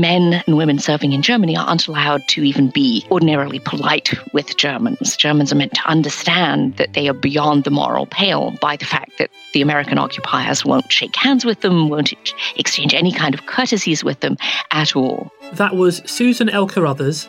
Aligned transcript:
Men 0.00 0.42
and 0.46 0.56
women 0.56 0.78
serving 0.78 1.12
in 1.12 1.20
Germany 1.20 1.56
aren't 1.56 1.86
allowed 1.86 2.26
to 2.28 2.42
even 2.42 2.70
be 2.70 3.04
ordinarily 3.10 3.58
polite 3.58 4.14
with 4.32 4.56
Germans. 4.56 5.16
Germans 5.16 5.52
are 5.52 5.56
meant 5.56 5.74
to 5.74 5.86
understand 5.86 6.76
that 6.78 6.94
they 6.94 7.06
are 7.06 7.14
beyond 7.14 7.64
the 7.64 7.70
moral 7.70 8.06
pale 8.06 8.56
by 8.62 8.76
the 8.76 8.86
fact 8.86 9.18
that 9.18 9.30
the 9.52 9.60
American 9.60 9.98
occupiers 9.98 10.64
won't 10.64 10.90
shake 10.90 11.14
hands 11.16 11.44
with 11.44 11.60
them, 11.60 11.90
won't 11.90 12.14
exchange 12.56 12.94
any 12.94 13.12
kind 13.12 13.34
of 13.34 13.44
courtesies 13.46 14.02
with 14.02 14.20
them 14.20 14.36
at 14.70 14.96
all. 14.96 15.30
That 15.52 15.76
was 15.76 16.02
Susan 16.06 16.48
L. 16.48 16.66
Carruthers 16.66 17.28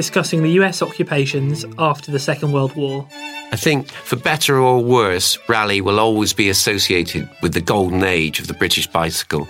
discussing 0.00 0.42
the 0.42 0.52
US 0.52 0.80
occupations 0.80 1.66
after 1.78 2.10
the 2.10 2.18
Second 2.18 2.52
World 2.52 2.74
War. 2.74 3.06
I 3.52 3.56
think, 3.56 3.90
for 3.90 4.16
better 4.16 4.58
or 4.58 4.82
worse, 4.82 5.38
Raleigh 5.46 5.82
will 5.82 6.00
always 6.00 6.32
be 6.32 6.48
associated 6.48 7.28
with 7.42 7.52
the 7.52 7.60
golden 7.60 8.02
age 8.02 8.40
of 8.40 8.46
the 8.46 8.54
British 8.54 8.86
bicycle. 8.86 9.46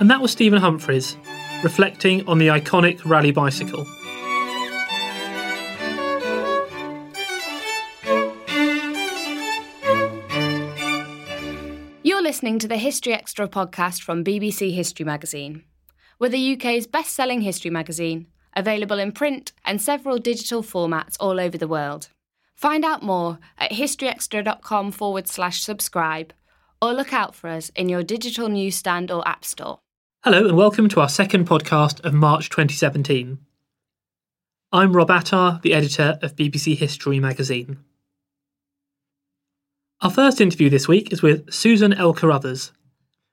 And 0.00 0.10
that 0.10 0.20
was 0.20 0.32
Stephen 0.32 0.58
Humphreys, 0.58 1.16
reflecting 1.62 2.26
on 2.26 2.38
the 2.38 2.48
iconic 2.48 3.00
Raleigh 3.04 3.30
bicycle. 3.30 3.86
You're 12.02 12.22
listening 12.22 12.58
to 12.58 12.66
the 12.66 12.76
History 12.76 13.14
Extra 13.14 13.46
podcast 13.46 14.02
from 14.02 14.24
BBC 14.24 14.74
History 14.74 15.04
Magazine. 15.04 15.62
We're 16.18 16.28
the 16.28 16.54
UK's 16.54 16.88
best 16.88 17.14
selling 17.14 17.42
history 17.42 17.70
magazine, 17.70 18.26
available 18.54 18.98
in 18.98 19.12
print 19.12 19.52
and 19.64 19.80
several 19.80 20.18
digital 20.18 20.62
formats 20.62 21.16
all 21.20 21.40
over 21.40 21.58
the 21.58 21.68
world. 21.68 22.08
Find 22.54 22.84
out 22.84 23.02
more 23.02 23.38
at 23.58 23.72
historyextra.com 23.72 24.92
forward 24.92 25.28
slash 25.28 25.62
subscribe 25.62 26.32
or 26.80 26.92
look 26.92 27.12
out 27.12 27.34
for 27.34 27.48
us 27.48 27.70
in 27.76 27.88
your 27.88 28.02
digital 28.02 28.48
newsstand 28.48 29.10
or 29.10 29.26
app 29.26 29.44
store. 29.44 29.80
Hello, 30.24 30.46
and 30.46 30.56
welcome 30.56 30.88
to 30.88 31.00
our 31.00 31.08
second 31.08 31.48
podcast 31.48 32.04
of 32.04 32.14
March 32.14 32.48
2017. 32.50 33.38
I'm 34.70 34.96
Rob 34.96 35.10
Attar, 35.10 35.60
the 35.62 35.74
editor 35.74 36.18
of 36.22 36.36
BBC 36.36 36.76
History 36.76 37.20
magazine. 37.20 37.78
Our 40.00 40.10
first 40.10 40.40
interview 40.40 40.70
this 40.70 40.88
week 40.88 41.12
is 41.12 41.22
with 41.22 41.52
Susan 41.52 41.92
L. 41.92 42.14
Carruthers, 42.14 42.72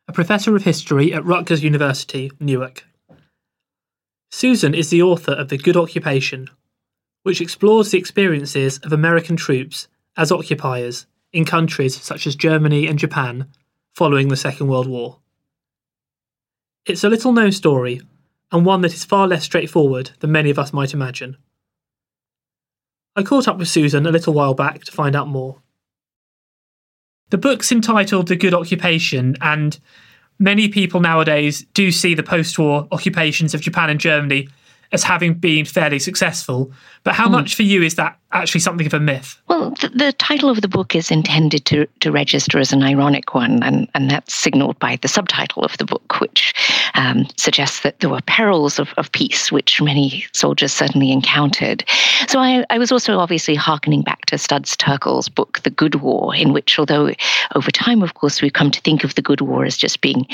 a 0.07 0.12
professor 0.12 0.56
of 0.56 0.63
history 0.63 1.13
at 1.13 1.24
Rutgers 1.25 1.63
University, 1.63 2.31
Newark. 2.40 2.86
Susan 4.32 4.74
is 4.74 4.90
the 4.90 5.02
author 5.02 5.32
of 5.32 5.50
The 5.50 5.58
Good 5.58 5.76
Occupation, 5.76 6.50
which 7.24 7.42
explores 7.42 7.92
the 7.92 7.98
experiences 7.98 8.78
of 8.80 8.94
American 8.94 9.36
troops 9.36 9.88
as 10.16 10.32
occupiers 10.32 11.08
in 11.34 11.46
countries 11.46 12.00
such 12.02 12.28
as 12.28 12.36
Germany 12.36 12.88
and 12.88 13.00
Japan 13.00 13.48
following 13.96 14.28
the 14.28 14.38
Second 14.38 14.68
World 14.68 14.88
War. 14.88 15.20
It's 16.86 17.04
a 17.04 17.10
little 17.10 17.34
known 17.34 17.52
story, 17.52 18.02
and 18.52 18.66
one 18.66 18.82
that 18.82 18.94
is 18.94 19.04
far 19.04 19.28
less 19.28 19.44
straightforward 19.44 20.12
than 20.20 20.32
many 20.32 20.50
of 20.50 20.60
us 20.60 20.74
might 20.74 20.94
imagine. 20.94 21.38
I 23.16 23.24
caught 23.24 23.48
up 23.48 23.58
with 23.58 23.68
Susan 23.68 24.06
a 24.06 24.12
little 24.12 24.34
while 24.34 24.54
back 24.54 24.84
to 24.86 24.92
find 24.92 25.16
out 25.16 25.28
more. 25.28 25.62
The 27.32 27.38
book's 27.38 27.72
entitled 27.72 28.28
The 28.28 28.36
Good 28.36 28.54
Occupation, 28.54 29.36
and 29.42 29.80
many 30.39 30.69
people 30.69 31.00
nowadays 31.00 31.65
do 31.74 31.91
see 31.91 32.15
the 32.15 32.24
post 32.24 32.57
war 32.57 32.88
occupations 32.91 33.53
of 33.53 33.62
Japan 33.62 33.89
and 33.89 34.00
Germany 34.00 34.47
as 34.91 35.03
having 35.03 35.36
been 35.36 35.65
fairly 35.65 36.00
successful. 36.00 36.71
But 37.03 37.13
how 37.13 37.27
mm. 37.27 37.31
much 37.33 37.56
for 37.56 37.63
you 37.63 37.83
is 37.83 37.95
that 37.95 38.18
actually 38.31 38.62
something 38.62 38.88
of 38.88 38.94
a 38.94 39.00
myth? 39.00 39.39
Well, 39.47 39.71
the, 39.81 39.89
the, 39.89 40.13
title 40.13 40.50
of 40.50 40.62
the 40.62 40.68
book 40.68 40.95
is 40.95 41.12
intended 41.12 41.65
to, 41.65 41.86
to 42.00 42.12
register 42.12 42.57
as 42.57 42.74
an 42.74 42.81
ironic 42.81 43.36
one, 43.36 43.62
and, 43.62 43.88
and 43.94 44.09
that's 44.09 44.33
signaled 44.33 44.80
by 44.80 44.97
the 45.01 45.07
subtitle 45.07 45.63
of 45.63 45.77
the 45.77 45.86
book, 45.86 46.19
which 46.19 46.53
um, 46.95 47.27
suggests 47.38 47.81
that 47.81 48.00
there 48.00 48.09
were 48.09 48.21
perils 48.21 48.80
of, 48.80 48.94
of 48.97 49.12
peace, 49.12 49.51
which 49.51 49.81
many 49.81 50.25
soldiers 50.33 50.74
certainly 50.74 51.12
encountered. 51.12 51.83
So 52.27 52.39
I, 52.39 52.65
I 52.69 52.77
was 52.77 52.91
also 52.91 53.18
obviously 53.18 53.56
hearkening 53.56 54.01
back 54.01 54.25
to 54.27 54.38
Studs 54.38 54.75
Terkel's 54.75 55.30
book, 55.30 55.62
The 55.63 55.69
Good 55.69 55.95
War, 55.95 56.36
in 56.36 56.53
which, 56.53 56.77
although 56.80 57.13
over 57.56 57.71
time, 57.71 58.03
of 58.03 58.13
course, 58.13 58.41
we've 58.41 58.53
come 58.53 58.71
to 58.71 58.81
think 58.81 59.03
of 59.03 59.15
the 59.15 59.21
good 59.21 59.41
war 59.41 59.65
as 59.65 59.77
just 59.77 60.01
being 60.01 60.25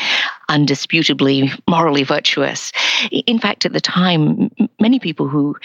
undisputably 0.50 1.52
morally 1.70 2.04
virtuous, 2.04 2.72
in 3.12 3.40
fact, 3.40 3.66
at 3.66 3.74
the 3.74 3.82
time, 3.82 4.50
many 4.80 5.00
people 5.00 5.28
who, 5.28 5.56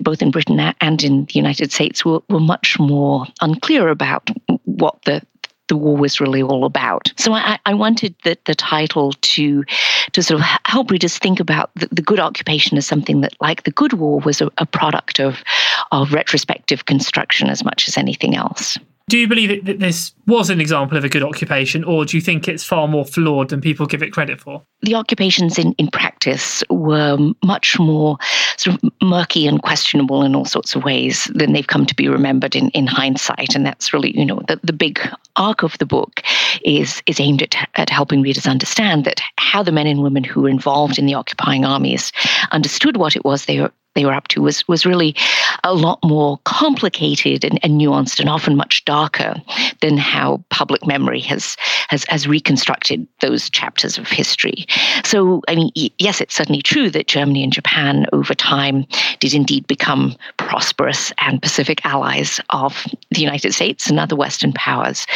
both 0.00 0.22
in 0.22 0.30
Britain 0.30 0.60
and 0.80 1.04
in 1.04 1.24
the 1.24 1.34
United 1.34 1.72
States, 1.72 2.04
were, 2.04 2.20
were 2.28 2.40
much 2.40 2.78
more 2.78 3.26
unclear 3.40 3.88
about 3.88 4.30
what 4.64 5.02
the 5.02 5.22
the 5.68 5.76
war 5.76 5.96
was 5.96 6.20
really 6.20 6.42
all 6.42 6.64
about. 6.64 7.12
So 7.16 7.32
I, 7.32 7.58
I 7.64 7.74
wanted 7.74 8.14
the, 8.24 8.36
the 8.46 8.54
title 8.54 9.12
to 9.12 9.64
to 10.12 10.22
sort 10.22 10.40
of 10.40 10.46
help 10.64 10.90
readers 10.90 11.18
think 11.18 11.40
about 11.40 11.70
the, 11.76 11.88
the 11.92 12.02
good 12.02 12.20
occupation 12.20 12.78
as 12.78 12.86
something 12.86 13.20
that, 13.20 13.34
like 13.40 13.64
the 13.64 13.70
good 13.70 13.92
war, 13.94 14.20
was 14.20 14.40
a, 14.40 14.50
a 14.58 14.66
product 14.66 15.20
of 15.20 15.42
of 15.92 16.12
retrospective 16.12 16.86
construction 16.86 17.48
as 17.48 17.64
much 17.64 17.88
as 17.88 17.96
anything 17.96 18.34
else. 18.34 18.78
Do 19.08 19.16
you 19.16 19.26
believe 19.26 19.64
that 19.64 19.78
this 19.78 20.12
was 20.26 20.50
an 20.50 20.60
example 20.60 20.98
of 20.98 21.04
a 21.04 21.08
good 21.08 21.22
occupation, 21.22 21.82
or 21.82 22.04
do 22.04 22.14
you 22.14 22.20
think 22.20 22.46
it's 22.46 22.62
far 22.62 22.86
more 22.86 23.06
flawed 23.06 23.48
than 23.48 23.62
people 23.62 23.86
give 23.86 24.02
it 24.02 24.12
credit 24.12 24.38
for? 24.38 24.62
The 24.82 24.94
occupations 24.94 25.58
in, 25.58 25.72
in 25.72 25.88
practice 25.88 26.62
were 26.68 27.16
much 27.42 27.78
more 27.78 28.18
sort 28.58 28.76
of 28.76 28.90
murky 29.02 29.46
and 29.46 29.62
questionable 29.62 30.22
in 30.22 30.34
all 30.34 30.44
sorts 30.44 30.76
of 30.76 30.84
ways 30.84 31.30
than 31.34 31.54
they've 31.54 31.66
come 31.66 31.86
to 31.86 31.94
be 31.94 32.06
remembered 32.06 32.54
in, 32.54 32.68
in 32.70 32.86
hindsight. 32.86 33.54
And 33.54 33.64
that's 33.64 33.94
really, 33.94 34.16
you 34.16 34.26
know, 34.26 34.42
the, 34.46 34.60
the 34.62 34.74
big 34.74 35.00
arc 35.36 35.62
of 35.62 35.78
the 35.78 35.86
book 35.86 36.22
is 36.62 37.02
is 37.06 37.18
aimed 37.18 37.42
at, 37.42 37.54
at 37.76 37.88
helping 37.88 38.20
readers 38.20 38.46
understand 38.46 39.06
that 39.06 39.22
how 39.36 39.62
the 39.62 39.72
men 39.72 39.86
and 39.86 40.02
women 40.02 40.22
who 40.22 40.42
were 40.42 40.48
involved 40.50 40.98
in 40.98 41.06
the 41.06 41.14
occupying 41.14 41.64
armies 41.64 42.12
understood 42.50 42.98
what 42.98 43.16
it 43.16 43.24
was 43.24 43.46
they 43.46 43.60
were 43.60 43.72
they 43.98 44.04
were 44.04 44.14
up 44.14 44.28
to 44.28 44.40
was 44.40 44.66
was 44.68 44.86
really 44.86 45.14
a 45.64 45.74
lot 45.74 45.98
more 46.04 46.38
complicated 46.44 47.44
and, 47.44 47.58
and, 47.64 47.80
nuanced 47.80 48.20
and 48.20 48.28
often 48.28 48.56
much 48.56 48.84
darker 48.84 49.34
than 49.80 49.96
how 49.96 50.42
public 50.50 50.86
memory 50.86 51.20
has 51.20 51.56
has 51.88 52.04
has 52.08 52.28
reconstructed 52.28 53.06
those 53.20 53.50
chapters 53.50 53.98
of 53.98 54.06
history. 54.06 54.66
So 55.04 55.42
I 55.48 55.56
mean 55.56 55.70
yes 55.98 56.20
it's 56.20 56.36
certainly 56.36 56.62
true 56.62 56.90
that 56.90 57.08
Germany 57.08 57.42
and 57.42 57.52
Japan 57.52 58.06
over 58.12 58.34
time 58.34 58.86
did 59.18 59.34
indeed 59.34 59.66
become 59.66 60.14
prosperous 60.36 61.12
and 61.18 61.42
pacific 61.42 61.84
allies 61.84 62.40
of 62.50 62.86
the 63.10 63.20
United 63.20 63.52
States 63.52 63.90
and 63.90 63.98
other 63.98 64.14
western 64.14 64.52
powers 64.52 65.06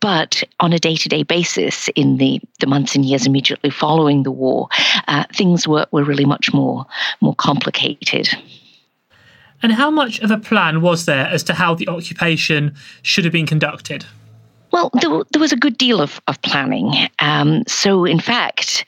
but 0.00 0.44
on 0.60 0.72
a 0.72 0.78
day-to-day 0.78 1.24
basis 1.24 1.88
in 1.96 2.18
the 2.18 2.40
the 2.60 2.66
months 2.66 2.94
and 2.94 3.04
years 3.04 3.26
immediately 3.26 3.70
following 3.70 4.22
the 4.22 4.30
war 4.30 4.68
uh, 5.08 5.24
things 5.34 5.66
were 5.66 5.86
were 5.90 6.04
really 6.04 6.24
much 6.24 6.52
more 6.52 6.86
more 7.20 7.34
complicated 7.34 8.27
and 9.62 9.72
how 9.72 9.90
much 9.90 10.20
of 10.20 10.30
a 10.30 10.38
plan 10.38 10.80
was 10.82 11.04
there 11.04 11.26
as 11.26 11.42
to 11.44 11.54
how 11.54 11.74
the 11.74 11.88
occupation 11.88 12.74
should 13.02 13.24
have 13.24 13.32
been 13.32 13.46
conducted? 13.46 14.06
Well, 14.70 14.90
there, 15.00 15.22
there, 15.32 15.40
was 15.40 15.52
a 15.52 15.56
good 15.56 15.78
deal 15.78 16.00
of, 16.00 16.20
of 16.26 16.40
planning. 16.42 17.08
Um, 17.20 17.62
so, 17.66 18.04
in 18.04 18.20
fact, 18.20 18.84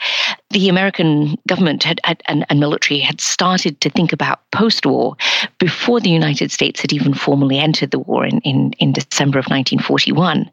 the 0.51 0.69
American 0.69 1.37
government 1.49 1.83
had, 1.83 2.01
had, 2.05 2.23
and, 2.29 2.45
and 2.51 2.61
military 2.61 3.01
had 3.01 3.21
started 3.21 3.81
to 3.81 3.89
think 3.89 4.13
about 4.13 4.41
post 4.51 4.85
war 4.85 5.17
before 5.59 5.99
the 5.99 6.11
United 6.11 6.53
States 6.53 6.81
had 6.81 6.93
even 6.93 7.15
formally 7.15 7.59
entered 7.59 7.93
the 7.93 7.99
war 7.99 8.27
in, 8.27 8.41
in, 8.41 8.73
in 8.75 8.93
December 8.93 9.39
of 9.39 9.47
1941. 9.47 10.51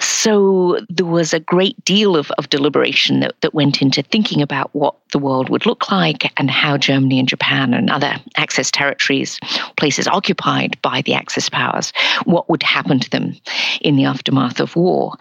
So 0.00 0.78
there 0.88 1.06
was 1.06 1.32
a 1.32 1.40
great 1.40 1.82
deal 1.84 2.16
of, 2.16 2.30
of 2.32 2.50
deliberation 2.50 3.20
that, 3.20 3.34
that 3.40 3.54
went 3.54 3.82
into 3.82 4.02
thinking 4.02 4.42
about 4.42 4.74
what 4.74 4.94
the 5.12 5.18
world 5.18 5.48
would 5.48 5.66
look 5.66 5.90
like 5.90 6.32
and 6.38 6.50
how 6.50 6.76
Germany 6.76 7.18
and 7.18 7.28
Japan 7.28 7.74
and 7.74 7.90
other 7.90 8.16
Axis 8.36 8.70
territories, 8.70 9.38
places 9.76 10.08
occupied 10.08 10.80
by 10.82 11.02
the 11.02 11.14
Axis 11.14 11.48
powers, 11.48 11.92
what 12.24 12.48
would 12.48 12.62
happen 12.62 12.98
to 13.00 13.10
them 13.10 13.36
in 13.80 13.96
the 13.96 14.04
aftermath 14.04 14.60
of 14.60 14.76
war. 14.76 15.14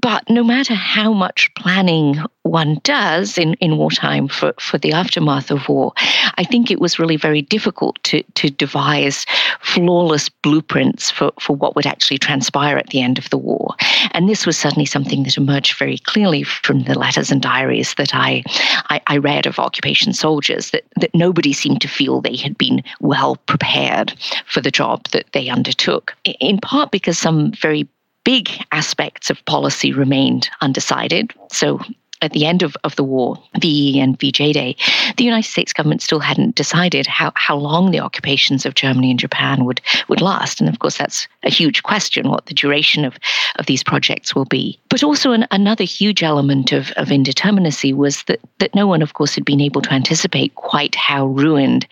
But 0.00 0.28
no 0.30 0.42
matter 0.42 0.74
how 0.74 1.12
much 1.12 1.50
planning 1.54 2.18
one 2.46 2.80
does 2.82 3.38
in, 3.38 3.54
in 3.54 3.76
wartime 3.76 4.28
for, 4.28 4.54
for 4.58 4.78
the 4.78 4.92
aftermath 4.92 5.50
of 5.50 5.68
war, 5.68 5.92
I 6.38 6.44
think 6.44 6.70
it 6.70 6.80
was 6.80 6.98
really 6.98 7.16
very 7.16 7.42
difficult 7.42 8.02
to, 8.04 8.22
to 8.22 8.50
devise 8.50 9.26
flawless 9.60 10.28
blueprints 10.28 11.10
for, 11.10 11.32
for 11.40 11.56
what 11.56 11.76
would 11.76 11.86
actually 11.86 12.18
transpire 12.18 12.76
at 12.76 12.88
the 12.88 13.02
end 13.02 13.18
of 13.18 13.28
the 13.30 13.38
war. 13.38 13.74
And 14.12 14.28
this 14.28 14.46
was 14.46 14.56
certainly 14.56 14.86
something 14.86 15.24
that 15.24 15.36
emerged 15.36 15.78
very 15.78 15.98
clearly 15.98 16.42
from 16.42 16.84
the 16.84 16.98
letters 16.98 17.30
and 17.30 17.42
diaries 17.42 17.94
that 17.94 18.14
I, 18.14 18.42
I, 18.90 19.00
I 19.06 19.16
read 19.18 19.46
of 19.46 19.58
occupation 19.58 20.12
soldiers, 20.12 20.70
that, 20.70 20.84
that 21.00 21.14
nobody 21.14 21.52
seemed 21.52 21.80
to 21.82 21.88
feel 21.88 22.20
they 22.20 22.36
had 22.36 22.56
been 22.56 22.82
well 23.00 23.36
prepared 23.46 24.14
for 24.46 24.60
the 24.60 24.70
job 24.70 25.08
that 25.08 25.26
they 25.32 25.48
undertook, 25.48 26.14
in 26.24 26.58
part 26.58 26.90
because 26.90 27.18
some 27.18 27.52
very 27.52 27.88
big 28.24 28.50
aspects 28.72 29.30
of 29.30 29.42
policy 29.44 29.92
remained 29.92 30.50
undecided. 30.60 31.32
So 31.52 31.80
at 32.22 32.32
the 32.32 32.46
end 32.46 32.62
of, 32.62 32.76
of 32.84 32.96
the 32.96 33.04
war, 33.04 33.36
VE 33.60 34.00
and 34.00 34.18
VJ 34.18 34.52
Day, 34.52 34.76
the 35.16 35.24
United 35.24 35.48
States 35.48 35.72
government 35.72 36.02
still 36.02 36.20
hadn't 36.20 36.54
decided 36.54 37.06
how, 37.06 37.32
how 37.34 37.56
long 37.56 37.90
the 37.90 38.00
occupations 38.00 38.64
of 38.64 38.74
Germany 38.74 39.10
and 39.10 39.20
Japan 39.20 39.64
would, 39.64 39.80
would 40.08 40.20
last. 40.20 40.60
And 40.60 40.68
of 40.68 40.78
course, 40.78 40.98
that's 40.98 41.28
a 41.42 41.50
huge 41.50 41.82
question 41.82 42.28
what 42.28 42.46
the 42.46 42.54
duration 42.54 43.04
of, 43.04 43.18
of 43.56 43.66
these 43.66 43.82
projects 43.82 44.34
will 44.34 44.44
be. 44.46 44.78
But 44.88 45.02
also, 45.02 45.32
an, 45.32 45.46
another 45.50 45.84
huge 45.84 46.22
element 46.22 46.72
of, 46.72 46.90
of 46.92 47.08
indeterminacy 47.08 47.94
was 47.94 48.22
that, 48.24 48.40
that 48.58 48.74
no 48.74 48.86
one, 48.86 49.02
of 49.02 49.14
course, 49.14 49.34
had 49.34 49.44
been 49.44 49.60
able 49.60 49.82
to 49.82 49.92
anticipate 49.92 50.54
quite 50.54 50.94
how 50.94 51.26
ruined 51.26 51.86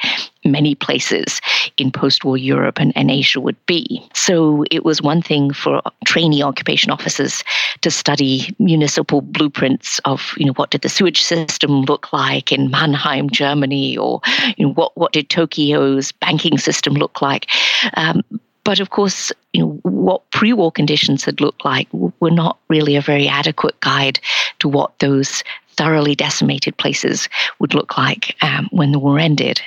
many 0.45 0.75
places 0.75 1.41
in 1.77 1.91
post 1.91 2.25
war 2.25 2.37
Europe 2.37 2.79
and, 2.79 2.93
and 2.97 3.11
Asia 3.11 3.41
would 3.41 3.57
be. 3.67 4.03
So 4.15 4.65
it 4.71 4.85
was 4.85 5.03
one 5.03 5.23
thing 5.23 5.53
for 5.53 5.83
trainee 6.05 6.43
occupation 6.43 6.91
officers 6.91 7.43
to 7.81 7.91
study 7.91 8.55
municipal 8.59 9.21
blueprints 9.21 9.99
of, 10.05 10.35
you 10.37 10.47
know, 10.47 10.53
what 10.53 10.71
did 10.71 10.83
the 10.83 10.89
sewage 10.89 11.23
system 11.23 11.83
look 11.83 12.13
like 12.13 12.53
in 12.53 12.71
Mannheim, 12.71 13.31
Germany, 13.31 13.97
or 13.97 14.21
you 14.57 14.67
know, 14.67 14.73
what, 14.73 14.97
what 14.97 15.13
did 15.13 15.29
Tokyo's 15.29 16.13
banking 16.13 16.59
system 16.59 16.95
look 16.95 17.23
like? 17.23 17.49
Um, 17.95 18.23
but 18.65 18.81
of 18.81 18.91
course, 18.91 19.31
you 19.53 19.61
know, 19.61 19.79
what 19.83 20.29
pre-war 20.31 20.73
conditions 20.73 21.25
had 21.25 21.41
looked 21.41 21.65
like 21.65 21.87
were 21.93 22.31
not 22.31 22.59
really 22.69 22.97
a 22.97 23.03
very 23.03 23.29
adequate 23.29 23.79
guide 23.81 24.19
to 24.61 24.69
what 24.69 24.99
those 25.01 25.43
thoroughly 25.77 26.15
decimated 26.15 26.77
places 26.77 27.29
would 27.59 27.75
look 27.75 27.99
like 27.99 28.37
um, 28.43 28.69
when 28.71 28.93
the 28.93 28.99
war 28.99 29.19
ended 29.19 29.61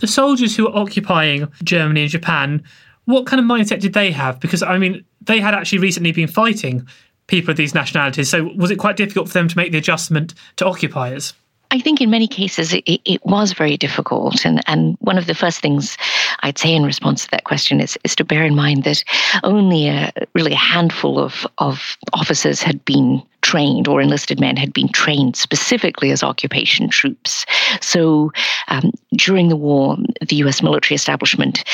the 0.00 0.06
soldiers 0.06 0.56
who 0.56 0.64
were 0.64 0.76
occupying 0.76 1.50
Germany 1.62 2.02
and 2.02 2.10
Japan, 2.10 2.62
what 3.04 3.26
kind 3.26 3.40
of 3.40 3.46
mindset 3.46 3.80
did 3.80 3.92
they 3.92 4.10
have? 4.10 4.40
Because, 4.40 4.62
I 4.62 4.78
mean, 4.78 5.04
they 5.22 5.40
had 5.40 5.54
actually 5.54 5.78
recently 5.78 6.12
been 6.12 6.28
fighting 6.28 6.86
people 7.26 7.50
of 7.50 7.56
these 7.56 7.74
nationalities. 7.74 8.28
So, 8.28 8.50
was 8.56 8.70
it 8.70 8.76
quite 8.76 8.96
difficult 8.96 9.28
for 9.28 9.34
them 9.34 9.48
to 9.48 9.56
make 9.56 9.72
the 9.72 9.78
adjustment 9.78 10.34
to 10.56 10.66
occupiers? 10.66 11.32
I 11.72 11.78
think 11.78 12.00
in 12.00 12.10
many 12.10 12.26
cases 12.26 12.72
it, 12.72 12.82
it, 12.86 13.24
was 13.24 13.52
very 13.52 13.76
difficult. 13.76 14.44
And, 14.44 14.60
and 14.66 14.96
one 15.00 15.16
of 15.16 15.26
the 15.26 15.36
first 15.36 15.60
things 15.60 15.96
I'd 16.40 16.58
say 16.58 16.74
in 16.74 16.82
response 16.82 17.24
to 17.24 17.30
that 17.30 17.44
question 17.44 17.80
is, 17.80 17.96
is 18.02 18.16
to 18.16 18.24
bear 18.24 18.44
in 18.44 18.56
mind 18.56 18.82
that 18.84 19.04
only 19.44 19.88
a, 19.88 20.12
really 20.34 20.52
a 20.52 20.56
handful 20.56 21.20
of, 21.20 21.46
of 21.58 21.96
officers 22.12 22.60
had 22.60 22.84
been 22.84 23.22
trained 23.42 23.88
or 23.88 24.00
enlisted 24.00 24.40
men 24.40 24.56
had 24.56 24.72
been 24.72 24.88
trained 24.88 25.36
specifically 25.36 26.10
as 26.10 26.22
occupation 26.22 26.88
troops. 26.88 27.46
So 27.80 28.32
um, 28.68 28.92
during 29.16 29.48
the 29.48 29.56
war, 29.56 29.96
the 30.26 30.36
US 30.36 30.62
military 30.62 30.94
establishment 30.94 31.64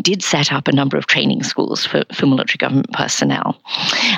did 0.00 0.22
set 0.22 0.52
up 0.52 0.68
a 0.68 0.72
number 0.72 0.96
of 0.96 1.06
training 1.06 1.42
schools 1.42 1.84
for, 1.84 2.04
for 2.12 2.26
military 2.26 2.58
government 2.58 2.92
personnel. 2.92 3.60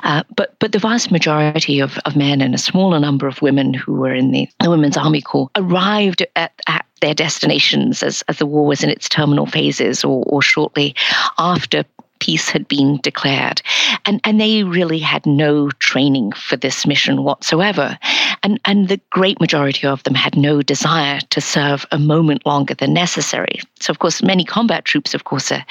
Uh, 0.03 0.23
but, 0.37 0.59
but 0.59 0.73
the 0.73 0.79
vast 0.79 1.11
majority 1.11 1.81
of, 1.81 1.99
of 2.05 2.17
men 2.17 2.41
and 2.41 2.55
a 2.55 2.59
smaller 2.59 2.99
number 2.99 3.27
of 3.27 3.43
women 3.43 3.75
who 3.75 3.95
were 3.95 4.15
in 4.15 4.31
the, 4.31 4.49
the 4.61 4.71
Women's 4.71 4.97
Army 4.97 5.21
Corps 5.23 5.51
arrived 5.57 6.25
at, 6.37 6.53
at 6.67 6.85
their 7.01 7.15
destinations 7.15 8.03
as, 8.03 8.23
as 8.29 8.39
the 8.39 8.47
war 8.47 8.67
was 8.67 8.83
in 8.83 8.91
its 8.91 9.09
terminal 9.09 9.47
phases 9.47 10.05
or, 10.05 10.25
or 10.27 10.43
shortly 10.43 10.95
after 11.39 11.85
peace 12.21 12.49
had 12.49 12.69
been 12.69 12.99
declared. 13.03 13.63
And, 14.05 14.21
and 14.25 14.41
they 14.41 14.65
really 14.65 14.99
had 14.99 15.25
no 15.27 15.71
training 15.79 16.33
for 16.33 16.57
this 16.57 16.87
mission 16.87 17.25
whatsoever. 17.25 17.99
And, 18.43 18.61
and 18.65 18.89
the 18.89 19.01
great 19.11 19.41
majority 19.41 19.87
of 19.87 20.03
them 20.05 20.15
had 20.15 20.37
no 20.37 20.63
desire 20.63 21.21
to 21.31 21.41
serve 21.41 21.87
a 21.91 21.99
moment 21.99 22.47
longer 22.47 22.75
than 22.75 22.93
necessary. 22.93 23.61
So, 23.81 23.91
of 23.91 23.99
course, 23.99 24.23
many 24.23 24.45
combat 24.45 24.85
troops, 24.85 25.15
of 25.15 25.25
course, 25.25 25.51
are, 25.51 25.65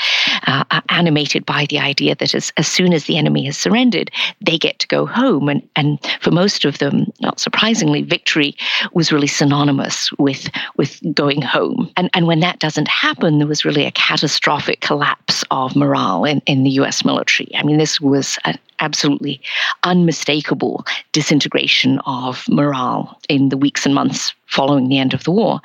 uh, 0.48 0.64
are 0.72 0.84
animated 0.90 1.46
by 1.46 1.66
the 1.70 1.80
idea 1.80 2.16
that 2.16 2.36
as, 2.36 2.52
as 2.58 2.68
soon 2.68 2.94
as 2.94 3.06
the 3.06 3.18
enemy 3.18 3.46
has 3.46 3.58
surrendered, 3.58 4.12
they 4.42 4.58
get 4.58 4.80
to 4.80 4.88
go 4.88 5.06
home. 5.06 5.50
And, 5.50 5.68
and 5.76 6.00
for 6.22 6.32
most 6.32 6.66
of 6.66 6.78
them, 6.80 7.12
not 7.22 7.40
surprisingly, 7.40 8.02
victory 8.02 8.56
was 8.94 9.12
really 9.12 9.28
synonymous 9.28 10.12
with, 10.14 10.50
with 10.78 11.02
going 11.14 11.42
home. 11.42 11.90
And, 11.96 12.10
and 12.14 12.28
when 12.28 12.40
that 12.42 12.60
doesn't 12.60 12.88
happen, 12.88 13.38
there 13.38 13.48
was 13.48 13.66
really 13.66 13.86
a 13.86 13.92
catastrophic 13.92 14.82
collapse 14.82 15.44
of 15.52 15.76
morale 15.76 16.26
in, 16.26 16.37
in 16.46 16.64
the 16.64 16.72
US 16.72 17.04
military. 17.04 17.50
I 17.56 17.64
mean, 17.64 17.78
this 17.78 18.00
was 18.00 18.38
an 18.46 18.58
absolutely 18.80 19.42
unmistakable 19.84 20.86
disintegration 21.12 22.00
of 22.06 22.48
morale 22.48 23.20
in 23.30 23.50
the 23.50 23.58
weeks 23.58 23.86
and 23.86 23.96
months 23.96 24.34
following 24.48 24.88
the 24.88 24.98
end 24.98 25.14
of 25.14 25.24
the 25.24 25.32
war. 25.32 25.60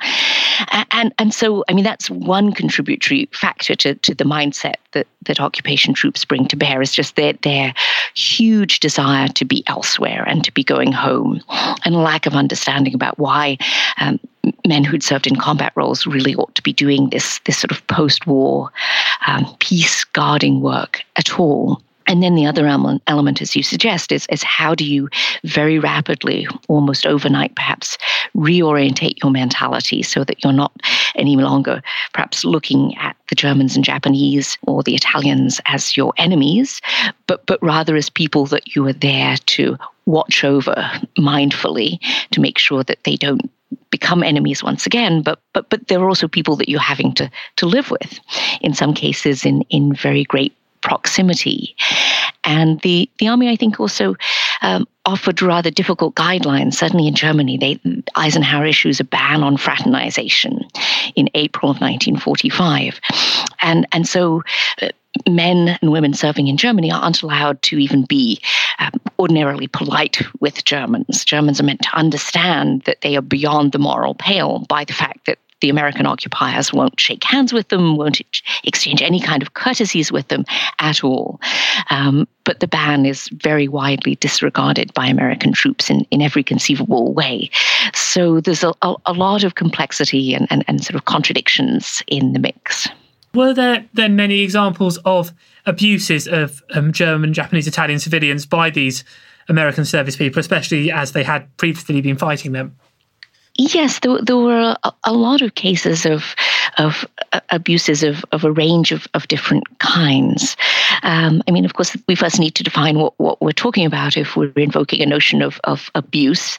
And, 0.91 1.13
and 1.17 1.33
so, 1.33 1.63
I 1.69 1.73
mean, 1.73 1.83
that's 1.83 2.09
one 2.09 2.53
contributory 2.53 3.29
factor 3.31 3.75
to, 3.75 3.95
to 3.95 4.13
the 4.13 4.23
mindset 4.23 4.75
that, 4.91 5.07
that 5.23 5.39
occupation 5.39 5.93
troops 5.93 6.25
bring 6.25 6.47
to 6.47 6.55
bear 6.55 6.81
is 6.81 6.93
just 6.93 7.15
their, 7.15 7.33
their 7.43 7.73
huge 8.13 8.79
desire 8.79 9.27
to 9.29 9.45
be 9.45 9.63
elsewhere 9.67 10.23
and 10.27 10.43
to 10.43 10.51
be 10.51 10.63
going 10.63 10.91
home 10.91 11.41
and 11.85 11.95
lack 11.95 12.25
of 12.25 12.35
understanding 12.35 12.93
about 12.93 13.17
why 13.17 13.57
um, 13.99 14.19
men 14.67 14.83
who'd 14.83 15.03
served 15.03 15.27
in 15.27 15.35
combat 15.35 15.73
roles 15.75 16.05
really 16.05 16.35
ought 16.35 16.53
to 16.55 16.63
be 16.63 16.73
doing 16.73 17.09
this, 17.09 17.39
this 17.45 17.57
sort 17.57 17.71
of 17.71 17.85
post 17.87 18.27
war 18.27 18.71
um, 19.27 19.45
peace 19.59 20.03
guarding 20.03 20.61
work 20.61 21.01
at 21.15 21.39
all. 21.39 21.81
And 22.05 22.21
then 22.21 22.35
the 22.35 22.45
other 22.45 22.67
element, 22.67 23.41
as 23.41 23.55
you 23.55 23.63
suggest, 23.63 24.11
is, 24.11 24.27
is 24.29 24.43
how 24.43 24.75
do 24.75 24.83
you 24.83 25.07
very 25.45 25.79
rapidly, 25.79 26.45
almost 26.67 27.05
overnight 27.05 27.55
perhaps, 27.55 27.97
reorientate 28.35 29.23
your 29.23 29.31
mentality 29.31 30.03
so 30.03 30.25
that 30.25 30.43
you're 30.43 30.51
not 30.51 30.73
any 31.15 31.37
longer 31.37 31.81
perhaps 32.13 32.43
looking 32.43 32.95
at 32.97 33.15
the 33.29 33.35
Germans 33.35 33.77
and 33.77 33.85
Japanese 33.85 34.57
or 34.67 34.83
the 34.83 34.95
Italians 34.95 35.61
as 35.65 35.95
your 35.95 36.13
enemies, 36.17 36.81
but, 37.27 37.45
but 37.45 37.61
rather 37.63 37.95
as 37.95 38.09
people 38.09 38.45
that 38.47 38.75
you 38.75 38.85
are 38.85 38.93
there 38.93 39.37
to 39.37 39.77
watch 40.05 40.43
over 40.43 40.75
mindfully 41.17 41.99
to 42.31 42.41
make 42.41 42.57
sure 42.57 42.83
that 42.83 43.01
they 43.05 43.15
don't 43.15 43.49
become 43.89 44.23
enemies 44.23 44.63
once 44.63 44.85
again, 44.85 45.21
but 45.21 45.41
but 45.53 45.69
but 45.69 45.87
there 45.87 45.99
are 45.99 46.09
also 46.09 46.27
people 46.27 46.55
that 46.57 46.69
you're 46.69 46.79
having 46.79 47.13
to 47.15 47.29
to 47.57 47.65
live 47.65 47.91
with, 47.91 48.19
in 48.61 48.73
some 48.73 48.93
cases 48.93 49.45
in 49.45 49.61
in 49.69 49.93
very 49.93 50.23
great 50.23 50.53
proximity. 50.83 51.75
And 52.43 52.79
the, 52.81 53.09
the 53.17 53.29
army, 53.29 53.49
I 53.49 53.55
think, 53.55 53.79
also 53.79 54.15
um, 54.61 54.85
offered 55.05 55.41
rather 55.41 55.71
difficult 55.71 56.13
guidelines. 56.15 56.73
Certainly 56.73 57.07
in 57.07 57.15
Germany, 57.15 57.57
they, 57.57 57.79
Eisenhower 58.15 58.65
issues 58.65 58.99
a 58.99 59.05
ban 59.05 59.43
on 59.43 59.57
fraternization 59.57 60.59
in 61.15 61.29
April 61.33 61.71
of 61.71 61.79
1945. 61.79 62.99
And, 63.61 63.87
and 63.93 64.07
so 64.07 64.43
uh, 64.81 64.89
men 65.29 65.77
and 65.81 65.91
women 65.91 66.13
serving 66.13 66.47
in 66.47 66.57
Germany 66.57 66.91
aren't 66.91 67.21
allowed 67.21 67.61
to 67.63 67.77
even 67.77 68.03
be 68.05 68.41
um, 68.79 68.91
ordinarily 69.19 69.67
polite 69.67 70.21
with 70.39 70.65
Germans. 70.65 71.23
Germans 71.23 71.59
are 71.59 71.63
meant 71.63 71.81
to 71.83 71.95
understand 71.95 72.81
that 72.83 73.01
they 73.01 73.15
are 73.15 73.21
beyond 73.21 73.71
the 73.71 73.79
moral 73.79 74.15
pale 74.15 74.59
by 74.67 74.83
the 74.83 74.93
fact 74.93 75.25
that 75.25 75.37
the 75.61 75.69
American 75.69 76.05
occupiers 76.05 76.73
won't 76.73 76.99
shake 76.99 77.23
hands 77.23 77.53
with 77.53 77.69
them, 77.69 77.95
won't 77.95 78.19
exchange 78.65 79.01
any 79.01 79.21
kind 79.21 79.41
of 79.41 79.53
courtesies 79.53 80.11
with 80.11 80.27
them 80.27 80.43
at 80.79 81.05
all. 81.05 81.39
Um, 81.89 82.27
but 82.43 82.59
the 82.59 82.67
ban 82.67 83.05
is 83.05 83.29
very 83.29 83.69
widely 83.69 84.15
disregarded 84.15 84.93
by 84.93 85.07
American 85.07 85.53
troops 85.53 85.89
in, 85.89 86.01
in 86.11 86.21
every 86.21 86.43
conceivable 86.43 87.13
way. 87.13 87.49
So 87.93 88.41
there's 88.41 88.65
a, 88.65 88.73
a, 88.81 88.95
a 89.05 89.13
lot 89.13 89.45
of 89.45 89.55
complexity 89.55 90.33
and, 90.33 90.47
and, 90.49 90.65
and 90.67 90.83
sort 90.83 90.95
of 90.95 91.05
contradictions 91.05 92.03
in 92.07 92.33
the 92.33 92.39
mix. 92.39 92.89
Were 93.33 93.53
there 93.53 93.85
then 93.93 94.15
many 94.15 94.41
examples 94.41 94.97
of 95.05 95.33
abuses 95.65 96.27
of 96.27 96.61
um, 96.73 96.91
German, 96.91 97.33
Japanese, 97.33 97.67
Italian 97.67 97.99
civilians 97.99 98.45
by 98.45 98.69
these 98.69 99.03
American 99.49 99.85
service 99.85 100.15
people, 100.15 100.39
especially 100.39 100.91
as 100.91 101.13
they 101.13 101.23
had 101.23 101.55
previously 101.57 101.99
been 102.01 102.17
fighting 102.17 102.51
them? 102.51 102.75
Yes, 103.55 103.99
there, 103.99 104.19
there 104.21 104.37
were 104.37 104.75
a, 104.83 104.93
a, 105.03 105.13
lot 105.13 105.41
of 105.41 105.53
cases 105.53 106.05
of 106.05 106.35
of 106.79 107.05
uh, 107.33 107.39
abuses 107.49 108.01
of, 108.01 108.25
of 108.31 108.43
a 108.43 108.51
range 108.51 108.91
of, 108.91 109.07
of 109.13 109.27
different 109.27 109.63
kinds. 109.77 110.57
Um, 111.03 111.43
I 111.47 111.51
mean, 111.51 111.65
of 111.65 111.73
course, 111.73 111.95
we 112.07 112.15
first 112.15 112.39
need 112.39 112.55
to 112.55 112.63
define 112.63 112.97
what, 112.97 113.13
what 113.19 113.41
we're 113.41 113.51
talking 113.51 113.85
about 113.85 114.17
if 114.17 114.35
we're 114.35 114.51
invoking 114.55 115.01
a 115.01 115.05
notion 115.05 115.41
of, 115.41 115.59
of 115.65 115.91
abuse. 115.95 116.57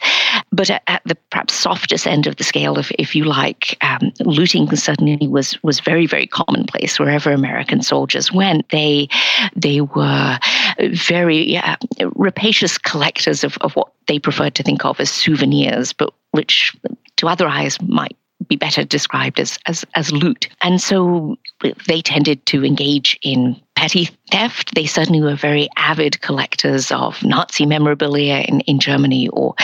But 0.52 0.70
at, 0.70 0.82
at 0.86 1.02
the 1.04 1.16
perhaps 1.30 1.54
softest 1.54 2.06
end 2.06 2.26
of 2.26 2.36
the 2.36 2.44
scale, 2.44 2.78
if, 2.78 2.90
if 2.92 3.16
you 3.16 3.24
like, 3.24 3.76
um, 3.82 4.12
looting 4.20 4.74
certainly 4.76 5.28
was 5.28 5.62
was 5.62 5.80
very 5.80 6.06
very 6.06 6.26
commonplace 6.26 6.98
wherever 6.98 7.32
American 7.32 7.82
soldiers 7.82 8.32
went. 8.32 8.68
They 8.68 9.08
they 9.56 9.80
were 9.80 10.38
very 10.92 11.56
uh, 11.56 11.76
rapacious 12.14 12.78
collectors 12.78 13.44
of, 13.44 13.56
of 13.60 13.74
what 13.74 13.92
they 14.06 14.18
preferred 14.18 14.54
to 14.56 14.62
think 14.62 14.84
of 14.84 15.00
as 15.00 15.10
souvenirs, 15.10 15.92
but 15.92 16.12
which 16.32 16.76
to 17.16 17.28
other 17.28 17.46
eyes 17.46 17.80
might 17.82 18.16
be 18.48 18.56
better 18.56 18.84
described 18.84 19.40
as, 19.40 19.58
as, 19.66 19.84
as 19.94 20.12
loot. 20.12 20.48
And 20.62 20.80
so 20.80 21.36
they 21.86 22.02
tended 22.02 22.44
to 22.46 22.64
engage 22.64 23.18
in 23.22 23.60
petty 23.84 24.08
theft. 24.30 24.74
They 24.74 24.86
certainly 24.86 25.20
were 25.20 25.34
very 25.34 25.68
avid 25.76 26.22
collectors 26.22 26.90
of 26.90 27.22
Nazi 27.22 27.66
memorabilia 27.66 28.38
in, 28.48 28.60
in 28.60 28.80
Germany 28.80 29.28
or 29.28 29.54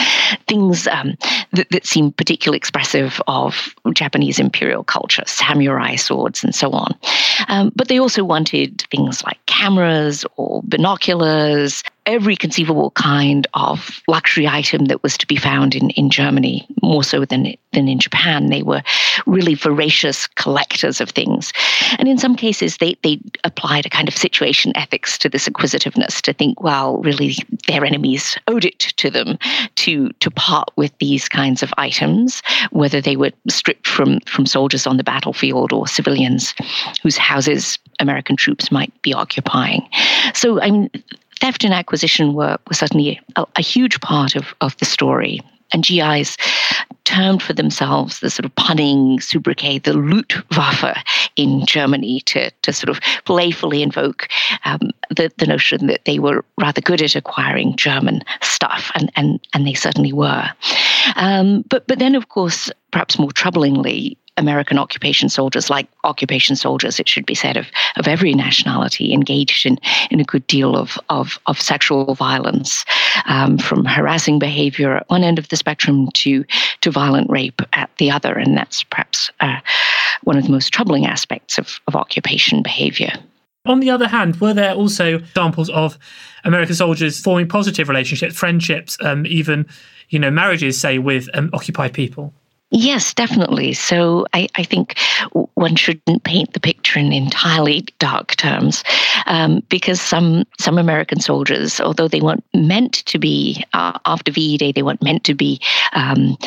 things 0.47 0.85
um, 0.85 1.17
that, 1.53 1.67
that 1.71 1.87
seemed 1.87 2.17
particularly 2.17 2.57
expressive 2.57 3.19
of 3.25 3.73
Japanese 3.95 4.37
imperial 4.37 4.83
culture, 4.83 5.23
samurai 5.25 5.95
swords, 5.95 6.43
and 6.43 6.53
so 6.53 6.69
on. 6.69 6.93
Um, 7.47 7.71
but 7.75 7.87
they 7.87 7.99
also 7.99 8.23
wanted 8.23 8.85
things 8.91 9.23
like 9.23 9.43
cameras 9.47 10.23
or 10.35 10.61
binoculars, 10.65 11.83
every 12.11 12.35
conceivable 12.35 12.91
kind 12.91 13.47
of 13.53 14.01
luxury 14.09 14.45
item 14.45 14.85
that 14.85 15.01
was 15.01 15.17
to 15.17 15.25
be 15.25 15.37
found 15.37 15.73
in, 15.73 15.91
in 15.91 16.09
Germany, 16.09 16.67
more 16.81 17.05
so 17.05 17.23
than, 17.23 17.55
than 17.71 17.87
in 17.87 17.99
Japan. 17.99 18.49
They 18.49 18.63
were 18.63 18.83
really 19.25 19.55
voracious 19.55 20.27
collectors 20.27 20.99
of 20.99 21.09
things. 21.09 21.53
And 21.97 22.09
in 22.09 22.17
some 22.17 22.35
cases, 22.35 22.77
they, 22.77 22.97
they 23.01 23.17
applied 23.45 23.85
a 23.85 23.89
kind 23.89 24.09
of 24.09 24.17
situation 24.17 24.73
ethics 24.75 25.17
to 25.19 25.29
this 25.29 25.47
acquisitiveness 25.47 26.21
to 26.23 26.33
think, 26.33 26.61
well, 26.61 26.97
really, 26.97 27.35
their 27.67 27.85
enemies 27.85 28.37
owed 28.47 28.65
it 28.65 28.79
to 28.79 29.09
them 29.09 29.37
to, 29.75 30.09
to 30.19 30.29
part 30.31 30.69
with 30.75 30.91
these 30.97 31.29
kinds 31.29 31.63
of 31.63 31.73
items, 31.77 32.43
whether 32.71 32.99
they 32.99 33.15
were 33.15 33.31
stripped 33.47 33.87
from, 33.87 34.19
from 34.27 34.45
soldiers 34.45 34.85
on 34.85 34.97
the 34.97 35.03
battlefield 35.03 35.71
or 35.71 35.87
civilians 35.87 36.53
whose 37.01 37.17
houses 37.17 37.79
American 37.99 38.35
troops 38.35 38.69
might 38.69 38.91
be 39.01 39.13
occupying. 39.13 39.87
So, 40.33 40.59
I 40.59 40.71
mean, 40.71 40.89
theft 41.41 41.63
and 41.63 41.73
acquisition 41.73 42.33
were, 42.33 42.57
were 42.67 42.73
certainly 42.73 43.19
a, 43.35 43.45
a 43.57 43.61
huge 43.61 43.99
part 43.99 44.35
of, 44.35 44.53
of 44.61 44.77
the 44.77 44.85
story. 44.85 45.41
And 45.73 45.85
GIs 45.85 46.37
termed 47.05 47.41
for 47.41 47.53
themselves 47.53 48.19
the 48.19 48.29
sort 48.29 48.45
of 48.45 48.53
punning 48.55 49.19
sobriquet, 49.19 49.79
the 49.79 49.93
Lootwaffe 49.93 51.01
in 51.37 51.65
Germany, 51.65 52.21
to, 52.25 52.51
to 52.51 52.73
sort 52.73 52.89
of 52.89 52.99
playfully 53.25 53.81
invoke 53.81 54.27
um, 54.65 54.91
the, 55.09 55.31
the 55.37 55.47
notion 55.47 55.87
that 55.87 56.03
they 56.05 56.19
were 56.19 56.43
rather 56.59 56.81
good 56.81 57.01
at 57.01 57.15
acquiring 57.15 57.75
German 57.75 58.21
stuff, 58.41 58.91
and, 58.95 59.11
and, 59.15 59.39
and 59.53 59.65
they 59.65 59.73
certainly 59.73 60.13
were. 60.13 60.49
Um, 61.15 61.63
but, 61.69 61.87
but 61.87 61.99
then, 61.99 62.15
of 62.15 62.29
course, 62.29 62.69
perhaps 62.91 63.17
more 63.17 63.31
troublingly, 63.31 64.17
American 64.37 64.77
occupation 64.77 65.29
soldiers, 65.29 65.69
like 65.69 65.87
occupation 66.03 66.55
soldiers, 66.55 66.99
it 66.99 67.07
should 67.07 67.25
be 67.25 67.35
said, 67.35 67.57
of, 67.57 67.67
of 67.97 68.07
every 68.07 68.33
nationality, 68.33 69.13
engaged 69.13 69.65
in, 69.65 69.77
in 70.09 70.19
a 70.19 70.23
good 70.23 70.45
deal 70.47 70.75
of, 70.75 70.97
of, 71.09 71.37
of 71.47 71.59
sexual 71.59 72.15
violence, 72.15 72.85
um, 73.25 73.57
from 73.57 73.85
harassing 73.85 74.39
behavior 74.39 74.95
at 74.95 75.09
one 75.09 75.23
end 75.23 75.37
of 75.37 75.49
the 75.49 75.57
spectrum 75.57 76.09
to, 76.13 76.45
to 76.81 76.91
violent 76.91 77.29
rape 77.29 77.61
at 77.73 77.89
the 77.97 78.09
other. 78.09 78.33
And 78.33 78.57
that's 78.57 78.83
perhaps 78.83 79.29
uh, 79.41 79.59
one 80.23 80.37
of 80.37 80.43
the 80.43 80.51
most 80.51 80.73
troubling 80.73 81.05
aspects 81.05 81.57
of, 81.57 81.79
of 81.87 81.95
occupation 81.95 82.63
behavior. 82.63 83.13
On 83.65 83.79
the 83.79 83.91
other 83.91 84.07
hand, 84.07 84.41
were 84.41 84.55
there 84.55 84.73
also 84.73 85.17
examples 85.17 85.69
of 85.69 85.97
American 86.43 86.73
soldiers 86.73 87.19
forming 87.19 87.47
positive 87.47 87.89
relationships, 87.89 88.35
friendships, 88.35 88.97
um, 89.01 89.25
even 89.27 89.67
you 90.09 90.17
know 90.17 90.31
marriages, 90.31 90.79
say, 90.79 90.97
with 90.97 91.29
um, 91.35 91.51
occupied 91.53 91.93
people? 91.93 92.33
Yes, 92.73 93.13
definitely. 93.13 93.73
So 93.73 94.25
I, 94.33 94.47
I, 94.55 94.63
think 94.63 94.97
one 95.55 95.75
shouldn't 95.75 96.23
paint 96.23 96.53
the 96.53 96.59
picture 96.61 96.99
in 96.99 97.11
entirely 97.11 97.81
dark 97.99 98.37
terms, 98.37 98.81
um, 99.25 99.61
because 99.67 99.99
some 99.99 100.45
some 100.57 100.77
American 100.77 101.19
soldiers, 101.19 101.81
although 101.81 102.07
they 102.07 102.21
weren't 102.21 102.45
meant 102.53 103.05
to 103.07 103.19
be 103.19 103.65
uh, 103.73 103.99
after 104.05 104.31
VE 104.31 104.57
Day, 104.57 104.71
they 104.71 104.83
weren't 104.83 105.03
meant 105.03 105.25
to 105.25 105.33
be 105.33 105.59
um, 105.91 106.37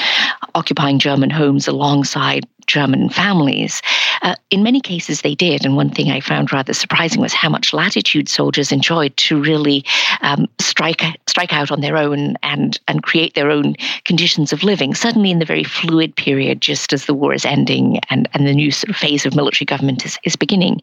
occupying 0.54 0.98
German 0.98 1.28
homes 1.28 1.68
alongside 1.68 2.46
German 2.66 3.08
families. 3.08 3.82
Uh, 4.22 4.34
in 4.50 4.62
many 4.62 4.80
cases, 4.80 5.22
they 5.22 5.34
did. 5.34 5.64
And 5.64 5.76
one 5.76 5.90
thing 5.90 6.10
I 6.10 6.20
found 6.20 6.52
rather 6.52 6.72
surprising 6.72 7.20
was 7.20 7.32
how 7.32 7.48
much 7.48 7.72
latitude 7.72 8.28
soldiers 8.28 8.72
enjoyed 8.72 9.16
to 9.18 9.40
really 9.40 9.84
um, 10.22 10.48
strike 10.60 11.02
strike 11.26 11.52
out 11.52 11.70
on 11.70 11.80
their 11.80 11.96
own 11.96 12.36
and 12.42 12.78
and 12.88 13.02
create 13.02 13.34
their 13.34 13.50
own 13.50 13.74
conditions 14.04 14.52
of 14.52 14.62
living. 14.62 14.94
Suddenly, 14.94 15.30
in 15.30 15.38
the 15.38 15.44
very 15.44 15.64
fluid 15.64 16.16
period, 16.16 16.60
just 16.60 16.92
as 16.92 17.06
the 17.06 17.14
war 17.14 17.34
is 17.34 17.44
ending 17.44 17.98
and 18.10 18.28
and 18.34 18.46
the 18.46 18.54
new 18.54 18.70
sort 18.70 18.90
of 18.90 18.96
phase 18.96 19.26
of 19.26 19.34
military 19.34 19.66
government 19.66 20.04
is 20.04 20.18
is 20.24 20.36
beginning, 20.36 20.80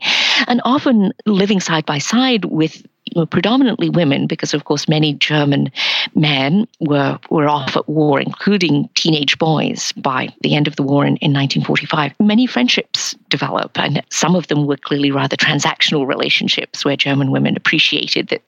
and 0.48 0.62
often 0.66 1.12
living 1.26 1.60
side 1.60 1.86
by 1.86 1.98
side 1.98 2.46
with 2.46 2.86
were 3.16 3.26
predominantly 3.26 3.90
women, 3.90 4.28
because 4.28 4.54
of 4.54 4.66
course 4.66 4.88
many 4.88 5.14
German 5.14 5.72
men 6.16 6.68
were 6.80 7.20
were 7.30 7.48
off 7.48 7.76
at 7.76 7.88
war, 7.88 8.20
including 8.20 8.90
teenage 8.96 9.38
boys. 9.38 9.92
By 9.94 10.30
the 10.42 10.56
end 10.56 10.68
of 10.68 10.76
the 10.76 10.84
war 10.84 11.04
in, 11.04 11.18
in 11.18 11.34
1945, 11.34 12.14
many 12.20 12.48
friendships 12.48 13.16
develop, 13.30 13.78
and 13.78 14.04
some 14.10 14.36
of 14.36 14.48
them 14.48 14.66
were 14.66 14.78
clearly 14.78 15.12
rather 15.12 15.36
transactional 15.36 16.08
relationships, 16.08 16.86
where 16.86 16.98
German 16.98 17.32
women 17.32 17.56
appreciated 17.56 18.30
that 18.30 18.42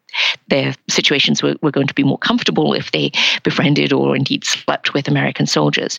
their 0.50 0.76
situations 0.90 1.42
were, 1.42 1.56
were 1.62 1.72
going 1.72 1.88
to 1.88 1.94
be 1.94 2.04
more 2.04 2.18
comfortable 2.18 2.74
if 2.74 2.92
they 2.92 3.12
befriended 3.44 3.92
or 3.92 4.16
indeed 4.16 4.44
slept 4.44 4.94
with 4.94 5.08
American 5.08 5.46
soldiers. 5.46 5.98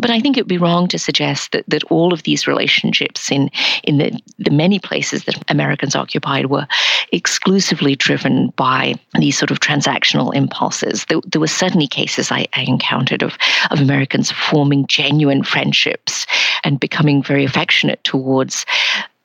But 0.00 0.10
I 0.10 0.20
think 0.20 0.36
it 0.36 0.42
would 0.42 0.48
be 0.48 0.58
wrong 0.58 0.88
to 0.88 0.98
suggest 0.98 1.52
that, 1.52 1.64
that 1.68 1.84
all 1.84 2.12
of 2.12 2.22
these 2.22 2.46
relationships 2.46 3.30
in, 3.30 3.50
in 3.84 3.98
the, 3.98 4.20
the 4.38 4.50
many 4.50 4.78
places 4.78 5.24
that 5.24 5.42
Americans 5.50 5.96
occupied 5.96 6.46
were 6.46 6.66
exclusively 7.12 7.96
driven 8.06 8.50
by 8.50 8.94
these 9.18 9.36
sort 9.36 9.50
of 9.50 9.58
transactional 9.58 10.32
impulses. 10.32 11.04
There, 11.08 11.18
there 11.26 11.40
were 11.40 11.48
certainly 11.48 11.88
cases 11.88 12.30
I, 12.30 12.46
I 12.54 12.62
encountered 12.62 13.20
of, 13.20 13.36
of 13.72 13.80
Americans 13.80 14.30
forming 14.30 14.86
genuine 14.86 15.42
friendships 15.42 16.24
and 16.62 16.78
becoming 16.78 17.20
very 17.20 17.44
affectionate 17.44 18.02
towards 18.04 18.64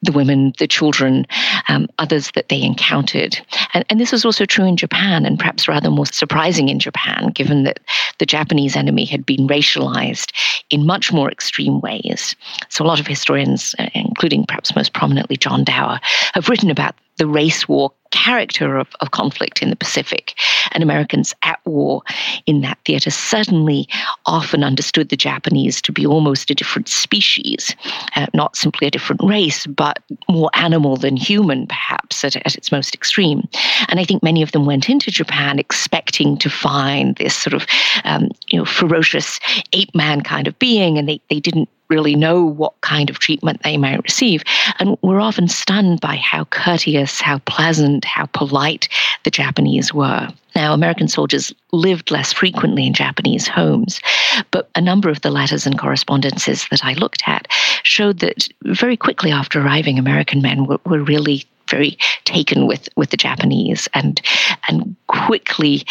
the 0.02 0.12
women, 0.12 0.52
the 0.58 0.68
children, 0.68 1.28
um, 1.68 1.88
others 2.00 2.32
that 2.34 2.50
they 2.50 2.60
encountered. 2.60 3.40
And, 3.76 3.86
and 3.88 4.00
this 4.00 4.12
was 4.12 4.26
also 4.26 4.46
true 4.46 4.66
in 4.66 4.76
Japan, 4.76 5.28
and 5.28 5.38
perhaps 5.38 5.68
rather 5.68 5.92
more 5.92 6.08
surprising 6.08 6.70
in 6.70 6.80
Japan, 6.80 7.28
given 7.36 7.66
that 7.66 7.80
the 8.18 8.26
Japanese 8.26 8.76
enemy 8.76 9.06
had 9.06 9.28
been 9.28 9.48
racialized 9.48 10.32
in 10.72 10.88
much 10.88 11.14
more 11.14 11.30
extreme 11.30 11.82
ways. 11.82 12.36
So, 12.70 12.84
a 12.84 12.88
lot 12.88 13.00
of 13.00 13.06
historians, 13.06 13.76
uh, 13.78 13.90
including 13.94 14.44
perhaps 14.48 14.76
most 14.76 14.94
prominently 14.94 15.38
John 15.38 15.64
Dower, 15.64 16.00
have 16.34 16.50
written 16.50 16.72
about 16.72 16.96
the 17.22 17.28
race 17.28 17.68
war 17.68 17.94
character 18.10 18.78
of, 18.78 18.88
of 19.00 19.12
conflict 19.12 19.62
in 19.62 19.70
the 19.70 19.76
Pacific. 19.76 20.34
And 20.72 20.82
Americans 20.82 21.36
at 21.44 21.60
war 21.66 22.02
in 22.48 22.62
that 22.62 22.80
theater 22.84 23.12
certainly 23.12 23.88
often 24.26 24.64
understood 24.64 25.10
the 25.10 25.16
Japanese 25.16 25.84
to 25.84 25.92
be 25.92 26.04
almost 26.04 26.50
a 26.50 26.56
different 26.56 26.90
species, 26.90 27.76
uh, 28.16 28.26
not 28.34 28.56
simply 28.56 28.88
a 28.88 28.92
different 28.92 29.22
race, 29.24 29.68
but 29.68 30.00
more 30.28 30.50
animal 30.56 30.98
than 30.98 31.16
human, 31.16 31.68
perhaps, 31.68 32.24
at, 32.24 32.36
at 32.38 32.56
its 32.56 32.72
most 32.72 32.96
extreme. 32.96 33.48
And 33.88 34.00
I 34.00 34.04
think 34.04 34.24
many 34.24 34.42
of 34.42 34.52
them 34.52 34.66
went 34.66 34.90
into 34.90 35.12
Japan 35.12 35.60
expecting 35.60 36.38
to 36.40 36.50
find 36.50 37.16
this 37.18 37.36
sort 37.36 37.54
of 37.54 37.68
um, 38.04 38.30
you 38.48 38.58
know, 38.58 38.66
ferocious 38.66 39.40
ape 39.74 39.94
man 39.94 40.22
kind 40.22 40.48
of 40.48 40.58
being, 40.58 40.98
and 40.98 41.08
they, 41.08 41.22
they 41.30 41.40
didn't 41.40 41.70
really 41.92 42.16
know 42.16 42.44
what 42.44 42.80
kind 42.82 43.10
of 43.10 43.20
treatment 43.20 43.62
they 43.64 43.78
might 43.78 44.02
receive. 44.04 44.44
And 44.80 44.98
we're 45.04 45.20
often 45.20 45.48
stunned 45.48 46.02
by 46.02 46.16
how 46.16 46.46
courteous, 46.46 47.22
how 47.22 47.40
pleasant, 47.40 48.06
how 48.06 48.26
polite 48.28 48.88
the 49.24 49.30
Japanese 49.30 49.94
were. 49.94 50.28
Now, 50.56 50.74
American 50.74 51.08
soldiers 51.08 51.54
lived 51.72 52.12
less 52.12 52.34
frequently 52.34 52.88
in 52.88 52.94
Japanese 52.94 53.48
homes, 53.48 54.02
but 54.52 54.70
a 54.76 54.82
number 54.82 55.10
of 55.10 55.22
the 55.22 55.30
letters 55.30 55.66
and 55.66 55.78
correspondences 55.78 56.68
that 56.72 56.84
I 56.84 56.94
looked 56.94 57.24
at 57.28 57.48
showed 57.84 58.20
that 58.20 58.48
very 58.64 58.98
quickly 58.98 59.32
after 59.32 59.62
arriving, 59.62 60.00
American 60.00 60.42
men 60.42 60.66
were, 60.66 60.80
were 60.86 61.04
really 61.04 61.46
very 61.70 61.98
taken 62.26 62.68
with 62.68 62.90
with 62.98 63.12
the 63.12 63.18
Japanese 63.18 63.88
and 63.94 64.22
and 64.68 64.94
quickly 65.08 65.84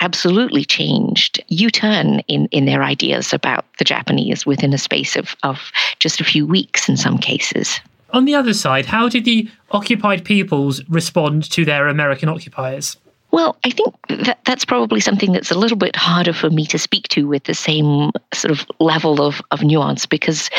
absolutely 0.00 0.64
changed 0.64 1.42
U-turn 1.48 2.20
in, 2.20 2.46
in 2.46 2.64
their 2.64 2.82
ideas 2.82 3.32
about 3.32 3.64
the 3.78 3.84
Japanese 3.84 4.46
within 4.46 4.72
a 4.72 4.78
space 4.78 5.16
of, 5.16 5.36
of 5.42 5.70
just 5.98 6.20
a 6.20 6.24
few 6.24 6.46
weeks 6.46 6.88
in 6.88 6.96
some 6.96 7.18
cases. 7.18 7.80
On 8.12 8.24
the 8.24 8.34
other 8.34 8.54
side, 8.54 8.86
how 8.86 9.08
did 9.08 9.24
the 9.24 9.48
occupied 9.70 10.24
peoples 10.24 10.82
respond 10.88 11.48
to 11.52 11.64
their 11.64 11.86
American 11.86 12.28
occupiers? 12.28 12.96
Well, 13.32 13.56
I 13.64 13.70
think 13.70 13.94
that 14.08 14.40
that's 14.44 14.64
probably 14.64 14.98
something 15.00 15.32
that's 15.32 15.52
a 15.52 15.58
little 15.58 15.76
bit 15.76 15.94
harder 15.94 16.32
for 16.32 16.50
me 16.50 16.66
to 16.66 16.78
speak 16.78 17.06
to 17.08 17.28
with 17.28 17.44
the 17.44 17.54
same 17.54 18.10
sort 18.34 18.50
of 18.50 18.66
level 18.80 19.22
of, 19.22 19.40
of 19.52 19.62
nuance 19.62 20.04
because 20.04 20.50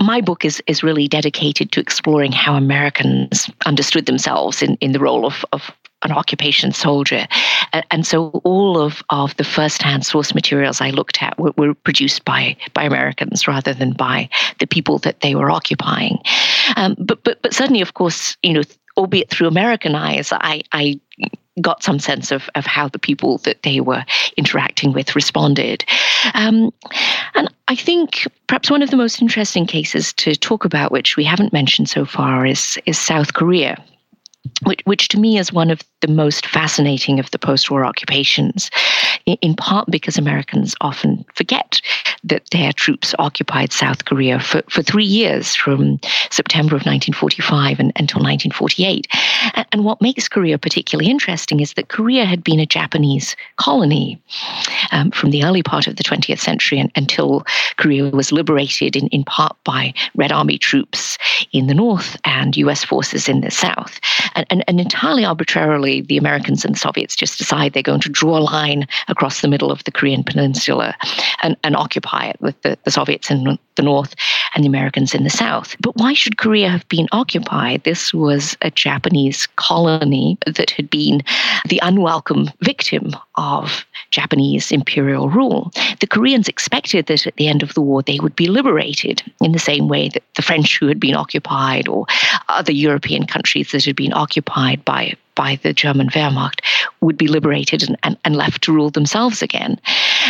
my 0.00 0.20
book 0.20 0.44
is, 0.44 0.62
is 0.66 0.82
really 0.82 1.08
dedicated 1.08 1.72
to 1.72 1.80
exploring 1.80 2.32
how 2.32 2.54
Americans 2.54 3.50
understood 3.64 4.04
themselves 4.04 4.62
in, 4.62 4.76
in 4.76 4.92
the 4.92 5.00
role 5.00 5.24
of, 5.24 5.46
of 5.52 5.70
an 6.02 6.12
occupation 6.12 6.72
soldier. 6.72 7.26
And 7.90 8.06
so 8.06 8.40
all 8.44 8.80
of, 8.80 9.02
of 9.10 9.36
the 9.36 9.44
first-hand 9.44 10.04
source 10.04 10.34
materials 10.34 10.80
I 10.80 10.90
looked 10.90 11.22
at 11.22 11.38
were, 11.38 11.52
were, 11.56 11.74
produced 11.74 12.24
by, 12.24 12.56
by 12.72 12.84
Americans 12.84 13.46
rather 13.46 13.74
than 13.74 13.92
by 13.92 14.28
the 14.58 14.66
people 14.66 14.98
that 14.98 15.20
they 15.20 15.34
were 15.34 15.50
occupying. 15.50 16.18
Um, 16.76 16.96
but, 16.98 17.22
but, 17.22 17.42
but 17.42 17.54
certainly, 17.54 17.80
of 17.80 17.94
course, 17.94 18.36
you 18.42 18.52
know, 18.52 18.62
albeit 18.96 19.30
through 19.30 19.48
American 19.48 19.94
eyes, 19.94 20.32
I, 20.32 20.62
I 20.72 21.00
got 21.60 21.82
some 21.82 21.98
sense 21.98 22.30
of, 22.30 22.48
of 22.54 22.64
how 22.64 22.88
the 22.88 22.98
people 22.98 23.38
that 23.38 23.62
they 23.62 23.80
were 23.80 24.04
interacting 24.36 24.92
with 24.92 25.14
responded. 25.14 25.84
Um, 26.34 26.72
and 27.34 27.52
I 27.68 27.74
think 27.74 28.26
perhaps 28.46 28.70
one 28.70 28.82
of 28.82 28.90
the 28.90 28.96
most 28.96 29.20
interesting 29.20 29.66
cases 29.66 30.12
to 30.14 30.34
talk 30.34 30.64
about, 30.64 30.92
which 30.92 31.16
we 31.16 31.24
haven't 31.24 31.52
mentioned 31.52 31.88
so 31.88 32.04
far, 32.04 32.46
is, 32.46 32.78
is 32.86 32.98
South 32.98 33.34
Korea 33.34 33.82
which, 34.64 34.80
which 34.84 35.08
to 35.08 35.18
me 35.18 35.38
is 35.38 35.52
one 35.52 35.70
of 35.70 35.82
the 36.00 36.08
most 36.08 36.46
fascinating 36.46 37.20
of 37.20 37.30
the 37.30 37.38
post 37.38 37.70
war 37.70 37.84
occupations, 37.84 38.70
in 39.26 39.54
part 39.54 39.90
because 39.90 40.16
Americans 40.16 40.74
often 40.80 41.24
forget 41.34 41.80
that 42.24 42.48
their 42.50 42.72
troops 42.72 43.14
occupied 43.18 43.72
South 43.72 44.04
Korea 44.04 44.40
for, 44.40 44.62
for 44.68 44.82
three 44.82 45.04
years 45.04 45.54
from 45.54 45.98
September 46.30 46.74
of 46.74 46.84
1945 46.84 47.80
and, 47.80 47.92
until 47.96 48.20
1948. 48.20 49.06
And, 49.54 49.66
and 49.72 49.84
what 49.84 50.02
makes 50.02 50.28
Korea 50.28 50.58
particularly 50.58 51.10
interesting 51.10 51.60
is 51.60 51.74
that 51.74 51.88
Korea 51.88 52.24
had 52.24 52.44
been 52.44 52.60
a 52.60 52.66
Japanese 52.66 53.36
colony 53.56 54.20
um, 54.92 55.10
from 55.10 55.30
the 55.30 55.44
early 55.44 55.62
part 55.62 55.86
of 55.86 55.96
the 55.96 56.04
20th 56.04 56.40
century 56.40 56.78
and, 56.78 56.90
until 56.94 57.44
Korea 57.76 58.10
was 58.10 58.32
liberated 58.32 58.96
in, 58.96 59.06
in 59.08 59.24
part 59.24 59.56
by 59.64 59.94
Red 60.14 60.32
Army 60.32 60.58
troops 60.58 61.16
in 61.52 61.66
the 61.66 61.74
north 61.74 62.16
and 62.24 62.56
US 62.56 62.84
forces 62.84 63.28
in 63.28 63.40
the 63.40 63.50
south. 63.50 63.98
And, 64.34 64.46
and, 64.50 64.64
and, 64.68 64.80
entirely 64.80 65.24
arbitrarily, 65.24 66.00
the 66.02 66.16
Americans 66.16 66.64
and 66.64 66.74
the 66.74 66.78
Soviets 66.78 67.16
just 67.16 67.38
decide 67.38 67.72
they're 67.72 67.82
going 67.82 68.00
to 68.00 68.08
draw 68.08 68.38
a 68.38 68.40
line 68.40 68.86
across 69.08 69.40
the 69.40 69.48
middle 69.48 69.70
of 69.70 69.84
the 69.84 69.92
Korean 69.92 70.22
peninsula 70.22 70.94
and, 71.42 71.56
and 71.64 71.76
occupy 71.76 72.26
it 72.26 72.40
with 72.40 72.60
the, 72.62 72.78
the 72.84 72.90
Soviets 72.90 73.30
in 73.30 73.58
the 73.76 73.82
north 73.82 74.14
and 74.54 74.64
the 74.64 74.68
Americans 74.68 75.14
in 75.14 75.24
the 75.24 75.30
south. 75.30 75.76
But 75.80 75.96
why 75.96 76.12
should 76.12 76.38
Korea 76.38 76.68
have 76.68 76.88
been 76.88 77.08
occupied? 77.12 77.84
This 77.84 78.12
was 78.12 78.56
a 78.62 78.70
Japanese 78.70 79.46
colony 79.56 80.38
that 80.46 80.70
had 80.70 80.90
been 80.90 81.22
the 81.68 81.80
unwelcome 81.82 82.50
victim 82.60 83.14
of 83.36 83.84
Japanese 84.10 84.72
imperial 84.72 85.28
rule. 85.30 85.70
The 86.00 86.06
Koreans 86.06 86.48
expected 86.48 87.06
that 87.06 87.26
at 87.26 87.36
the 87.36 87.48
end 87.48 87.62
of 87.62 87.74
the 87.74 87.80
war 87.80 88.02
they 88.02 88.18
would 88.20 88.36
be 88.36 88.48
liberated 88.48 89.22
in 89.40 89.52
the 89.52 89.58
same 89.58 89.88
way 89.88 90.08
that 90.08 90.22
the 90.36 90.42
French 90.42 90.78
who 90.78 90.88
had 90.88 91.00
been 91.00 91.14
occupied 91.14 91.88
or 91.88 92.06
other 92.48 92.72
European 92.72 93.26
countries 93.26 93.70
that 93.72 93.84
had 93.84 93.96
been 93.96 94.12
occupied 94.12 94.84
by 94.84 95.14
by 95.40 95.56
the 95.62 95.72
German 95.72 96.10
Wehrmacht 96.10 96.60
would 97.00 97.16
be 97.16 97.26
liberated 97.26 97.82
and, 97.82 97.96
and, 98.02 98.18
and 98.26 98.36
left 98.36 98.62
to 98.64 98.74
rule 98.74 98.90
themselves 98.90 99.40
again. 99.40 99.80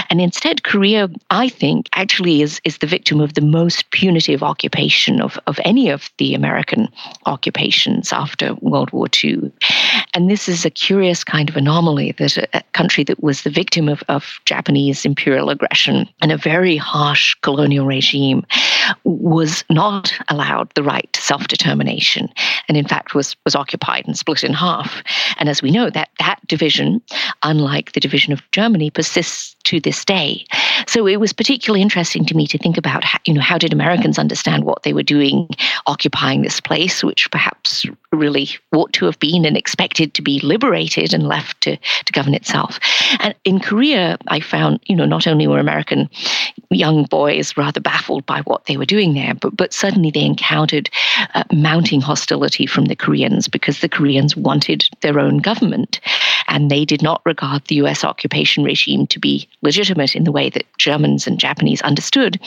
And 0.09 0.21
instead, 0.21 0.63
Korea, 0.63 1.09
I 1.31 1.49
think, 1.49 1.89
actually 1.95 2.43
is, 2.43 2.61
is 2.63 2.79
the 2.79 2.87
victim 2.87 3.21
of 3.21 3.35
the 3.35 3.41
most 3.41 3.91
punitive 3.91 4.45
occupation 4.45 5.21
of, 5.21 5.37
of 5.49 5.59
any 5.65 5.91
of 5.91 6.09
the 6.19 6.33
American 6.33 6.89
occupations 7.27 8.13
after 8.13 8.55
World 8.61 8.93
War 8.93 9.09
II. 9.25 9.51
And 10.15 10.31
this 10.31 10.49
is 10.49 10.65
a 10.65 10.71
curious 10.71 11.25
kind 11.25 11.49
of 11.49 11.57
anomaly 11.57 12.13
that 12.13 12.37
a, 12.37 12.49
a 12.59 12.63
country 12.73 13.03
that 13.05 13.21
was 13.21 13.43
the 13.43 13.51
victim 13.51 13.89
of, 13.89 14.05
of 14.09 14.39
Japanese 14.45 15.05
imperial 15.05 15.51
aggression 15.51 16.09
and 16.23 16.31
a 16.31 16.37
very 16.37 16.77
harsh 16.77 17.35
colonial 17.43 17.87
regime 17.87 18.47
was 19.03 19.65
not 19.71 20.13
allowed 20.29 20.71
the 20.75 20.83
right 20.85 21.13
to 21.13 21.21
self 21.21 21.49
determination 21.49 22.29
and, 22.69 22.77
in 22.77 22.87
fact, 22.87 23.15
was, 23.15 23.37
was 23.45 23.57
occupied 23.57 24.07
and 24.07 24.17
split 24.17 24.45
in 24.45 24.53
half. 24.53 25.00
And 25.39 25.49
as 25.49 25.63
we 25.63 25.71
know, 25.71 25.91
that 25.91 26.11
that 26.19 26.41
division, 26.47 27.03
unlike 27.43 27.93
the 27.93 28.01
division 28.01 28.33
of 28.33 28.43
Germany, 28.53 28.91
persists 28.91 29.57
to 29.65 29.81
this 29.81 30.05
day. 30.05 30.45
So 30.87 31.07
it 31.07 31.21
was 31.21 31.33
particularly 31.33 31.83
interesting 31.83 32.25
to 32.27 32.35
me 32.35 32.47
to 32.47 32.59
think 32.59 32.77
about, 32.77 33.05
how, 33.05 33.19
you 33.27 33.35
know, 33.35 33.41
how 33.41 33.59
did 33.59 33.73
Americans 33.73 34.19
understand 34.19 34.65
what 34.65 34.83
they 34.83 34.93
were 34.93 35.03
doing, 35.03 35.49
occupying 35.87 36.43
this 36.43 36.61
place, 36.61 37.05
which 37.05 37.31
perhaps 37.31 37.85
really 38.13 38.49
ought 38.73 38.93
to 38.95 39.05
have 39.05 39.19
been 39.19 39.45
and 39.45 39.57
expected 39.57 40.15
to 40.15 40.23
be 40.23 40.41
liberated 40.41 41.15
and 41.15 41.29
left 41.29 41.61
to, 41.61 41.77
to 41.77 42.13
govern 42.13 42.35
itself. 42.35 42.79
And 43.21 43.35
in 43.45 43.61
Korea, 43.61 44.19
I 44.29 44.41
found, 44.41 44.81
you 44.87 44.97
know, 44.97 45.07
not 45.07 45.27
only 45.27 45.47
were 45.47 45.59
American 45.59 46.09
young 46.71 47.05
boys 47.05 47.57
rather 47.57 47.81
baffled 47.81 48.27
by 48.27 48.41
what 48.43 48.67
they 48.67 48.77
were 48.77 48.85
doing 48.85 49.15
there, 49.15 49.35
but, 49.35 49.57
but 49.57 49.73
suddenly 49.73 50.11
they 50.11 50.25
encountered 50.25 50.91
uh, 51.35 51.45
mounting 51.53 52.01
hostility 52.01 52.67
from 52.67 52.87
the 52.87 52.97
Koreans 52.97 53.49
because 53.49 53.81
the 53.81 53.89
Koreans 53.89 54.37
wanted 54.37 54.89
their 55.03 55.19
own 55.19 55.39
government. 55.39 56.01
And 56.51 56.71
they 56.71 56.85
did 56.85 57.01
not 57.01 57.23
regard 57.25 57.65
the 57.65 57.77
US 57.77 58.05
occupation 58.05 58.65
regime 58.65 59.07
to 59.07 59.19
be 59.19 59.49
legitimate 59.63 60.15
in 60.15 60.25
the 60.25 60.33
way 60.33 60.51
that 60.51 60.67
Germans 60.79 61.27
and 61.27 61.39
Japanese 61.39 61.81
understood 61.83 62.41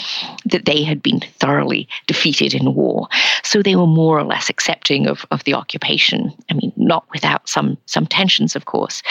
that 0.46 0.66
they 0.66 0.84
had 0.84 1.02
been 1.02 1.22
thoroughly 1.40 1.88
defeated 2.06 2.54
in 2.54 2.76
war. 2.76 3.08
So 3.44 3.64
they 3.64 3.76
were 3.76 3.88
more 3.88 4.20
or 4.20 4.24
less 4.24 4.50
accepting 4.50 5.08
of, 5.08 5.26
of 5.32 5.44
the 5.46 5.54
occupation. 5.54 6.34
I 6.52 6.54
mean, 6.54 6.74
not 6.76 7.06
without 7.14 7.48
some, 7.48 7.78
some 7.86 8.06
tensions, 8.06 8.56
of 8.56 8.66
course, 8.66 9.02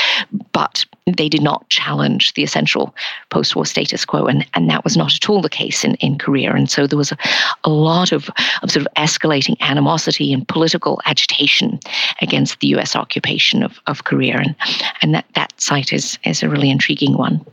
but 0.53 0.85
they 1.07 1.29
did 1.29 1.43
not 1.43 1.69
challenge 1.71 2.35
the 2.35 2.43
essential 2.43 2.95
post 3.31 3.57
war 3.57 3.65
status 3.65 4.05
quo. 4.05 4.27
And, 4.27 4.47
and 4.55 4.69
that 4.69 4.85
was 4.85 4.97
not 4.97 5.15
at 5.15 5.29
all 5.29 5.41
the 5.41 5.49
case 5.49 5.85
in, 5.85 5.95
in 5.97 6.19
Korea. 6.19 6.53
And 6.53 6.71
so 6.71 6.87
there 6.87 6.99
was 6.99 7.13
a, 7.13 7.17
a 7.65 7.71
lot 7.71 8.13
of, 8.13 8.29
of 8.63 8.71
sort 8.71 8.87
of 8.87 8.93
escalating 8.97 9.59
animosity 9.61 10.33
and 10.35 10.47
political 10.47 11.01
agitation 11.07 11.81
against 12.21 12.61
the 12.61 12.69
US 12.69 12.95
occupation 12.95 13.63
of, 13.63 13.81
of 13.87 14.05
Korea. 14.05 14.37
And, 14.37 14.55
and 15.01 15.15
that, 15.15 15.27
that 15.35 15.59
site 15.61 15.93
is, 15.93 16.19
is 16.25 16.43
a 16.43 16.49
really 16.49 16.71
intriguing 16.71 17.17
one. 17.17 17.45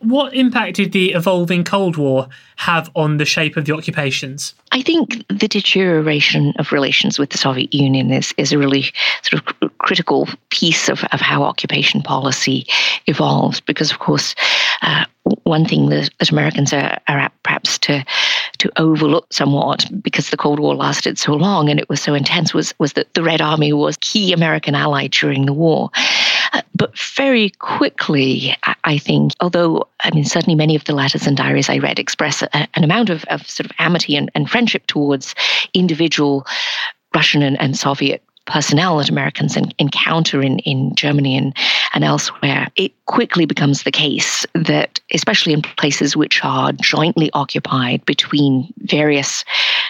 What 0.00 0.32
impact 0.32 0.76
did 0.76 0.92
the 0.92 1.12
evolving 1.12 1.64
Cold 1.64 1.96
War 1.96 2.28
have 2.56 2.88
on 2.94 3.16
the 3.16 3.24
shape 3.24 3.56
of 3.56 3.64
the 3.64 3.74
occupations? 3.74 4.54
I 4.70 4.80
think 4.80 5.24
the 5.28 5.48
deterioration 5.48 6.52
of 6.58 6.70
relations 6.70 7.18
with 7.18 7.30
the 7.30 7.38
Soviet 7.38 7.74
Union 7.74 8.12
is, 8.12 8.32
is 8.36 8.52
a 8.52 8.58
really 8.58 8.92
sort 9.22 9.42
of 9.42 9.78
critical 9.78 10.28
piece 10.50 10.88
of, 10.88 11.02
of 11.10 11.20
how 11.20 11.42
occupation 11.42 12.00
policy 12.00 12.64
evolves 13.06 13.60
because, 13.60 13.90
of 13.90 13.98
course, 13.98 14.36
uh, 14.82 15.04
one 15.42 15.64
thing 15.66 15.88
that, 15.88 16.10
that 16.18 16.30
Americans 16.30 16.72
are, 16.72 16.98
are 17.08 17.30
perhaps 17.42 17.78
to 17.78 18.04
to 18.58 18.70
overlook 18.76 19.32
somewhat 19.32 19.86
because 20.02 20.30
the 20.30 20.36
Cold 20.36 20.58
War 20.58 20.74
lasted 20.74 21.16
so 21.16 21.32
long 21.32 21.68
and 21.68 21.78
it 21.78 21.88
was 21.88 22.00
so 22.00 22.14
intense 22.14 22.52
was 22.52 22.74
was 22.78 22.94
that 22.94 23.12
the 23.14 23.22
Red 23.22 23.40
Army 23.40 23.72
was 23.72 23.96
key 24.00 24.32
American 24.32 24.74
ally 24.74 25.06
during 25.08 25.46
the 25.46 25.52
war. 25.52 25.90
But 26.74 26.96
very 26.98 27.50
quickly, 27.58 28.56
I 28.84 28.98
think, 28.98 29.32
although 29.40 29.88
I 30.04 30.14
mean 30.14 30.24
certainly 30.24 30.54
many 30.54 30.76
of 30.76 30.84
the 30.84 30.94
letters 30.94 31.26
and 31.26 31.36
diaries 31.36 31.68
I 31.68 31.78
read 31.78 31.98
express 31.98 32.42
a, 32.42 32.48
an 32.54 32.84
amount 32.84 33.10
of, 33.10 33.24
of 33.24 33.48
sort 33.48 33.66
of 33.66 33.72
amity 33.78 34.16
and, 34.16 34.30
and 34.34 34.48
friendship 34.48 34.86
towards 34.86 35.34
individual 35.74 36.46
Russian 37.14 37.42
and, 37.42 37.60
and 37.60 37.76
Soviet 37.76 38.22
personnel 38.48 38.96
that 38.96 39.10
Americans 39.10 39.56
encounter 39.78 40.42
in, 40.42 40.58
in 40.60 40.94
Germany 40.94 41.36
and, 41.36 41.54
and 41.94 42.02
elsewhere, 42.02 42.68
it 42.76 42.92
quickly 43.06 43.44
becomes 43.44 43.82
the 43.82 43.90
case 43.90 44.46
that, 44.54 45.00
especially 45.12 45.52
in 45.52 45.62
places 45.62 46.16
which 46.16 46.42
are 46.42 46.72
jointly 46.72 47.30
occupied 47.34 48.04
between 48.06 48.72
various 48.78 49.44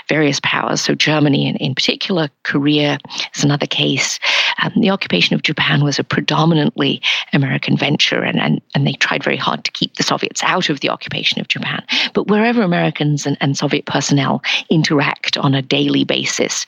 various 0.09 0.41
powers, 0.43 0.81
so 0.81 0.95
Germany 0.95 1.47
in, 1.47 1.57
in 1.57 1.75
particular, 1.75 2.31
Korea 2.43 2.99
is 3.35 3.45
another 3.45 3.67
case. 3.67 4.19
Um, 4.63 4.73
the 4.81 4.91
occupation 4.91 5.35
of 5.35 5.43
Japan 5.43 5.85
was 5.85 5.99
a 5.99 6.05
predominantly 6.05 7.01
American 7.33 7.77
venture, 7.77 8.23
and, 8.23 8.41
and, 8.41 8.61
and 8.75 8.87
they 8.87 8.95
tried 8.95 9.23
very 9.23 9.37
hard 9.37 9.65
to 9.65 9.71
keep 9.71 9.95
the 9.95 10.03
Soviets 10.03 10.43
out 10.43 10.69
of 10.69 10.81
the 10.81 10.89
occupation 10.89 11.41
of 11.41 11.49
Japan. 11.49 11.85
But 12.15 12.29
wherever 12.29 12.63
Americans 12.63 13.27
and, 13.27 13.37
and 13.41 13.57
Soviet 13.57 13.87
personnel 13.87 14.43
interact 14.71 15.37
on 15.37 15.55
a 15.55 15.63
daily 15.63 16.05
basis, 16.05 16.67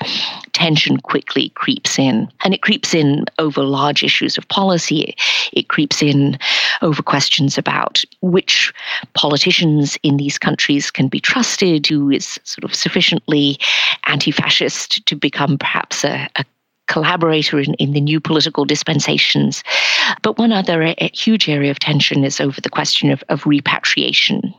tension 0.53 0.99
quickly 0.99 1.51
creeps 1.51 1.99
in. 1.99 2.29
And 2.45 2.55
it 2.55 2.63
creeps 2.63 2.95
in 2.95 3.25
over 3.39 3.63
large 3.63 4.03
issues 4.03 4.39
of 4.39 4.49
policy. 4.49 5.15
It 5.53 5.69
creeps 5.69 6.03
in 6.03 6.39
over 6.83 7.03
questions 7.03 7.59
about 7.59 8.03
which 8.21 8.73
politicians 9.15 9.99
in 10.03 10.17
these 10.17 10.39
countries 10.39 10.91
can 10.91 11.09
be 11.09 11.21
trusted, 11.21 11.87
who 11.87 12.11
is 12.11 12.39
sort 12.45 12.65
of 12.65 12.75
sufficiently 12.75 13.59
anti 14.07 14.31
fascist 14.31 15.05
to 15.07 15.17
become 15.17 15.59
perhaps 15.59 16.05
a, 16.05 16.29
a 16.37 16.45
collaborator 16.91 17.59
in, 17.59 17.75
in 17.75 17.93
the 17.93 18.01
new 18.01 18.21
political 18.21 18.65
dispensations. 18.65 19.63
But 20.23 20.39
one 20.39 20.53
other 20.53 20.83
a, 20.83 20.95
a 20.99 21.11
huge 21.15 21.49
area 21.49 21.71
of 21.71 21.79
tension 21.79 22.25
is 22.25 22.41
over 22.41 22.61
the 22.61 22.69
question 22.69 23.11
of, 23.11 23.23
of 23.29 23.47
repatriation 23.47 24.53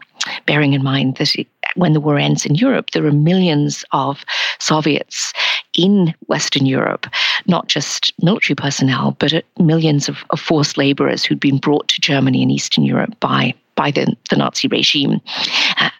bearing 0.46 0.74
in 0.74 0.84
mind 0.84 1.17
that 1.17 1.36
it, 1.36 1.48
when 1.76 1.94
the 1.94 2.00
war 2.00 2.17
ends 2.17 2.46
in 2.46 2.56
Europe, 2.56 2.91
there 2.91 3.06
are 3.06 3.12
millions 3.12 3.84
of 3.91 4.24
Soviets 4.60 5.34
in 5.74 6.13
Western 6.28 6.65
Europe, 6.65 7.08
not 7.48 7.67
just 7.67 8.13
military 8.22 8.56
personnel, 8.56 9.15
but 9.20 9.34
uh, 9.34 9.41
millions 9.60 10.08
of, 10.10 10.24
of 10.30 10.39
forced 10.39 10.78
laborers 10.78 11.24
who'd 11.24 11.39
been 11.39 11.58
brought 11.58 11.88
to 11.88 12.02
Germany 12.02 12.41
and 12.44 12.52
Eastern 12.52 12.84
Europe 12.84 13.20
by 13.20 13.54
by 13.76 13.89
the, 13.89 14.15
the 14.30 14.36
Nazi 14.36 14.67
regime. 14.67 15.22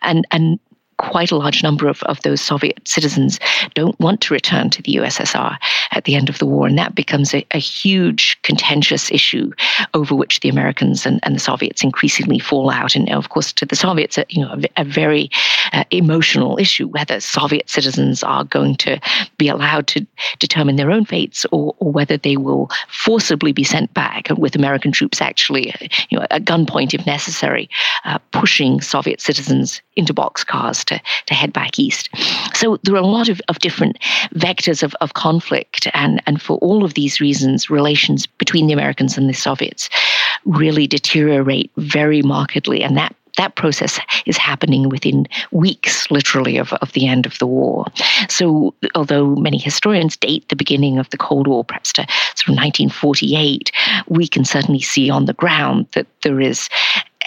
And, 0.02 0.28
and 0.30 0.60
quite 1.02 1.32
a 1.32 1.36
large 1.36 1.64
number 1.64 1.88
of, 1.88 2.04
of 2.04 2.22
those 2.22 2.40
Soviet 2.40 2.80
citizens 2.88 3.40
don't 3.74 4.00
want 4.00 4.22
to 4.22 4.34
return 4.34 4.70
to 4.70 4.82
the 4.84 4.96
USSR 4.96 5.58
at 5.92 6.06
the 6.06 6.16
end 6.16 6.30
of 6.30 6.38
the 6.38 6.46
war. 6.46 6.68
And 6.68 6.78
that 6.78 6.94
becomes 6.94 7.34
a, 7.34 7.46
a 7.52 7.58
huge 7.58 8.40
contentious 8.44 9.12
issue 9.12 9.52
over 9.96 10.14
which 10.14 10.42
the 10.42 10.50
Americans 10.50 11.06
and, 11.06 11.20
and 11.24 11.36
the 11.36 11.40
Soviets 11.40 11.84
increasingly 11.84 12.38
fall 12.38 12.70
out. 12.70 12.96
And 12.96 13.10
of 13.10 13.30
course, 13.30 13.52
to 13.54 13.66
the 13.66 13.76
Soviets, 13.76 14.20
you 14.30 14.44
know, 14.44 14.54
a, 14.54 14.82
a 14.82 14.84
very 14.84 15.30
uh, 15.74 15.84
emotional 15.90 16.58
issue 16.60 16.88
whether 16.88 17.20
Soviet 17.20 17.70
citizens 17.70 18.24
are 18.24 18.44
going 18.44 18.76
to 18.76 19.00
be 19.38 19.48
allowed 19.48 19.88
to 19.88 20.06
determine 20.38 20.76
their 20.76 20.92
own 20.92 21.06
fates 21.06 21.46
or, 21.52 21.76
or 21.80 21.92
whether 21.92 22.18
they 22.18 22.38
will 22.38 22.70
forcibly 22.90 23.52
be 23.52 23.64
sent 23.64 23.94
back 23.94 24.28
with 24.38 24.56
American 24.56 24.92
troops 24.92 25.20
actually, 25.20 25.74
you 26.10 26.20
know, 26.20 26.26
at 26.30 26.46
gunpoint 26.46 26.94
if 26.94 27.06
necessary, 27.08 27.70
uh, 28.06 28.20
pushing 28.32 28.82
Soviet 28.82 29.20
citizens 29.20 29.82
into 29.96 30.14
boxcars 30.14 30.86
to, 30.92 31.02
to 31.26 31.34
head 31.34 31.54
back 31.54 31.80
east. 31.80 32.10
So 32.54 32.78
there 32.84 32.96
are 32.96 32.98
a 32.98 33.06
lot 33.06 33.30
of, 33.30 33.42
of 33.48 33.60
different 33.60 34.00
vectors 34.36 34.84
of, 34.84 34.96
of 35.02 35.14
conflict. 35.14 35.88
And, 35.94 36.22
and 36.26 36.42
for 36.42 36.58
all 36.58 36.84
of 36.84 36.94
these 36.94 37.20
reasons, 37.20 37.70
relations 37.70 38.26
between 38.26 38.68
the 38.68 38.74
Americans 38.74 39.18
and 39.18 39.30
the 39.30 39.34
Soviets 39.34 39.90
really 40.46 40.88
deteriorate 40.88 41.72
very 41.78 42.22
markedly. 42.22 42.84
And 42.84 42.98
that 42.98 43.16
that 43.38 43.56
process 43.56 44.00
is 44.26 44.38
happening 44.38 44.90
within 44.90 45.26
weeks, 45.52 46.10
literally, 46.12 46.58
of, 46.58 46.74
of 46.74 46.92
the 46.94 47.08
end 47.08 47.26
of 47.26 47.40
the 47.40 47.48
war. 47.48 47.86
So, 48.30 48.74
although 48.94 49.36
many 49.36 49.58
historians 49.58 50.18
date 50.18 50.48
the 50.50 50.56
beginning 50.56 50.98
of 50.98 51.10
the 51.12 51.18
Cold 51.18 51.48
War 51.48 51.64
perhaps 51.64 51.94
to 51.94 52.02
sort 52.36 52.50
of 52.50 52.56
1948, 52.56 53.72
we 54.08 54.28
can 54.28 54.46
certainly 54.46 54.82
see 54.82 55.10
on 55.10 55.26
the 55.26 55.34
ground 55.34 55.88
that 55.94 56.08
there 56.24 56.42
is 56.42 56.70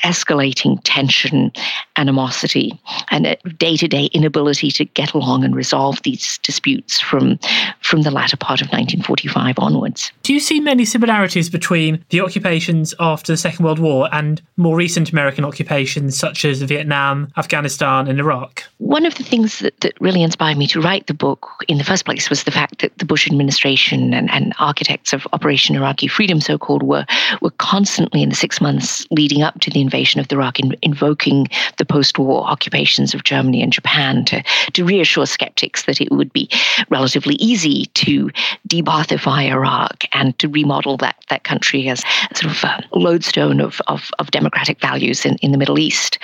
escalating 0.03 0.81
tension, 0.85 1.53
animosity, 1.97 2.79
and 3.11 3.27
a 3.27 3.37
day 3.57 3.77
to 3.77 3.89
day 3.89 4.07
inability 4.13 4.71
to 4.73 4.85
get 4.85 5.13
along 5.13 5.45
and 5.45 5.55
resolve 5.55 6.03
these 6.03 6.39
disputes 6.39 7.01
from, 7.01 7.39
from 7.81 8.03
the 8.03 8.11
latter 8.11 8.37
part 8.37 8.61
of 8.61 8.67
1945 8.69 9.59
onwards. 9.59 10.13
Do 10.23 10.33
you 10.33 10.41
see 10.41 10.61
many 10.61 10.85
similarities 10.85 11.49
between 11.49 12.05
the 12.11 12.21
occupations 12.21 12.95
after 12.99 13.33
the 13.33 13.37
Second 13.37 13.65
World 13.65 13.79
War 13.79 14.09
and 14.13 14.43
more 14.57 14.77
recent 14.77 15.11
American 15.11 15.45
occupations 15.45 16.19
such 16.19 16.45
as 16.45 16.63
Vietnam, 16.63 17.33
Afghanistan, 17.37 18.09
and 18.09 18.19
Iraq? 18.19 18.65
One 18.79 19.07
of 19.07 19.15
the 19.15 19.25
things 19.25 19.61
that, 19.61 19.79
that 19.81 20.01
really 20.01 20.23
inspired 20.23 20.59
me 20.59 20.67
to 20.69 20.81
write 20.81 21.07
the 21.07 21.15
book 21.15 21.65
in 21.69 21.79
the 21.79 21.85
first 21.85 22.05
place 22.05 22.31
was 22.31 22.45
the 22.45 22.51
fact 22.51 22.81
that 22.81 22.97
the 22.99 23.05
Bush 23.05 23.27
administration 23.27 24.15
and, 24.15 24.31
and 24.31 24.55
architects 24.59 25.13
of 25.13 25.27
Operation 25.33 25.77
Iraqi 25.77 26.09
Freedom, 26.09 26.41
so 26.41 26.59
called, 26.59 26.83
were, 26.83 27.07
were 27.41 27.51
constantly 27.59 28.23
in 28.23 28.29
the 28.29 28.35
six 28.35 28.61
months 28.61 29.07
leading 29.11 29.43
up 29.43 29.61
to 29.61 29.71
the 29.71 29.81
invasion 29.85 30.21
of 30.21 30.31
Iraq 30.33 30.59
in, 30.59 30.77
invoking 30.83 31.47
the 31.77 31.85
post 31.85 32.19
war 32.19 32.45
occupations 32.45 33.15
of 33.15 33.25
Germany 33.25 33.63
and 33.63 33.73
Japan 33.73 34.25
to, 34.27 34.43
to 34.73 34.85
reassure 34.85 35.27
skeptics 35.27 35.85
that 35.85 36.01
it 36.01 36.11
would 36.11 36.33
be 36.33 36.49
relatively 36.89 37.35
easy 37.37 37.87
to 37.95 38.31
de-Ba'athify 38.67 39.51
Iraq 39.51 40.05
and 40.13 40.39
to 40.39 40.49
remodel 40.49 40.97
that, 40.97 41.17
that 41.29 41.45
country 41.45 41.89
as 41.89 42.03
sort 42.35 42.53
of 42.53 42.65
a 42.65 42.83
lodestone 42.99 43.61
of, 43.61 43.81
of, 43.87 44.11
of 44.19 44.31
democratic 44.31 44.81
values 44.81 45.25
in, 45.25 45.37
in 45.37 45.53
the 45.53 45.59
Middle 45.59 45.79
East. 45.79 46.19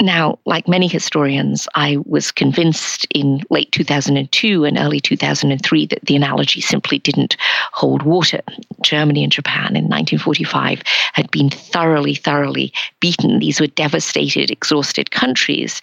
Now, 0.00 0.38
like 0.46 0.66
many 0.66 0.88
historians, 0.88 1.68
I 1.74 1.98
was 2.06 2.30
convinced 2.30 3.06
in 3.14 3.42
late 3.50 3.70
2002 3.72 4.64
and 4.64 4.78
early 4.78 5.00
2003 5.00 5.86
that 5.86 6.04
the 6.04 6.16
analogy 6.16 6.60
simply 6.60 6.98
didn't 6.98 7.36
hold 7.72 8.02
water. 8.02 8.40
Germany 8.82 9.22
and 9.22 9.32
Japan 9.32 9.76
in 9.76 9.84
1945 9.84 10.82
had 11.12 11.30
been 11.30 11.50
thoroughly, 11.50 12.14
thoroughly 12.14 12.72
beaten. 13.00 13.38
These 13.38 13.60
were 13.60 13.66
devastated, 13.66 14.50
exhausted 14.50 15.10
countries, 15.10 15.80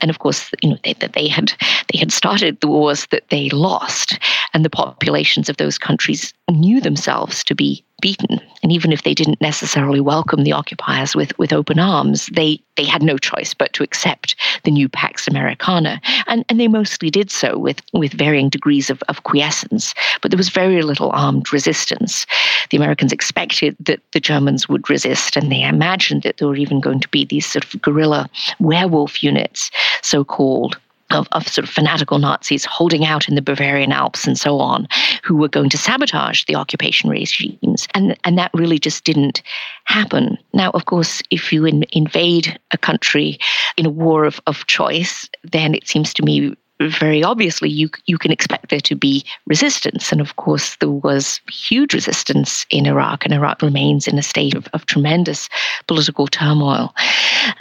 and 0.00 0.10
of 0.10 0.18
course, 0.18 0.50
you 0.62 0.70
know 0.70 0.78
they, 0.84 0.92
they 0.92 1.28
had 1.28 1.52
they 1.92 1.98
had 1.98 2.12
started 2.12 2.60
the 2.60 2.68
wars 2.68 3.06
that 3.10 3.28
they 3.30 3.50
lost, 3.50 4.18
and 4.54 4.64
the 4.64 4.70
populations 4.70 5.48
of 5.48 5.56
those 5.56 5.78
countries 5.78 6.32
knew 6.50 6.80
themselves 6.80 7.42
to 7.44 7.54
be 7.54 7.84
beaten. 8.00 8.40
And 8.62 8.72
even 8.72 8.92
if 8.92 9.02
they 9.02 9.14
didn't 9.14 9.40
necessarily 9.40 10.00
welcome 10.00 10.44
the 10.44 10.52
occupiers 10.52 11.14
with, 11.14 11.36
with 11.38 11.52
open 11.52 11.78
arms, 11.78 12.26
they, 12.26 12.60
they 12.76 12.84
had 12.84 13.02
no 13.02 13.16
choice 13.16 13.54
but 13.54 13.72
to 13.72 13.82
accept 13.82 14.36
the 14.64 14.70
new 14.70 14.88
Pax 14.88 15.26
Americana. 15.26 16.00
And, 16.26 16.44
and 16.48 16.60
they 16.60 16.68
mostly 16.68 17.10
did 17.10 17.30
so 17.30 17.58
with, 17.58 17.80
with 17.92 18.12
varying 18.12 18.48
degrees 18.48 18.90
of, 18.90 19.02
of 19.08 19.22
quiescence. 19.22 19.94
But 20.20 20.30
there 20.30 20.38
was 20.38 20.48
very 20.48 20.82
little 20.82 21.10
armed 21.12 21.52
resistance. 21.52 22.26
The 22.70 22.76
Americans 22.76 23.12
expected 23.12 23.76
that 23.80 24.00
the 24.12 24.20
Germans 24.20 24.68
would 24.68 24.88
resist, 24.90 25.36
and 25.36 25.50
they 25.50 25.62
imagined 25.62 26.22
that 26.22 26.38
there 26.38 26.48
were 26.48 26.56
even 26.56 26.80
going 26.80 27.00
to 27.00 27.08
be 27.08 27.24
these 27.24 27.46
sort 27.46 27.64
of 27.64 27.80
guerrilla 27.80 28.28
werewolf 28.58 29.22
units, 29.22 29.70
so 30.02 30.24
called, 30.24 30.78
of, 31.10 31.28
of, 31.32 31.46
sort 31.48 31.66
of 31.66 31.72
fanatical 31.72 32.18
Nazis 32.18 32.64
holding 32.64 33.04
out 33.04 33.28
in 33.28 33.34
the 33.34 33.42
Bavarian 33.42 33.92
Alps 33.92 34.26
and 34.26 34.38
so 34.38 34.58
on, 34.58 34.88
who 35.22 35.36
were 35.36 35.48
going 35.48 35.70
to 35.70 35.78
sabotage 35.78 36.44
the 36.44 36.56
occupation 36.56 37.10
regimes. 37.10 37.86
And, 37.94 38.16
and 38.24 38.38
that 38.38 38.50
really 38.54 38.78
just 38.78 39.04
didn't 39.04 39.42
happen. 39.84 40.38
Now, 40.52 40.70
of 40.70 40.86
course, 40.86 41.22
if 41.30 41.52
you 41.52 41.64
in, 41.64 41.84
invade 41.92 42.58
a 42.72 42.78
country 42.78 43.38
in 43.76 43.86
a 43.86 43.90
war 43.90 44.24
of, 44.24 44.40
of 44.46 44.66
choice, 44.66 45.28
then 45.44 45.74
it 45.74 45.86
seems 45.86 46.12
to 46.14 46.24
me 46.24 46.56
very 46.80 47.22
obviously 47.22 47.68
you 47.68 47.88
you 48.06 48.18
can 48.18 48.30
expect 48.30 48.68
there 48.68 48.80
to 48.80 48.94
be 48.94 49.24
resistance. 49.46 50.12
And 50.12 50.20
of 50.20 50.36
course 50.36 50.76
there 50.76 50.90
was 50.90 51.40
huge 51.50 51.94
resistance 51.94 52.66
in 52.70 52.86
Iraq 52.86 53.24
and 53.24 53.34
Iraq 53.34 53.62
remains 53.62 54.06
in 54.06 54.18
a 54.18 54.22
state 54.22 54.54
of, 54.54 54.68
of 54.72 54.86
tremendous 54.86 55.48
political 55.86 56.26
turmoil. 56.26 56.94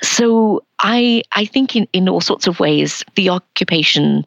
So 0.01 0.63
I 0.79 1.23
I 1.33 1.45
think 1.45 1.75
in, 1.75 1.87
in 1.93 2.09
all 2.09 2.21
sorts 2.21 2.47
of 2.47 2.59
ways 2.59 3.03
the 3.15 3.29
occupation 3.29 4.25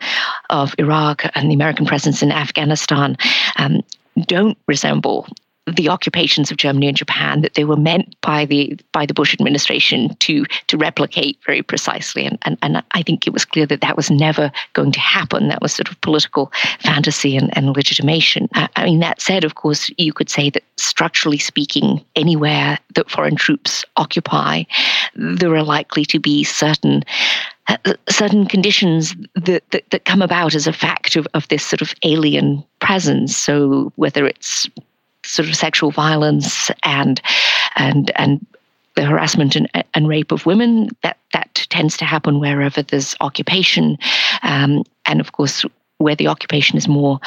of 0.51 0.74
Iraq 0.79 1.24
and 1.35 1.51
the 1.51 1.55
American 1.55 1.87
presence 1.87 2.22
in 2.22 2.33
Afghanistan 2.33 3.16
um, 3.57 3.83
don't 4.27 4.59
resemble 4.66 5.29
the 5.77 5.89
occupations 5.89 6.51
of 6.51 6.57
Germany 6.57 6.89
and 6.89 6.97
Japan 6.97 7.41
that 7.43 7.55
they 7.55 7.65
were 7.65 7.77
meant 7.77 8.15
by 8.21 8.45
the 8.45 8.79
by 8.93 9.07
the 9.07 9.15
Bush 9.15 9.35
administration 9.35 10.15
to 10.17 10.45
to 10.67 10.77
replicate 10.77 11.39
very 11.45 11.63
precisely. 11.63 12.25
And, 12.25 12.39
and, 12.43 12.59
and 12.63 12.83
I 12.93 13.03
think 13.03 13.27
it 13.27 13.33
was 13.33 13.45
clear 13.45 13.67
that 13.67 13.81
that 13.81 13.97
was 13.97 14.11
never 14.11 14.51
going 14.73 14.93
to 14.93 15.01
happen. 15.01 15.49
That 15.49 15.63
was 15.63 15.75
sort 15.75 15.91
of 15.91 16.01
political 16.01 16.53
fantasy 16.81 17.37
and, 17.37 17.57
and 17.57 17.75
legitimation. 17.77 18.49
I, 18.55 18.69
I 18.77 18.85
mean, 18.85 19.01
that 19.01 19.21
said, 19.21 19.45
of 19.45 19.55
course, 19.55 19.91
you 19.99 20.13
could 20.13 20.31
say 20.31 20.51
that 20.51 20.63
structurally 20.77 21.39
speaking, 21.39 22.05
anywhere 22.17 22.79
that 22.95 23.11
foreign 23.11 23.37
troops 23.37 23.85
occupy, 23.97 24.65
there 25.15 25.55
are 25.55 25.63
likely 25.63 26.05
to 26.07 26.19
be 26.19 26.45
certain 26.45 27.05
uh, 27.69 27.77
certain 28.09 28.47
conditions 28.47 29.15
that, 29.35 29.63
that, 29.73 29.85
that, 29.91 30.07
come 30.07 30.23
about 30.23 30.55
as 30.55 30.67
a 30.67 30.73
fact 30.73 31.17
of, 31.17 31.29
of 31.35 31.47
this 31.49 31.63
sort 31.63 31.83
of 31.83 31.93
alien 32.03 32.65
presence. 32.81 33.37
So 33.37 33.93
whether 33.97 34.27
it's 34.27 34.67
sort 35.29 35.49
of 35.49 35.55
sexual 35.55 35.91
violence 35.91 36.71
and 36.83 37.21
and 37.77 38.11
and 38.17 38.45
the 38.97 39.05
harassment 39.05 39.55
and, 39.55 39.69
and 39.95 40.09
rape 40.09 40.33
of 40.33 40.47
women 40.47 40.88
that 41.03 41.19
that 41.33 41.67
tends 41.71 41.97
to 41.97 42.05
happen 42.05 42.41
wherever 42.41 42.83
there's 42.83 43.14
occupation, 43.21 43.97
um, 44.43 44.83
and 45.07 45.21
of 45.21 45.33
course 45.33 45.64
where 45.99 46.17
the 46.17 46.29
occupation 46.29 46.77
is 46.77 46.88
more 46.88 47.19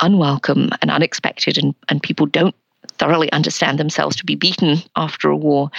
unwelcome 0.00 0.70
and 0.82 0.90
unexpected, 0.90 1.58
and, 1.58 1.74
and 1.88 2.02
people 2.02 2.26
don't 2.26 2.54
thoroughly 2.98 3.30
understand 3.32 3.78
themselves 3.78 4.16
to 4.16 4.24
be 4.24 4.34
beaten 4.34 4.78
after 4.96 5.30
a 5.30 5.36
war, 5.36 5.70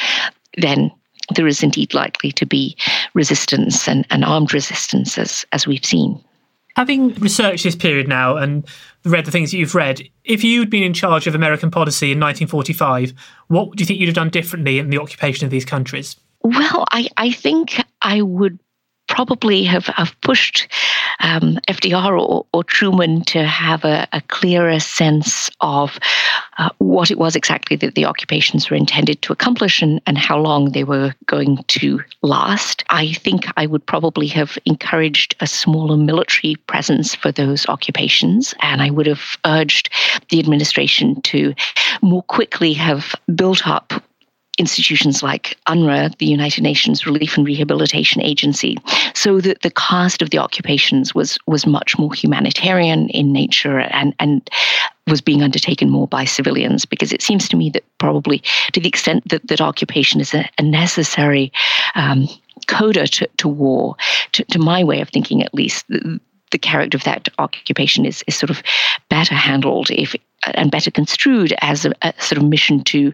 then 0.58 0.92
there 1.36 1.48
is 1.48 1.62
indeed 1.62 1.94
likely 1.94 2.32
to 2.32 2.46
be 2.46 2.76
resistance 3.14 3.88
and, 3.88 4.06
and 4.10 4.26
armed 4.26 4.54
resistance 4.54 5.18
as, 5.18 5.46
as 5.52 5.68
we've 5.68 5.86
seen. 5.86 6.20
Having 6.76 7.16
researched 7.16 7.64
this 7.64 7.76
period 7.76 8.08
now 8.08 8.38
and 8.38 8.66
read 9.04 9.26
the 9.26 9.32
things 9.32 9.52
that 9.52 9.58
you've 9.58 9.76
read, 9.76 10.02
if 10.24 10.44
you'd 10.44 10.70
been 10.70 10.84
in 10.84 10.94
charge 10.94 11.28
of 11.28 11.36
American 11.36 11.72
policy 11.72 12.12
in 12.12 12.20
1945, 12.20 13.14
what 13.48 13.76
do 13.76 13.82
you 13.82 13.86
think 13.86 14.00
you'd 14.00 14.08
have 14.08 14.16
done 14.16 14.30
differently 14.30 14.80
in 14.80 14.90
the 14.90 15.00
occupation 15.00 15.46
of 15.46 15.52
these 15.52 15.66
countries? 15.66 16.16
Well, 16.42 16.86
I, 16.92 17.10
I 17.18 17.32
think 17.32 17.84
I 18.02 18.22
would 18.22 18.60
probably 19.20 19.66
have, 19.66 19.88
have 19.88 20.16
pushed 20.22 20.66
um, 21.20 21.60
FDR 21.68 22.18
or, 22.18 22.46
or, 22.54 22.64
Truman 22.64 23.22
to 23.26 23.44
have 23.44 23.84
a, 23.84 24.08
a 24.14 24.22
clearer 24.22 24.80
sense 24.80 25.52
of 25.60 26.00
uh, 26.58 26.70
what 26.78 27.12
it 27.12 27.18
was 27.18 27.36
exactly 27.36 27.76
that 27.76 27.96
the 27.96 28.06
occupations 28.06 28.70
were 28.70 28.78
intended 28.78 29.22
to 29.22 29.34
accomplish 29.34 29.82
and, 29.82 30.00
and 30.08 30.18
how 30.18 30.40
long 30.40 30.72
they 30.72 30.86
were 30.86 31.14
going 31.26 31.58
to 31.68 32.00
last. 32.22 32.86
I 32.92 33.12
think 33.12 33.44
I 33.58 33.66
would 33.66 33.86
probably 33.86 34.28
have 34.28 34.58
encouraged 34.66 35.36
a 35.42 35.48
smaller 35.48 35.98
military 35.98 36.56
presence 36.68 37.14
for 37.14 37.30
those 37.30 37.68
occupations, 37.68 38.56
and 38.62 38.82
I 38.82 38.90
would 38.90 39.08
have 39.08 39.36
urged 39.46 39.90
the 40.30 40.40
administration 40.40 41.22
to 41.24 41.54
more 42.02 42.24
quickly 42.24 42.72
have 42.72 43.14
built 43.36 43.68
up 43.68 44.02
institutions 44.60 45.24
like 45.24 45.58
UNRRA, 45.68 46.16
the 46.18 46.26
United 46.26 46.62
Nations 46.62 47.06
Relief 47.06 47.38
and 47.38 47.46
Rehabilitation 47.46 48.22
Agency, 48.22 48.78
so 49.16 49.42
that 49.42 49.62
the 49.62 49.72
cost 49.72 50.22
of 50.22 50.30
the 50.30 50.38
occupations 50.38 51.16
was 51.16 51.38
was 51.48 51.66
much 51.66 51.98
more 51.98 52.14
humanitarian 52.14 53.10
in 53.10 53.32
nature 53.32 53.80
and 53.80 54.14
and 54.20 54.50
was 55.08 55.22
being 55.22 55.42
undertaken 55.42 55.90
more 55.90 56.08
by 56.08 56.24
civilians 56.24 56.86
because 56.86 57.12
it 57.12 57.22
seems 57.22 57.50
to 57.50 57.56
me 57.56 57.70
that 57.72 57.84
probably 57.98 58.44
to 58.74 58.80
the 58.80 58.88
extent 58.88 59.28
that, 59.28 59.48
that 59.48 59.60
occupation 59.60 60.22
is 60.22 60.36
a, 60.36 60.48
a 60.60 60.62
necessary 60.62 61.52
um, 61.96 62.28
coda 62.68 63.08
to, 63.08 63.28
to 63.38 63.48
war, 63.48 63.96
to, 64.34 64.44
to, 64.46 64.60
my 64.60 64.84
way 64.84 65.02
of 65.02 65.10
thinking 65.10 65.42
at 65.42 65.54
least, 65.54 65.88
the, 65.90 66.20
the 66.52 66.58
character 66.58 66.98
of 66.98 67.04
that 67.04 67.28
occupation 67.40 68.06
is, 68.06 68.24
is 68.28 68.36
sort 68.36 68.50
of 68.50 68.62
better 69.10 69.36
handled 69.36 69.90
if 69.92 70.16
and 70.54 70.72
better 70.72 70.92
construed 70.92 71.54
as 71.62 71.86
a, 71.86 71.94
a 72.02 72.14
sort 72.20 72.38
of 72.38 72.48
mission 72.48 72.84
to 72.84 73.14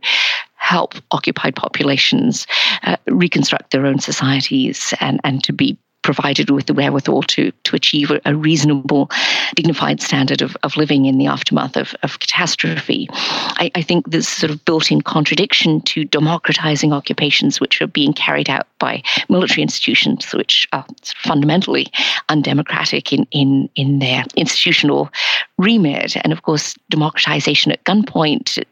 help 0.65 0.95
occupied 1.12 1.56
populations 1.56 2.47
uh, 2.84 2.97
reconstruct 3.08 3.71
their 3.71 3.86
own 3.86 3.99
societies 3.99 4.95
and, 4.99 5.19
and 5.23 5.43
to 5.43 5.54
be 5.54 5.78
provided 6.01 6.51
with 6.51 6.67
the 6.67 6.73
wherewithal 6.73 7.23
to, 7.23 7.51
to 7.63 7.75
achieve 7.75 8.12
a, 8.25 8.36
reasonable, 8.36 9.10
dignified 9.56 9.99
standard 10.01 10.41
of, 10.43 10.56
of 10.62 10.78
living 10.78 11.06
in 11.06 11.17
the 11.17 11.25
aftermath 11.25 11.75
of, 11.75 11.95
of 12.04 12.19
catastrophe. 12.19 13.08
I, 13.12 13.71
I 13.73 13.82
think 13.82 14.12
this 14.12 14.28
sort 14.28 14.51
of 14.51 14.63
built 14.65 14.91
in 14.91 15.01
contradiction 15.01 15.82
to 15.82 16.06
democratizing 16.06 16.93
occupations 16.93 17.60
which 17.60 17.82
are 17.82 17.88
being 17.88 18.13
carried 18.13 18.51
out 18.51 18.67
by 18.78 19.01
military 19.30 19.63
institutions, 19.63 20.32
which 20.32 20.67
are 20.73 20.86
fundamentally 21.15 21.88
undemocratic 22.30 23.12
in, 23.12 23.25
in, 23.32 23.67
in 23.75 23.97
their 23.97 24.25
institutional 24.36 25.10
remit. 25.58 26.17
And 26.17 26.32
of 26.32 26.43
course, 26.43 26.75
democratization 26.91 27.71
at 27.71 27.84
gunpoint 27.84 28.63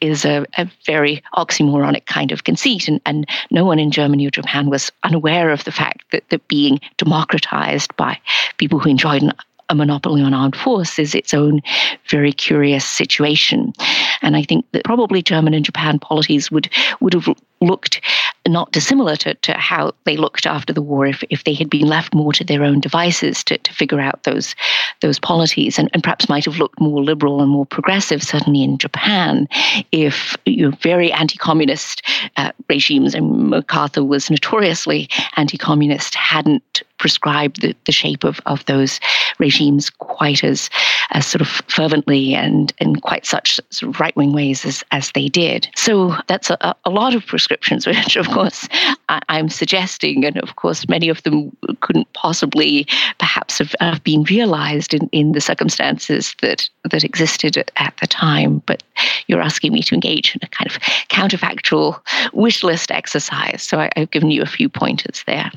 is 0.00 0.24
a, 0.24 0.44
a, 0.56 0.70
very 0.84 1.22
oxymoronic 1.36 2.06
kind 2.06 2.32
of 2.32 2.44
conceit. 2.44 2.88
And, 2.88 3.00
and 3.06 3.28
no 3.50 3.64
one 3.64 3.78
in 3.78 3.90
Germany 3.90 4.26
or 4.26 4.30
Japan 4.30 4.70
was 4.70 4.90
unaware 5.02 5.50
of 5.50 5.64
the 5.64 5.72
fact 5.72 6.04
that, 6.12 6.28
that 6.30 6.46
being 6.48 6.80
democratized 6.96 7.94
by 7.96 8.18
people 8.58 8.78
who 8.78 8.90
enjoyed 8.90 9.22
an 9.22 9.32
a 9.68 9.74
monopoly 9.74 10.20
on 10.20 10.34
armed 10.34 10.54
force 10.54 10.98
is 10.98 11.14
its 11.14 11.32
own 11.32 11.62
very 12.08 12.32
curious 12.32 12.84
situation. 12.84 13.72
And 14.20 14.36
I 14.36 14.42
think 14.42 14.70
that 14.72 14.84
probably 14.84 15.22
German 15.22 15.54
and 15.54 15.64
Japan 15.64 15.98
polities 15.98 16.50
would 16.50 16.68
would 17.00 17.14
have 17.14 17.28
looked 17.62 18.00
not 18.48 18.72
dissimilar 18.72 19.16
to, 19.16 19.34
to 19.34 19.52
how 19.54 19.92
they 20.04 20.16
looked 20.16 20.46
after 20.46 20.72
the 20.72 20.82
war 20.82 21.06
if, 21.06 21.22
if 21.30 21.44
they 21.44 21.54
had 21.54 21.70
been 21.70 21.86
left 21.86 22.14
more 22.14 22.32
to 22.32 22.44
their 22.44 22.64
own 22.64 22.80
devices 22.80 23.44
to, 23.44 23.58
to 23.58 23.72
figure 23.72 24.00
out 24.00 24.22
those 24.24 24.54
those 25.00 25.18
polities 25.18 25.78
and, 25.78 25.88
and 25.92 26.02
perhaps 26.02 26.28
might 26.28 26.44
have 26.44 26.58
looked 26.58 26.80
more 26.80 27.02
liberal 27.02 27.40
and 27.40 27.50
more 27.50 27.66
progressive 27.66 28.22
certainly 28.22 28.62
in 28.62 28.78
Japan 28.78 29.48
if 29.92 30.36
you 30.46 30.68
know, 30.68 30.76
very 30.80 31.12
anti-communist 31.12 32.02
uh, 32.36 32.50
regimes 32.68 33.14
and 33.14 33.50
MacArthur 33.50 34.04
was 34.04 34.30
notoriously 34.30 35.08
anti-communist 35.36 36.14
hadn't 36.14 36.82
prescribed 37.02 37.62
the, 37.62 37.74
the 37.84 37.90
shape 37.90 38.22
of, 38.22 38.40
of 38.46 38.64
those 38.66 39.00
regimes 39.40 39.90
quite 39.90 40.44
as, 40.44 40.70
as 41.10 41.26
sort 41.26 41.40
of 41.40 41.48
fervently 41.66 42.32
and 42.32 42.72
in 42.78 42.94
quite 42.94 43.26
such 43.26 43.58
sort 43.70 43.92
of 43.92 43.98
right-wing 43.98 44.32
ways 44.32 44.64
as, 44.64 44.84
as 44.92 45.10
they 45.16 45.28
did. 45.28 45.66
So 45.74 46.14
that's 46.28 46.48
a, 46.48 46.76
a 46.84 46.90
lot 46.90 47.16
of 47.16 47.26
prescriptions, 47.26 47.86
which 47.88 48.14
of 48.14 48.28
course 48.28 48.68
I, 49.08 49.20
am 49.30 49.48
suggesting, 49.48 50.24
and 50.24 50.38
of 50.38 50.54
course 50.54 50.88
many 50.88 51.08
of 51.08 51.24
them 51.24 51.50
couldn't 51.80 52.06
possibly 52.12 52.86
perhaps 53.18 53.58
have, 53.58 53.74
have 53.80 54.04
been 54.04 54.22
realized 54.22 54.94
in, 54.94 55.08
in 55.08 55.32
the 55.32 55.40
circumstances 55.40 56.36
that 56.40 56.70
that 56.88 57.02
existed 57.02 57.56
at 57.78 57.96
the 58.00 58.06
time. 58.06 58.62
But 58.64 58.84
you're 59.26 59.42
asking 59.42 59.72
me 59.72 59.82
to 59.82 59.94
engage 59.96 60.36
in 60.36 60.40
a 60.44 60.48
kind 60.48 60.70
of 60.70 60.78
counterfactual 61.08 62.00
wish 62.32 62.62
list 62.62 62.92
exercise. 62.92 63.64
So 63.64 63.80
I, 63.80 63.90
I've 63.96 64.12
given 64.12 64.30
you 64.30 64.42
a 64.42 64.46
few 64.46 64.68
pointers 64.68 65.24
there. 65.26 65.50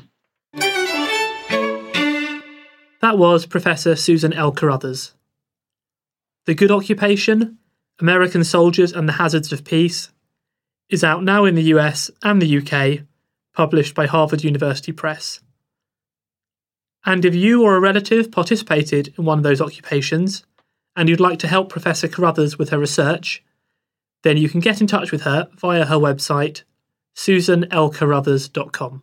That 3.00 3.18
was 3.18 3.44
Professor 3.44 3.94
Susan 3.94 4.32
L. 4.32 4.52
Carruthers. 4.52 5.12
The 6.46 6.54
Good 6.54 6.70
Occupation 6.70 7.58
American 8.00 8.44
Soldiers 8.44 8.92
and 8.92 9.08
the 9.08 9.14
Hazards 9.14 9.52
of 9.52 9.64
Peace 9.64 10.10
is 10.88 11.04
out 11.04 11.24
now 11.24 11.44
in 11.44 11.54
the 11.54 11.74
US 11.74 12.10
and 12.22 12.40
the 12.40 12.58
UK, 12.58 13.06
published 13.54 13.94
by 13.94 14.06
Harvard 14.06 14.44
University 14.44 14.92
Press. 14.92 15.40
And 17.04 17.24
if 17.24 17.34
you 17.34 17.62
or 17.62 17.76
a 17.76 17.80
relative 17.80 18.30
participated 18.30 19.14
in 19.18 19.24
one 19.24 19.38
of 19.38 19.44
those 19.44 19.60
occupations 19.60 20.44
and 20.94 21.08
you'd 21.08 21.20
like 21.20 21.38
to 21.40 21.48
help 21.48 21.68
Professor 21.68 22.08
Carruthers 22.08 22.58
with 22.58 22.70
her 22.70 22.78
research, 22.78 23.44
then 24.22 24.36
you 24.36 24.48
can 24.48 24.60
get 24.60 24.80
in 24.80 24.86
touch 24.86 25.12
with 25.12 25.22
her 25.22 25.48
via 25.56 25.84
her 25.84 25.96
website, 25.96 26.62
susanlcarruthers.com. 27.14 29.02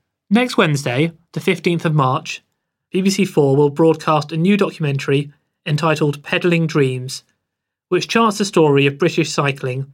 next 0.31 0.57
Wednesday, 0.57 1.11
the 1.33 1.39
15th 1.39 1.85
of 1.85 1.93
March, 1.93 2.41
BBC 2.93 3.27
Four 3.27 3.55
will 3.55 3.69
broadcast 3.69 4.31
a 4.31 4.37
new 4.37 4.57
documentary 4.57 5.31
entitled 5.65 6.23
Pedalling 6.23 6.65
Dreams, 6.65 7.23
which 7.89 8.07
charts 8.07 8.37
the 8.37 8.45
story 8.45 8.87
of 8.87 8.97
British 8.97 9.31
cycling 9.31 9.93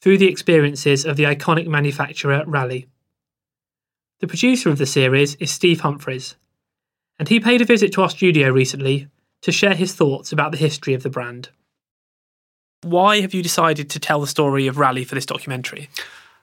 through 0.00 0.18
the 0.18 0.28
experiences 0.28 1.04
of 1.04 1.16
the 1.16 1.24
iconic 1.24 1.66
manufacturer 1.66 2.44
Raleigh. 2.46 2.86
The 4.20 4.28
producer 4.28 4.68
of 4.68 4.78
the 4.78 4.86
series 4.86 5.34
is 5.36 5.50
Steve 5.50 5.80
Humphries, 5.80 6.36
and 7.18 7.28
he 7.28 7.40
paid 7.40 7.60
a 7.60 7.66
visit 7.66 7.92
to 7.94 8.02
our 8.02 8.10
studio 8.10 8.50
recently 8.50 9.08
to 9.42 9.52
share 9.52 9.74
his 9.74 9.94
thoughts 9.94 10.32
about 10.32 10.52
the 10.52 10.58
history 10.58 10.94
of 10.94 11.02
the 11.02 11.10
brand. 11.10 11.48
Why 12.82 13.20
have 13.20 13.34
you 13.34 13.42
decided 13.42 13.90
to 13.90 13.98
tell 13.98 14.20
the 14.20 14.26
story 14.26 14.66
of 14.66 14.78
Raleigh 14.78 15.04
for 15.04 15.14
this 15.14 15.26
documentary? 15.26 15.88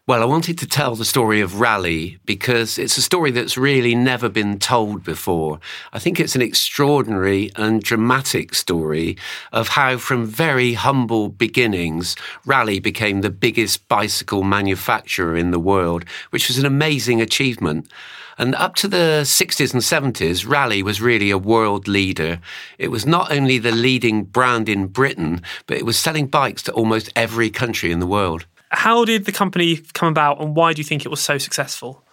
Well, 0.08 0.22
I 0.22 0.26
wanted 0.26 0.58
to 0.60 0.66
tell 0.66 0.96
the 0.96 1.04
story 1.04 1.42
of 1.42 1.60
Raleigh 1.60 2.18
because 2.24 2.78
it's 2.78 2.98
a 2.98 3.02
story 3.02 3.30
that's 3.30 3.58
really 3.58 3.94
never 3.94 4.30
been 4.30 4.58
told 4.58 5.04
before. 5.04 5.60
I 5.92 6.00
think 6.00 6.18
it's 6.18 6.34
an 6.34 6.42
extraordinary 6.42 7.52
and 7.58 7.84
dramatic 7.84 8.56
story 8.56 9.18
of 9.52 9.68
how, 9.68 9.98
from 9.98 10.26
very 10.26 10.76
humble 10.76 11.28
beginnings, 11.28 12.16
Raleigh 12.46 12.80
became 12.80 13.20
the 13.20 13.30
biggest 13.30 13.90
bicycle 13.90 14.44
manufacturer 14.44 15.36
in 15.36 15.52
the 15.52 15.60
world, 15.60 16.06
which 16.30 16.48
was 16.48 16.58
an 16.58 16.66
amazing 16.66 17.20
achievement. 17.20 17.92
And 18.38 18.56
up 18.56 18.76
to 18.76 18.88
the 18.88 19.24
60s 19.26 19.74
and 19.74 20.16
70s, 20.16 20.48
Raleigh 20.48 20.84
was 20.84 21.02
really 21.02 21.32
a 21.32 21.38
world 21.38 21.86
leader. 21.90 22.40
It 22.78 22.92
was 22.92 23.06
not 23.06 23.30
only 23.30 23.58
the 23.58 23.74
leading 23.74 24.24
brand 24.24 24.70
in 24.70 24.88
Britain, 24.88 25.42
but 25.66 25.76
it 25.76 25.86
was 25.86 26.00
selling 26.00 26.28
bikes 26.28 26.64
to 26.64 26.72
almost 26.72 27.12
every 27.14 27.50
country 27.50 27.92
in 27.92 28.00
the 28.00 28.08
world. 28.08 28.46
How 28.70 29.06
did 29.06 29.26
the 29.26 29.32
company 29.32 29.78
come 29.94 30.10
about 30.10 30.42
and 30.42 30.56
why 30.56 30.74
do 30.74 30.80
you 30.80 30.84
think 30.84 31.06
it 31.06 31.10
was 31.10 31.22
so 31.22 31.38
successful? 31.38 32.04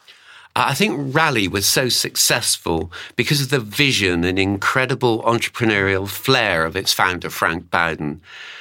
I 0.56 0.72
think 0.72 1.14
Raleigh 1.14 1.48
was 1.48 1.66
so 1.66 1.88
successful 1.88 2.92
because 3.16 3.40
of 3.40 3.50
the 3.50 3.58
vision 3.58 4.22
and 4.22 4.38
incredible 4.38 5.20
entrepreneurial 5.22 6.08
flair 6.08 6.64
of 6.64 6.76
its 6.76 6.92
founder, 6.92 7.28
Frank 7.28 7.72
Bowden. 7.72 8.20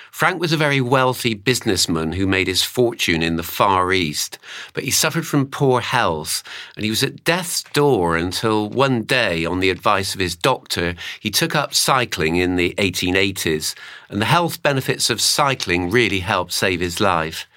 Frank 0.09 0.39
was 0.39 0.51
a 0.51 0.57
very 0.57 0.81
wealthy 0.81 1.35
businessman 1.35 2.13
who 2.13 2.25
made 2.25 2.47
his 2.47 2.63
fortune 2.63 3.21
in 3.21 3.35
the 3.35 3.43
Far 3.43 3.93
East, 3.93 4.39
but 4.73 4.83
he 4.83 4.91
suffered 4.91 5.27
from 5.27 5.47
poor 5.47 5.81
health 5.81 6.43
and 6.75 6.83
he 6.83 6.89
was 6.89 7.03
at 7.03 7.23
death's 7.23 7.61
door 7.73 8.17
until 8.17 8.69
one 8.69 9.03
day, 9.03 9.45
on 9.45 9.59
the 9.59 9.69
advice 9.69 10.15
of 10.15 10.19
his 10.19 10.35
doctor, 10.35 10.95
he 11.19 11.29
took 11.29 11.55
up 11.55 11.75
cycling 11.75 12.37
in 12.37 12.55
the 12.55 12.73
1880s, 12.77 13.75
and 14.09 14.19
the 14.21 14.25
health 14.25 14.63
benefits 14.63 15.11
of 15.11 15.21
cycling 15.21 15.91
really 15.91 16.19
helped 16.19 16.53
save 16.53 16.79
his 16.79 16.99
life. 16.99 17.47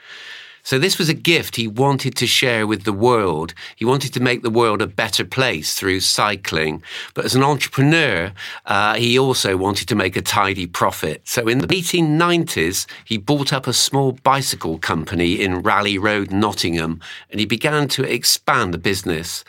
So 0.66 0.80
this 0.80 0.98
was 0.98 1.08
a 1.08 1.14
gift 1.14 1.54
he 1.54 1.68
wanted 1.68 2.16
to 2.16 2.26
share 2.26 2.66
with 2.66 2.82
the 2.82 2.92
world. 2.92 3.54
He 3.76 3.84
wanted 3.84 4.12
to 4.14 4.20
make 4.20 4.42
the 4.42 4.50
world 4.50 4.82
a 4.82 4.88
better 4.88 5.24
place 5.24 5.74
through 5.74 6.00
cycling. 6.00 6.82
But 7.14 7.24
as 7.24 7.36
an 7.36 7.44
entrepreneur, 7.44 8.32
uh, 8.64 8.94
he 8.96 9.16
also 9.16 9.56
wanted 9.56 9.86
to 9.86 9.94
make 9.94 10.16
a 10.16 10.22
tidy 10.22 10.66
profit. 10.66 11.20
So 11.22 11.46
in 11.46 11.58
the 11.58 11.68
1890s, 11.68 12.86
he 13.04 13.16
bought 13.16 13.52
up 13.52 13.68
a 13.68 13.72
small 13.72 14.18
bicycle 14.24 14.78
company 14.78 15.40
in 15.40 15.62
Raleigh 15.62 15.98
Road, 15.98 16.32
Nottingham, 16.32 17.00
and 17.30 17.38
he 17.38 17.46
began 17.46 17.86
to 17.90 18.02
expand 18.02 18.74
the 18.74 18.78
business. 18.78 19.44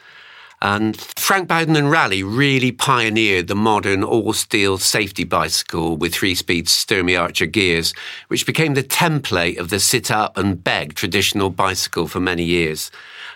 And 0.62 0.98
Frank 1.16 1.48
Bowden 1.48 1.76
and 1.76 1.92
Raleigh 1.92 2.24
really 2.24 2.72
pioneered 2.72 3.48
the 3.48 3.56
modern 3.56 4.04
all 4.04 4.34
steel 4.34 4.80
safety 4.80 5.24
bicycle 5.24 5.98
with 5.98 6.16
three 6.16 6.34
speed 6.34 6.66
Sturmey 6.66 7.20
Archer 7.20 7.46
gears, 7.46 7.94
which 8.28 8.46
became 8.46 8.74
the 8.74 8.84
template 8.84 9.60
of 9.60 9.70
the 9.70 9.80
sit 9.80 10.10
up 10.10 10.36
and 10.36 10.64
beg 10.64 10.96
traditional 10.96 11.52
bicycle 11.52 12.08
for 12.08 12.20
many 12.20 12.44
years. 12.44 12.90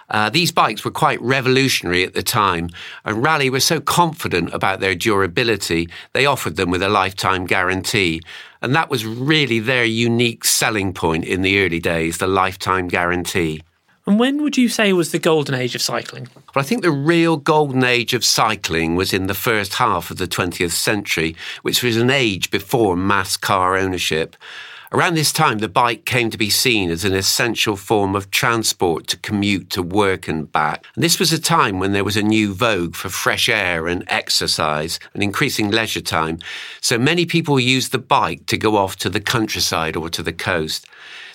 Uh, 0.09 0.29
these 0.29 0.51
bikes 0.51 0.83
were 0.83 0.91
quite 0.91 1.21
revolutionary 1.21 2.03
at 2.03 2.13
the 2.13 2.23
time, 2.23 2.69
and 3.05 3.23
Raleigh 3.23 3.51
were 3.51 3.61
so 3.61 3.79
confident 3.79 4.53
about 4.53 4.79
their 4.79 4.95
durability, 4.95 5.87
they 6.13 6.25
offered 6.25 6.57
them 6.57 6.69
with 6.69 6.83
a 6.83 6.89
lifetime 6.89 7.45
guarantee. 7.45 8.21
And 8.61 8.75
that 8.75 8.89
was 8.89 9.05
really 9.05 9.59
their 9.59 9.85
unique 9.85 10.43
selling 10.43 10.93
point 10.93 11.23
in 11.25 11.43
the 11.43 11.63
early 11.63 11.79
days 11.79 12.17
the 12.17 12.27
lifetime 12.27 12.87
guarantee. 12.87 13.61
And 14.07 14.19
when 14.19 14.41
would 14.41 14.57
you 14.57 14.67
say 14.67 14.93
was 14.93 15.11
the 15.11 15.19
golden 15.19 15.53
age 15.53 15.75
of 15.75 15.81
cycling? 15.81 16.27
Well, 16.35 16.63
I 16.63 16.63
think 16.63 16.81
the 16.81 16.91
real 16.91 17.37
golden 17.37 17.83
age 17.83 18.13
of 18.13 18.25
cycling 18.25 18.95
was 18.95 19.13
in 19.13 19.27
the 19.27 19.33
first 19.33 19.75
half 19.75 20.09
of 20.09 20.17
the 20.17 20.27
20th 20.27 20.71
century, 20.71 21.35
which 21.61 21.83
was 21.83 21.97
an 21.97 22.09
age 22.09 22.49
before 22.49 22.95
mass 22.95 23.37
car 23.37 23.77
ownership. 23.77 24.35
Around 24.93 25.13
this 25.13 25.31
time, 25.31 25.59
the 25.59 25.69
bike 25.69 26.03
came 26.03 26.29
to 26.31 26.37
be 26.37 26.49
seen 26.49 26.89
as 26.89 27.05
an 27.05 27.13
essential 27.13 27.77
form 27.77 28.13
of 28.13 28.29
transport 28.29 29.07
to 29.07 29.17
commute 29.17 29.69
to 29.69 29.81
work 29.81 30.27
and 30.27 30.51
back. 30.51 30.85
And 30.95 31.03
this 31.03 31.17
was 31.17 31.31
a 31.31 31.39
time 31.39 31.79
when 31.79 31.93
there 31.93 32.03
was 32.03 32.17
a 32.17 32.21
new 32.21 32.53
vogue 32.53 32.95
for 32.95 33.07
fresh 33.07 33.47
air 33.47 33.87
and 33.87 34.03
exercise 34.07 34.99
and 35.13 35.23
increasing 35.23 35.71
leisure 35.71 36.01
time. 36.01 36.39
So 36.81 36.97
many 36.97 37.25
people 37.25 37.57
used 37.57 37.93
the 37.93 37.99
bike 37.99 38.47
to 38.47 38.57
go 38.57 38.75
off 38.75 38.97
to 38.97 39.09
the 39.09 39.21
countryside 39.21 39.95
or 39.95 40.09
to 40.09 40.21
the 40.21 40.33
coast. 40.33 40.85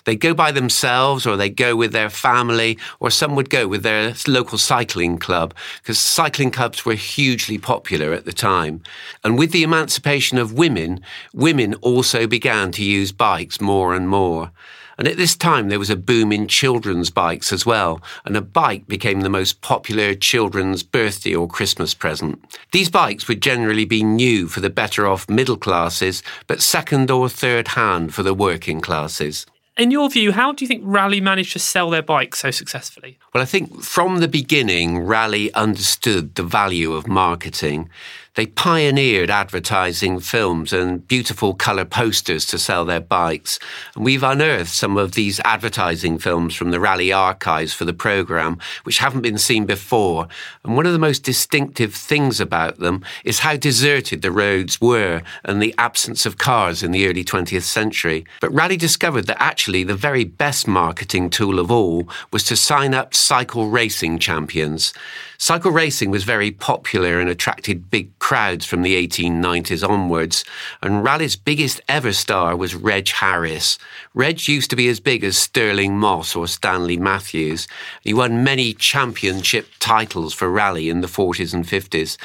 They 0.07 0.15
go 0.15 0.33
by 0.33 0.53
themselves 0.53 1.27
or 1.27 1.35
they 1.35 1.49
go 1.49 1.75
with 1.75 1.91
their 1.91 2.09
family 2.09 2.77
or 3.01 3.11
some 3.11 3.35
would 3.35 3.49
go 3.49 3.67
with 3.67 3.83
their 3.83 4.13
local 4.25 4.57
cycling 4.57 5.17
club 5.17 5.53
because 5.81 5.99
cycling 5.99 6.49
clubs 6.49 6.85
were 6.85 6.93
hugely 6.93 7.57
popular 7.57 8.13
at 8.13 8.23
the 8.23 8.31
time. 8.31 8.81
And 9.25 9.37
with 9.37 9.51
the 9.51 9.63
emancipation 9.63 10.37
of 10.37 10.53
women, 10.53 11.01
women 11.33 11.73
also 11.81 12.25
began 12.25 12.71
to 12.71 12.85
use 12.85 13.11
bikes 13.11 13.59
more 13.59 13.93
and 13.93 14.07
more. 14.07 14.53
And 14.97 15.09
at 15.09 15.17
this 15.17 15.35
time, 15.35 15.67
there 15.67 15.77
was 15.77 15.89
a 15.89 15.97
boom 15.97 16.31
in 16.31 16.47
children's 16.47 17.09
bikes 17.09 17.51
as 17.51 17.65
well, 17.65 18.01
and 18.23 18.37
a 18.37 18.41
bike 18.41 18.87
became 18.87 19.21
the 19.21 19.29
most 19.29 19.59
popular 19.59 20.15
children's 20.15 20.83
birthday 20.83 21.35
or 21.35 21.49
Christmas 21.49 21.93
present. 21.93 22.41
These 22.71 22.89
bikes 22.89 23.27
would 23.27 23.41
generally 23.41 23.85
be 23.85 24.03
new 24.03 24.47
for 24.47 24.61
the 24.61 24.69
better 24.69 25.05
off 25.05 25.29
middle 25.29 25.57
classes, 25.57 26.23
but 26.47 26.61
second 26.61 27.11
or 27.11 27.27
third 27.27 27.67
hand 27.67 28.13
for 28.13 28.23
the 28.23 28.33
working 28.33 28.79
classes. 28.79 29.45
In 29.77 29.91
your 29.91 30.09
view, 30.09 30.31
how 30.31 30.53
do 30.53 30.65
you 30.65 30.67
think 30.67 30.81
Raleigh 30.83 31.21
managed 31.21 31.53
to 31.53 31.59
sell 31.59 31.91
their 31.91 32.01
bikes 32.01 32.39
so 32.39 32.49
successfully? 32.49 33.19
Well, 33.31 33.43
I 33.43 33.45
think 33.45 33.83
from 33.83 34.21
the 34.21 34.27
beginning, 34.27 34.97
Raleigh 34.97 35.53
understood 35.53 36.33
the 36.33 36.41
value 36.41 36.93
of 36.93 37.07
marketing. 37.07 37.89
They 38.37 38.45
pioneered 38.45 39.31
advertising 39.31 40.19
films 40.19 40.71
and 40.71 41.05
beautiful 41.07 41.55
colour 41.55 41.85
posters 41.85 42.45
to 42.45 42.59
sell 42.59 42.85
their 42.85 42.99
bikes. 42.99 43.57
And 43.95 44.05
we've 44.05 44.21
unearthed 44.21 44.69
some 44.69 44.95
of 44.95 45.13
these 45.13 45.39
advertising 45.39 46.19
films 46.19 46.53
from 46.53 46.69
the 46.69 46.79
Raleigh 46.79 47.11
archives 47.11 47.73
for 47.73 47.83
the 47.83 47.93
programme, 47.93 48.59
which 48.83 48.99
haven't 48.99 49.23
been 49.23 49.39
seen 49.39 49.65
before. 49.65 50.27
And 50.63 50.75
one 50.75 50.85
of 50.85 50.93
the 50.93 50.99
most 50.99 51.23
distinctive 51.23 51.95
things 51.95 52.39
about 52.39 52.77
them 52.77 53.03
is 53.23 53.39
how 53.39 53.55
deserted 53.55 54.21
the 54.21 54.31
roads 54.31 54.79
were 54.79 55.23
and 55.43 55.59
the 55.59 55.73
absence 55.79 56.27
of 56.27 56.37
cars 56.37 56.83
in 56.83 56.91
the 56.91 57.07
early 57.07 57.23
20th 57.23 57.63
century. 57.63 58.23
But 58.39 58.53
Raleigh 58.53 58.77
discovered 58.77 59.25
that 59.25 59.41
actually 59.41 59.83
the 59.83 59.95
very 59.95 60.25
best 60.25 60.67
marketing 60.67 61.31
tool 61.31 61.57
of 61.57 61.71
all 61.71 62.07
was 62.31 62.43
to 62.43 62.55
sign 62.55 62.93
up 62.93 63.15
cycle 63.15 63.67
racing 63.71 64.19
champions. 64.19 64.93
Cycle 65.39 65.69
racing 65.69 66.09
was 66.09 66.23
very 66.23 66.49
popular 66.49 67.19
and 67.19 67.29
attracted 67.29 67.91
big 67.91 68.17
crowds 68.17 68.65
from 68.65 68.81
the 68.81 68.95
1890s 69.07 69.87
onwards, 69.87 70.43
and 70.81 71.03
Raleigh's 71.03 71.35
biggest 71.35 71.79
ever 71.87 72.11
star 72.11 72.55
was 72.55 72.73
Reg 72.73 73.07
Harris. 73.07 73.77
Reg 74.15 74.47
used 74.47 74.71
to 74.71 74.75
be 74.75 74.87
as 74.87 74.99
big 74.99 75.23
as 75.23 75.37
Stirling 75.37 75.95
Moss 75.99 76.35
or 76.35 76.47
Stanley 76.47 76.97
Matthews. 76.97 77.67
He 78.01 78.15
won 78.15 78.43
many 78.43 78.73
championship 78.73 79.67
titles 79.77 80.33
for 80.33 80.49
Raleigh 80.49 80.89
in 80.89 81.01
the 81.01 81.07
40s 81.07 81.53
and 81.53 81.65
50s. 81.65 82.17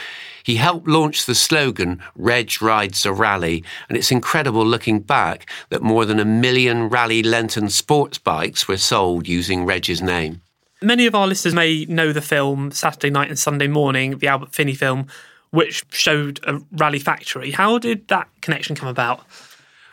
He 0.43 0.57
helped 0.57 0.89
launch 0.89 1.27
the 1.27 1.35
slogan, 1.35 2.03
Reg 2.17 2.63
Rides 2.63 3.05
a 3.05 3.13
Raleigh, 3.13 3.63
and 3.91 3.99
it's 3.99 4.11
incredible 4.11 4.65
looking 4.65 5.01
back 5.01 5.49
that 5.69 5.83
more 5.83 6.07
than 6.07 6.19
a 6.19 6.25
million 6.25 6.89
Raleigh 6.89 7.23
Lenton 7.23 7.69
sports 7.69 8.17
bikes 8.17 8.67
were 8.67 8.79
sold 8.79 9.29
using 9.29 9.67
Reg's 9.67 10.01
name. 10.01 10.41
Many 10.83 11.07
of 11.07 11.15
our 11.15 11.27
listeners 11.27 11.55
may 11.55 11.85
know 11.87 12.13
the 12.13 12.21
film 12.21 12.73
Saturday 12.73 13.11
Night 13.11 13.29
and 13.29 13.39
Sunday 13.39 13.69
Morning, 13.69 14.19
the 14.19 14.27
Albert 14.27 14.53
Finney 14.53 14.75
film, 14.75 15.07
which 15.51 15.85
showed 15.91 16.41
a 16.45 16.61
Raleigh 16.73 16.99
factory. 16.99 17.53
How 17.53 17.79
did 17.79 18.09
that 18.09 18.29
connection 18.41 18.75
come 18.75 18.89
about? 18.89 19.25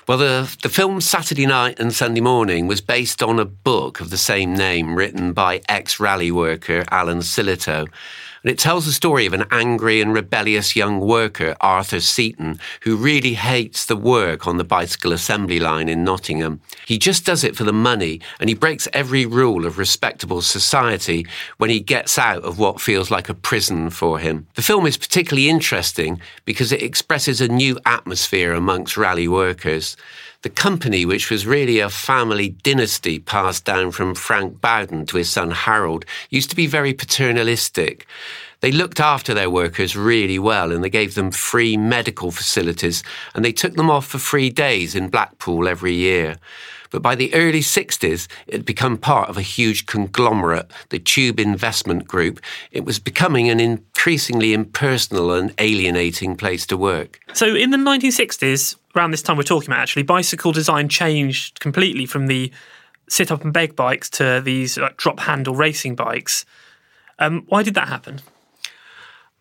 Well, 0.08 0.18
the, 0.18 0.58
the 0.64 0.70
film 0.70 1.02
Saturday 1.02 1.46
Night 1.46 1.80
and 1.80 1.94
Sunday 1.94 2.22
Morning 2.22 2.66
was 2.66 2.82
based 2.82 3.22
on 3.22 3.38
a 3.38 3.46
book 3.46 4.00
of 4.00 4.10
the 4.10 4.18
same 4.18 4.56
name 4.56 4.96
written 4.96 5.34
by 5.34 5.62
ex 5.70 6.00
Raleigh 6.00 6.32
worker 6.32 6.84
Alan 6.90 7.20
Sillitoe. 7.20 7.88
And 8.44 8.52
it 8.52 8.58
tells 8.58 8.86
the 8.86 8.94
story 8.94 9.26
of 9.26 9.34
an 9.34 9.46
angry 9.52 10.02
and 10.02 10.14
rebellious 10.14 10.76
young 10.76 11.00
worker, 11.00 11.56
Arthur 11.60 12.00
Seaton, 12.00 12.60
who 12.82 12.96
really 12.96 13.34
hates 13.34 13.86
the 13.86 13.98
work 13.98 14.48
on 14.48 14.58
the 14.58 14.64
bicycle 14.64 15.12
assembly 15.12 15.60
line 15.60 15.90
in 15.90 16.04
Nottingham. 16.04 16.62
He 16.86 16.98
just 16.98 17.26
does 17.26 17.44
it 17.44 17.56
for 17.56 17.64
the 17.66 17.74
money, 17.74 18.22
and 18.40 18.50
he 18.50 18.56
breaks 18.56 18.88
every 18.94 19.26
rule 19.26 19.66
of 19.66 19.78
respectable 19.78 20.42
society 20.42 21.28
when 21.58 21.70
he 21.70 21.80
gets 21.80 22.18
out 22.18 22.44
of 22.44 22.60
what 22.60 22.82
feels 22.82 23.12
like 23.12 23.30
a 23.30 23.34
prison 23.34 23.90
for 23.90 24.20
him. 24.20 24.48
The 24.56 24.62
film 24.62 24.86
is 24.86 24.98
particularly 24.98 25.50
interesting 25.50 26.22
because 26.46 26.72
it 26.72 26.82
expresses 26.82 27.42
a 27.42 27.48
new 27.48 27.78
atmosphere 27.86 28.54
amongst 28.54 28.98
Raleigh 28.98 29.28
workers. 29.28 29.98
The 30.42 30.50
company, 30.50 31.06
which 31.06 31.30
was 31.30 31.46
really 31.46 31.80
a 31.80 31.90
family 31.90 32.50
dynasty 32.64 33.20
passed 33.20 33.66
down 33.66 33.92
from 33.92 34.16
Frank 34.16 34.62
Bowden 34.62 35.06
to 35.08 35.18
his 35.18 35.30
son 35.30 35.52
Harold, 35.52 36.06
used 36.30 36.50
to 36.50 36.56
be 36.56 36.66
very 36.66 36.94
paternalistic. 36.94 38.08
They 38.62 38.72
looked 38.72 39.02
after 39.02 39.34
their 39.34 39.50
workers 39.50 39.98
really 39.98 40.40
well 40.40 40.72
and 40.72 40.82
they 40.82 40.90
gave 40.90 41.16
them 41.16 41.32
free 41.32 41.76
medical 41.76 42.32
facilities 42.32 43.04
and 43.36 43.44
they 43.44 43.52
took 43.52 43.74
them 43.74 43.90
off 43.90 44.08
for 44.08 44.18
free 44.18 44.50
days 44.50 44.96
in 44.96 45.10
Blackpool 45.10 45.68
every 45.68 45.94
year. 45.94 46.38
But 46.90 47.02
by 47.02 47.16
the 47.16 47.34
early 47.34 47.62
60s, 47.62 48.28
it 48.48 48.54
had 48.54 48.66
become 48.66 48.98
part 48.98 49.30
of 49.30 49.38
a 49.38 49.42
huge 49.42 49.86
conglomerate, 49.86 50.72
the 50.90 51.00
Tube 51.00 51.40
Investment 51.40 52.08
Group. 52.08 52.40
It 52.72 52.86
was 52.86 53.00
becoming 53.00 53.50
an 53.50 53.60
increasingly 53.60 54.54
impersonal 54.54 55.34
and 55.34 55.54
alienating 55.60 56.36
place 56.36 56.66
to 56.68 56.78
work. 56.78 57.20
So 57.34 57.56
in 57.56 57.72
the 57.72 57.78
1960s, 57.78 58.76
around 58.96 59.12
this 59.12 59.22
time 59.22 59.38
we're 59.38 59.44
talking 59.44 59.70
about 59.70 59.82
actually, 59.82 60.04
bicycle 60.04 60.52
design 60.52 60.90
changed 60.90 61.60
completely 61.60 62.06
from 62.06 62.28
the 62.28 62.52
sit 63.08 63.32
up 63.32 63.44
and 63.44 63.52
beg 63.52 63.76
bikes 63.76 64.10
to 64.12 64.42
these 64.44 64.78
like, 64.78 64.98
drop 64.98 65.20
handle 65.20 65.56
racing 65.56 65.96
bikes. 65.96 66.46
Um, 67.18 67.44
why 67.48 67.64
did 67.64 67.74
that 67.74 67.88
happen? 67.88 68.22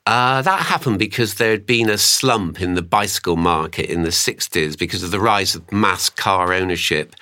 Uh, 0.09 0.41
that 0.41 0.61
happened 0.61 0.99
because 0.99 1.35
there 1.35 1.51
had 1.51 1.67
been 1.67 1.91
a 1.91 1.99
slump 1.99 2.63
in 2.63 2.73
the 2.73 2.81
bicycle 2.81 3.37
market 3.37 3.91
in 3.91 4.05
the 4.05 4.09
60s 4.09 4.79
because 4.79 5.03
of 5.03 5.11
the 5.11 5.21
rise 5.21 5.55
of 5.55 5.71
mass 5.71 6.09
car 6.09 6.55
ownership. 6.55 7.15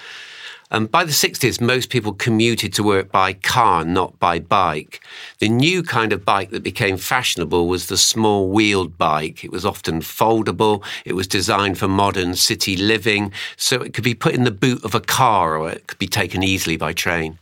And 0.70 0.88
by 0.88 1.02
the 1.02 1.10
60s, 1.10 1.60
most 1.60 1.90
people 1.90 2.12
commuted 2.12 2.72
to 2.74 2.84
work 2.84 3.10
by 3.10 3.32
car, 3.32 3.84
not 3.84 4.16
by 4.20 4.38
bike. 4.38 5.04
The 5.40 5.48
new 5.48 5.82
kind 5.82 6.12
of 6.12 6.24
bike 6.24 6.50
that 6.50 6.62
became 6.62 6.96
fashionable 6.96 7.66
was 7.66 7.88
the 7.88 7.96
small 7.96 8.50
wheeled 8.50 8.96
bike. 8.96 9.42
It 9.42 9.50
was 9.50 9.66
often 9.66 10.00
foldable, 10.00 10.84
it 11.04 11.14
was 11.14 11.26
designed 11.26 11.78
for 11.78 11.88
modern 11.88 12.36
city 12.36 12.76
living, 12.76 13.32
so 13.56 13.82
it 13.82 13.94
could 13.94 14.04
be 14.04 14.14
put 14.14 14.36
in 14.36 14.44
the 14.44 14.52
boot 14.52 14.84
of 14.84 14.94
a 14.94 15.00
car 15.00 15.58
or 15.58 15.70
it 15.70 15.88
could 15.88 15.98
be 15.98 16.06
taken 16.06 16.44
easily 16.44 16.76
by 16.76 16.92
train. 16.92 17.40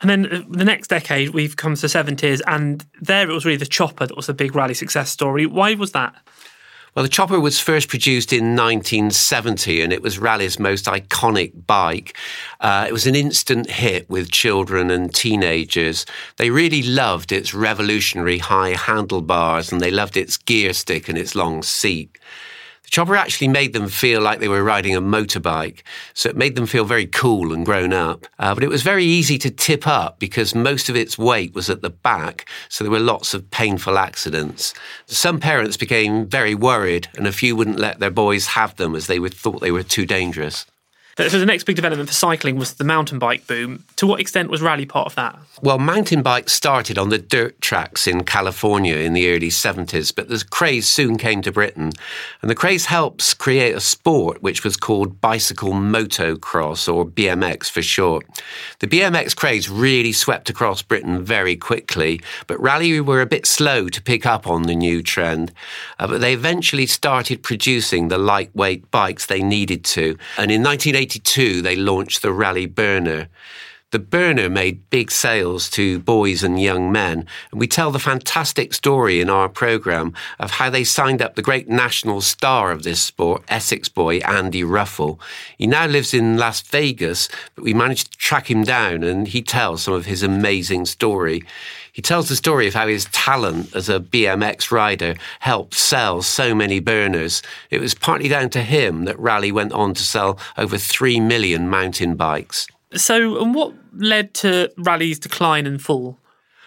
And 0.00 0.08
then 0.08 0.26
uh, 0.26 0.42
the 0.48 0.64
next 0.64 0.88
decade, 0.88 1.30
we've 1.30 1.56
come 1.56 1.74
to 1.74 1.80
the 1.80 1.86
70s, 1.86 2.40
and 2.46 2.84
there 3.00 3.28
it 3.28 3.32
was 3.32 3.44
really 3.44 3.58
the 3.58 3.66
chopper 3.66 4.06
that 4.06 4.16
was 4.16 4.26
the 4.26 4.34
big 4.34 4.54
Raleigh 4.54 4.74
success 4.74 5.10
story. 5.10 5.46
Why 5.46 5.74
was 5.74 5.92
that? 5.92 6.14
Well, 6.94 7.04
the 7.04 7.08
Chopper 7.08 7.38
was 7.38 7.60
first 7.60 7.88
produced 7.88 8.32
in 8.32 8.56
1970 8.56 9.80
and 9.80 9.92
it 9.92 10.02
was 10.02 10.18
Raleigh's 10.18 10.58
most 10.58 10.86
iconic 10.86 11.52
bike. 11.66 12.16
Uh, 12.58 12.86
it 12.88 12.92
was 12.92 13.06
an 13.06 13.14
instant 13.14 13.70
hit 13.70 14.10
with 14.10 14.32
children 14.32 14.90
and 14.90 15.14
teenagers. 15.14 16.04
They 16.36 16.50
really 16.50 16.82
loved 16.82 17.30
its 17.30 17.54
revolutionary 17.54 18.38
high 18.38 18.70
handlebars 18.70 19.70
and 19.70 19.80
they 19.80 19.92
loved 19.92 20.16
its 20.16 20.36
gear 20.36 20.72
stick 20.72 21.08
and 21.08 21.16
its 21.16 21.36
long 21.36 21.62
seat. 21.62 22.18
Chopper 22.90 23.14
actually 23.14 23.46
made 23.46 23.72
them 23.72 23.88
feel 23.88 24.20
like 24.20 24.40
they 24.40 24.48
were 24.48 24.64
riding 24.64 24.96
a 24.96 25.00
motorbike, 25.00 25.82
so 26.12 26.28
it 26.28 26.36
made 26.36 26.56
them 26.56 26.66
feel 26.66 26.84
very 26.84 27.06
cool 27.06 27.52
and 27.52 27.64
grown 27.64 27.92
up. 27.92 28.26
Uh, 28.40 28.52
but 28.52 28.64
it 28.64 28.68
was 28.68 28.82
very 28.82 29.04
easy 29.04 29.38
to 29.38 29.50
tip 29.50 29.86
up 29.86 30.18
because 30.18 30.56
most 30.56 30.88
of 30.88 30.96
its 30.96 31.16
weight 31.16 31.54
was 31.54 31.70
at 31.70 31.82
the 31.82 31.90
back, 31.90 32.48
so 32.68 32.82
there 32.82 32.90
were 32.90 32.98
lots 32.98 33.32
of 33.32 33.48
painful 33.52 33.96
accidents. 33.96 34.74
Some 35.06 35.38
parents 35.38 35.76
became 35.76 36.26
very 36.26 36.56
worried, 36.56 37.06
and 37.16 37.28
a 37.28 37.32
few 37.32 37.54
wouldn't 37.54 37.78
let 37.78 38.00
their 38.00 38.10
boys 38.10 38.48
have 38.48 38.74
them 38.74 38.96
as 38.96 39.06
they 39.06 39.20
thought 39.28 39.60
they 39.60 39.70
were 39.70 39.84
too 39.84 40.04
dangerous. 40.04 40.66
So 41.16 41.38
the 41.38 41.46
next 41.46 41.64
big 41.64 41.76
development 41.76 42.08
for 42.08 42.14
cycling 42.14 42.56
was 42.56 42.74
the 42.74 42.84
mountain 42.84 43.18
bike 43.18 43.46
boom. 43.46 43.84
To 43.96 44.06
what 44.06 44.20
extent 44.20 44.48
was 44.48 44.62
Raleigh 44.62 44.86
part 44.86 45.06
of 45.06 45.14
that? 45.16 45.38
Well, 45.60 45.78
mountain 45.78 46.22
bikes 46.22 46.52
started 46.52 46.96
on 46.96 47.10
the 47.10 47.18
dirt 47.18 47.60
tracks 47.60 48.06
in 48.06 48.24
California 48.24 48.96
in 48.96 49.12
the 49.12 49.30
early 49.30 49.50
70s, 49.50 50.14
but 50.14 50.28
the 50.28 50.42
craze 50.50 50.88
soon 50.88 51.18
came 51.18 51.42
to 51.42 51.52
Britain. 51.52 51.92
And 52.40 52.50
the 52.50 52.54
craze 52.54 52.86
helps 52.86 53.34
create 53.34 53.74
a 53.74 53.80
sport 53.80 54.42
which 54.42 54.64
was 54.64 54.76
called 54.76 55.20
bicycle 55.20 55.72
motocross, 55.72 56.92
or 56.92 57.04
BMX 57.04 57.70
for 57.70 57.82
short. 57.82 58.24
The 58.78 58.86
BMX 58.86 59.36
craze 59.36 59.68
really 59.68 60.12
swept 60.12 60.48
across 60.48 60.80
Britain 60.80 61.22
very 61.22 61.56
quickly, 61.56 62.22
but 62.46 62.60
Raleigh 62.60 63.00
were 63.00 63.20
a 63.20 63.26
bit 63.26 63.44
slow 63.44 63.88
to 63.88 64.00
pick 64.00 64.24
up 64.24 64.46
on 64.46 64.62
the 64.62 64.74
new 64.74 65.02
trend. 65.02 65.52
Uh, 65.98 66.06
but 66.06 66.22
they 66.22 66.32
eventually 66.32 66.86
started 66.86 67.42
producing 67.42 68.08
the 68.08 68.18
lightweight 68.18 68.90
bikes 68.90 69.26
they 69.26 69.42
needed 69.42 69.84
to. 69.84 70.16
And 70.38 70.50
in 70.50 70.62
1980, 70.62 71.09
1982, 71.10 71.62
they 71.62 71.74
launched 71.74 72.22
the 72.22 72.32
Raleigh 72.32 72.66
Burner. 72.66 73.28
The 73.90 73.98
burner 73.98 74.48
made 74.48 74.88
big 74.90 75.10
sales 75.10 75.68
to 75.70 75.98
boys 75.98 76.44
and 76.44 76.62
young 76.62 76.92
men, 76.92 77.26
and 77.50 77.58
we 77.58 77.66
tell 77.66 77.90
the 77.90 77.98
fantastic 77.98 78.72
story 78.72 79.20
in 79.20 79.28
our 79.28 79.48
programme 79.48 80.14
of 80.38 80.52
how 80.52 80.70
they 80.70 80.84
signed 80.84 81.20
up 81.20 81.34
the 81.34 81.42
great 81.42 81.68
national 81.68 82.20
star 82.20 82.70
of 82.70 82.84
this 82.84 83.02
sport, 83.02 83.42
Essex 83.48 83.88
boy 83.88 84.18
Andy 84.18 84.62
Ruffell. 84.62 85.18
He 85.58 85.66
now 85.66 85.86
lives 85.86 86.14
in 86.14 86.38
Las 86.38 86.60
Vegas, 86.60 87.28
but 87.56 87.64
we 87.64 87.74
managed 87.74 88.12
to 88.12 88.18
track 88.18 88.48
him 88.48 88.62
down 88.62 89.02
and 89.02 89.26
he 89.26 89.42
tells 89.42 89.82
some 89.82 89.94
of 89.94 90.06
his 90.06 90.22
amazing 90.22 90.86
story. 90.86 91.42
He 91.92 92.02
tells 92.02 92.28
the 92.28 92.36
story 92.36 92.66
of 92.66 92.74
how 92.74 92.86
his 92.86 93.06
talent 93.06 93.74
as 93.74 93.88
a 93.88 94.00
BMX 94.00 94.70
rider 94.70 95.16
helped 95.40 95.74
sell 95.74 96.22
so 96.22 96.54
many 96.54 96.80
burners. 96.80 97.42
It 97.70 97.80
was 97.80 97.94
partly 97.94 98.28
down 98.28 98.50
to 98.50 98.62
him 98.62 99.04
that 99.04 99.18
Raleigh 99.18 99.52
went 99.52 99.72
on 99.72 99.94
to 99.94 100.02
sell 100.02 100.38
over 100.56 100.78
3 100.78 101.20
million 101.20 101.68
mountain 101.68 102.16
bikes. 102.16 102.66
So, 102.94 103.40
and 103.40 103.54
what 103.54 103.72
led 103.96 104.34
to 104.34 104.72
Raleigh's 104.76 105.18
decline 105.18 105.66
and 105.66 105.80
fall? 105.80 106.18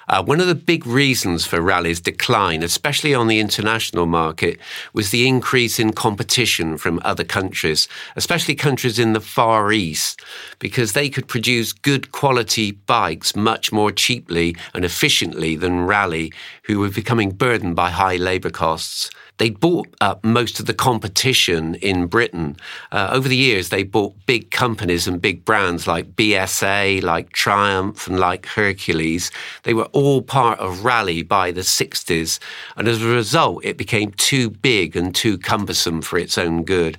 Uh, 0.08 0.24
one 0.24 0.42
of 0.42 0.48
the 0.48 0.56
big 0.56 0.86
reasons 0.86 1.46
for 1.46 1.62
Raleigh's 1.62 2.02
decline, 2.02 2.64
especially 2.64 3.14
on 3.14 3.28
the 3.28 3.40
international 3.40 4.06
market, 4.06 4.60
was 4.94 5.12
the 5.12 5.28
increase 5.28 5.80
in 5.80 5.94
competition 5.94 6.78
from 6.78 7.00
other 7.04 7.24
countries, 7.24 7.88
especially 8.16 8.56
countries 8.56 9.00
in 9.00 9.14
the 9.14 9.22
Far 9.22 9.72
East, 9.72 10.22
because 10.60 10.94
they 10.94 11.10
could 11.10 11.28
produce 11.28 11.72
good 11.74 12.12
quality 12.12 12.72
bikes 12.72 13.36
much 13.36 13.72
more 13.72 13.92
cheaply 13.92 14.56
and 14.74 14.84
efficiently 14.84 15.56
than 15.56 15.82
Raleigh, 15.82 16.34
who 16.64 16.80
were 16.80 16.90
becoming 16.90 17.32
burdened 17.32 17.76
by 17.76 17.90
high 17.90 18.18
labour 18.18 18.50
costs. 18.50 19.10
They 19.38 19.50
bought 19.50 19.88
up 20.00 20.24
most 20.24 20.60
of 20.60 20.68
the 20.68 20.74
competition 20.74 21.76
in 21.76 22.06
Britain. 22.06 22.56
Uh, 22.92 23.10
over 23.12 23.28
the 23.28 23.36
years, 23.36 23.70
they 23.70 23.84
bought 23.84 24.14
big 24.26 24.52
companies 24.52 25.08
and 25.08 25.22
big 25.22 25.44
brands 25.44 25.88
like 25.88 26.16
BSA, 26.16 27.02
like 27.02 27.32
Triumph, 27.32 28.08
and 28.08 28.20
like 28.20 28.46
Hercules. 28.46 29.32
They 29.64 29.74
were 29.74 29.90
all 29.92 30.22
part 30.22 30.60
of 30.60 30.86
Raleigh 30.86 31.24
by 31.24 31.52
the 31.52 31.62
60s. 31.62 32.40
And 32.78 32.88
as 32.88 33.02
a 33.02 33.08
result, 33.08 33.66
it 33.66 33.78
became 33.78 34.12
too 34.12 34.52
big 34.52 34.96
and 34.96 35.16
too 35.16 35.38
cumbersome 35.38 36.02
for 36.04 36.20
its 36.20 36.38
own 36.38 36.64
good. 36.64 36.98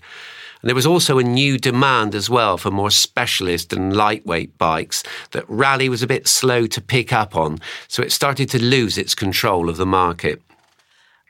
And 0.65 0.69
there 0.71 0.75
was 0.75 0.87
also 0.87 1.19
a 1.19 1.23
new 1.23 1.59
demand 1.59 2.15
as 2.15 2.31
well 2.31 2.57
for 2.57 2.71
more 2.71 2.91
specialist 2.91 3.73
and 3.75 3.95
lightweight 3.95 4.57
bikes 4.57 5.03
that 5.33 5.45
Raleigh 5.47 5.91
was 5.91 6.03
a 6.03 6.07
bit 6.07 6.27
slow 6.27 6.67
to 6.67 6.81
pick 6.81 7.13
up 7.13 7.37
on, 7.37 7.61
so 7.87 8.03
it 8.03 8.11
started 8.11 8.49
to 8.49 8.63
lose 8.63 8.97
its 8.97 9.15
control 9.15 9.69
of 9.69 9.77
the 9.77 9.85
market. 9.85 10.41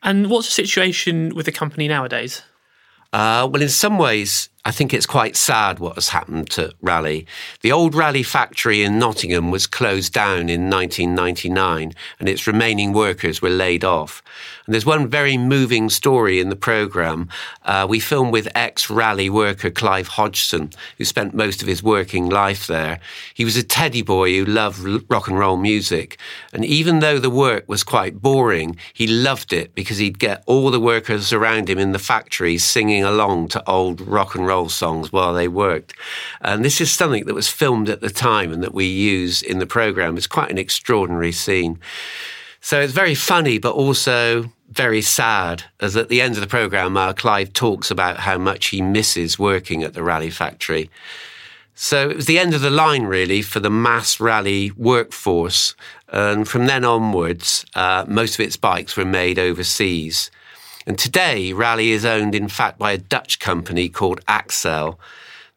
And 0.04 0.28
what's 0.28 0.46
the 0.46 0.52
situation 0.52 1.34
with 1.34 1.46
the 1.46 1.52
company 1.52 1.88
nowadays? 1.88 2.42
Uh, 3.12 3.48
well, 3.50 3.62
in 3.62 3.70
some 3.70 3.96
ways, 3.96 4.50
I 4.66 4.70
think 4.70 4.94
it's 4.94 5.04
quite 5.04 5.36
sad 5.36 5.78
what 5.78 5.96
has 5.96 6.08
happened 6.08 6.48
to 6.52 6.72
Raleigh. 6.80 7.26
The 7.60 7.70
old 7.70 7.94
Raleigh 7.94 8.22
factory 8.22 8.82
in 8.82 8.98
Nottingham 8.98 9.50
was 9.50 9.66
closed 9.66 10.14
down 10.14 10.48
in 10.48 10.70
1999 10.70 11.92
and 12.18 12.28
its 12.30 12.46
remaining 12.46 12.94
workers 12.94 13.42
were 13.42 13.50
laid 13.50 13.84
off. 13.84 14.22
And 14.64 14.72
there's 14.72 14.86
one 14.86 15.08
very 15.08 15.36
moving 15.36 15.90
story 15.90 16.40
in 16.40 16.48
the 16.48 16.56
programme. 16.56 17.28
Uh, 17.62 17.86
we 17.86 18.00
filmed 18.00 18.32
with 18.32 18.48
ex 18.54 18.88
Raleigh 18.88 19.28
worker 19.28 19.70
Clive 19.70 20.08
Hodgson, 20.08 20.70
who 20.96 21.04
spent 21.04 21.34
most 21.34 21.60
of 21.60 21.68
his 21.68 21.82
working 21.82 22.30
life 22.30 22.66
there. 22.66 23.00
He 23.34 23.44
was 23.44 23.58
a 23.58 23.62
teddy 23.62 24.00
boy 24.00 24.32
who 24.32 24.46
loved 24.46 25.10
rock 25.10 25.28
and 25.28 25.38
roll 25.38 25.58
music. 25.58 26.18
And 26.54 26.64
even 26.64 27.00
though 27.00 27.18
the 27.18 27.28
work 27.28 27.68
was 27.68 27.84
quite 27.84 28.22
boring, 28.22 28.78
he 28.94 29.06
loved 29.06 29.52
it 29.52 29.74
because 29.74 29.98
he'd 29.98 30.18
get 30.18 30.42
all 30.46 30.70
the 30.70 30.80
workers 30.80 31.34
around 31.34 31.68
him 31.68 31.78
in 31.78 31.92
the 31.92 31.98
factory 31.98 32.56
singing 32.56 33.04
along 33.04 33.48
to 33.48 33.68
old 33.68 34.00
rock 34.00 34.34
and 34.34 34.46
roll 34.46 34.53
roll 34.54 34.68
songs 34.68 35.12
while 35.12 35.34
they 35.34 35.48
worked. 35.48 35.94
And 36.40 36.64
this 36.64 36.80
is 36.80 36.90
something 36.90 37.24
that 37.26 37.34
was 37.34 37.48
filmed 37.48 37.88
at 37.88 38.00
the 38.00 38.10
time 38.10 38.52
and 38.52 38.62
that 38.62 38.74
we 38.74 38.86
use 38.86 39.42
in 39.42 39.58
the 39.58 39.66
program. 39.66 40.16
It's 40.16 40.36
quite 40.38 40.50
an 40.50 40.58
extraordinary 40.58 41.32
scene. 41.32 41.78
So 42.60 42.80
it's 42.80 42.92
very 42.92 43.14
funny, 43.14 43.58
but 43.58 43.74
also 43.74 44.52
very 44.70 45.02
sad, 45.02 45.64
as 45.80 45.96
at 45.96 46.08
the 46.08 46.20
end 46.20 46.34
of 46.36 46.40
the 46.40 46.56
program, 46.58 46.96
uh, 46.96 47.12
Clive 47.12 47.52
talks 47.52 47.90
about 47.90 48.16
how 48.18 48.38
much 48.38 48.66
he 48.66 48.80
misses 48.80 49.38
working 49.38 49.82
at 49.82 49.94
the 49.94 50.02
Raleigh 50.02 50.30
factory. 50.30 50.88
So 51.74 52.08
it 52.08 52.16
was 52.16 52.26
the 52.26 52.38
end 52.38 52.54
of 52.54 52.60
the 52.60 52.70
line, 52.70 53.04
really, 53.04 53.42
for 53.42 53.60
the 53.60 53.70
mass 53.70 54.20
Raleigh 54.20 54.70
workforce. 54.76 55.74
And 56.08 56.48
from 56.48 56.66
then 56.66 56.84
onwards, 56.84 57.66
uh, 57.74 58.04
most 58.06 58.34
of 58.34 58.40
its 58.46 58.56
bikes 58.56 58.96
were 58.96 59.04
made 59.04 59.38
overseas. 59.38 60.30
And 60.86 60.98
today, 60.98 61.52
Raleigh 61.52 61.92
is 61.92 62.04
owned, 62.04 62.34
in 62.34 62.48
fact, 62.48 62.78
by 62.78 62.92
a 62.92 62.98
Dutch 62.98 63.38
company 63.38 63.88
called 63.88 64.24
Accell. 64.26 64.98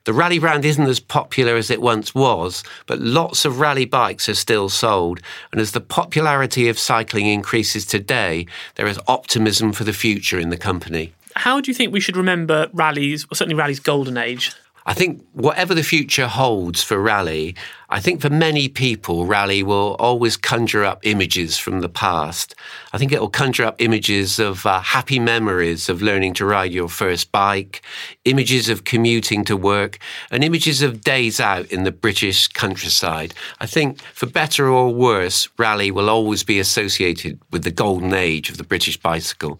The 0.05 0.13
Raleigh 0.13 0.39
brand 0.39 0.63
isn't 0.63 0.87
as 0.87 1.01
popular 1.01 1.57
as 1.57 1.69
it 1.69 1.81
once 1.81 2.15
was, 2.15 2.63
but 2.85 2.99
lots 2.99 3.43
of 3.43 3.59
Raleigh 3.59 3.83
bikes 3.83 4.29
are 4.29 4.35
still 4.35 4.69
sold. 4.69 5.19
And 5.51 5.59
as 5.59 5.71
the 5.71 5.81
popularity 5.81 6.69
of 6.69 6.79
cycling 6.79 7.27
increases 7.27 7.85
today, 7.85 8.45
there 8.75 8.87
is 8.87 8.99
optimism 9.09 9.73
for 9.73 9.83
the 9.83 9.91
future 9.91 10.39
in 10.39 10.49
the 10.49 10.55
company. 10.55 11.13
How 11.35 11.59
do 11.59 11.69
you 11.69 11.75
think 11.75 11.91
we 11.91 11.99
should 11.99 12.15
remember 12.15 12.69
Raleigh's, 12.71 13.25
or 13.29 13.35
certainly 13.35 13.59
Raleigh's 13.59 13.81
golden 13.81 14.17
age? 14.17 14.53
I 14.87 14.93
think 14.93 15.21
whatever 15.33 15.75
the 15.75 15.83
future 15.83 16.27
holds 16.27 16.81
for 16.81 16.97
Raleigh, 16.97 17.55
I 17.89 17.99
think 17.99 18.21
for 18.21 18.29
many 18.29 18.69
people, 18.69 19.25
Raleigh 19.25 19.61
will 19.61 19.97
always 19.99 20.37
conjure 20.37 20.85
up 20.85 21.05
images 21.05 21.57
from 21.57 21.81
the 21.81 21.89
past. 21.89 22.55
I 22.93 22.97
think 22.97 23.11
it 23.11 23.19
will 23.19 23.27
conjure 23.27 23.65
up 23.65 23.81
images 23.81 24.39
of 24.39 24.65
uh, 24.65 24.79
happy 24.79 25.19
memories 25.19 25.89
of 25.89 26.01
learning 26.01 26.35
to 26.35 26.45
ride 26.45 26.71
your 26.71 26.87
first 26.87 27.33
bike, 27.33 27.81
images 28.23 28.69
of 28.69 28.85
commuting 28.85 29.43
to 29.43 29.57
work, 29.57 29.99
and 30.31 30.41
images 30.41 30.81
of 30.81 31.01
days 31.01 31.41
out 31.41 31.65
in 31.65 31.83
the 31.83 31.91
British 31.91 32.47
countryside. 32.47 33.33
I 33.59 33.65
think 33.65 34.01
for 34.13 34.25
better 34.25 34.69
or 34.69 34.93
worse, 34.93 35.49
Raleigh 35.57 35.91
will 35.91 36.09
always 36.09 36.45
be 36.45 36.59
associated 36.59 37.41
with 37.51 37.65
the 37.65 37.71
golden 37.71 38.13
age 38.13 38.49
of 38.49 38.55
the 38.55 38.63
British 38.63 38.95
bicycle. 38.95 39.59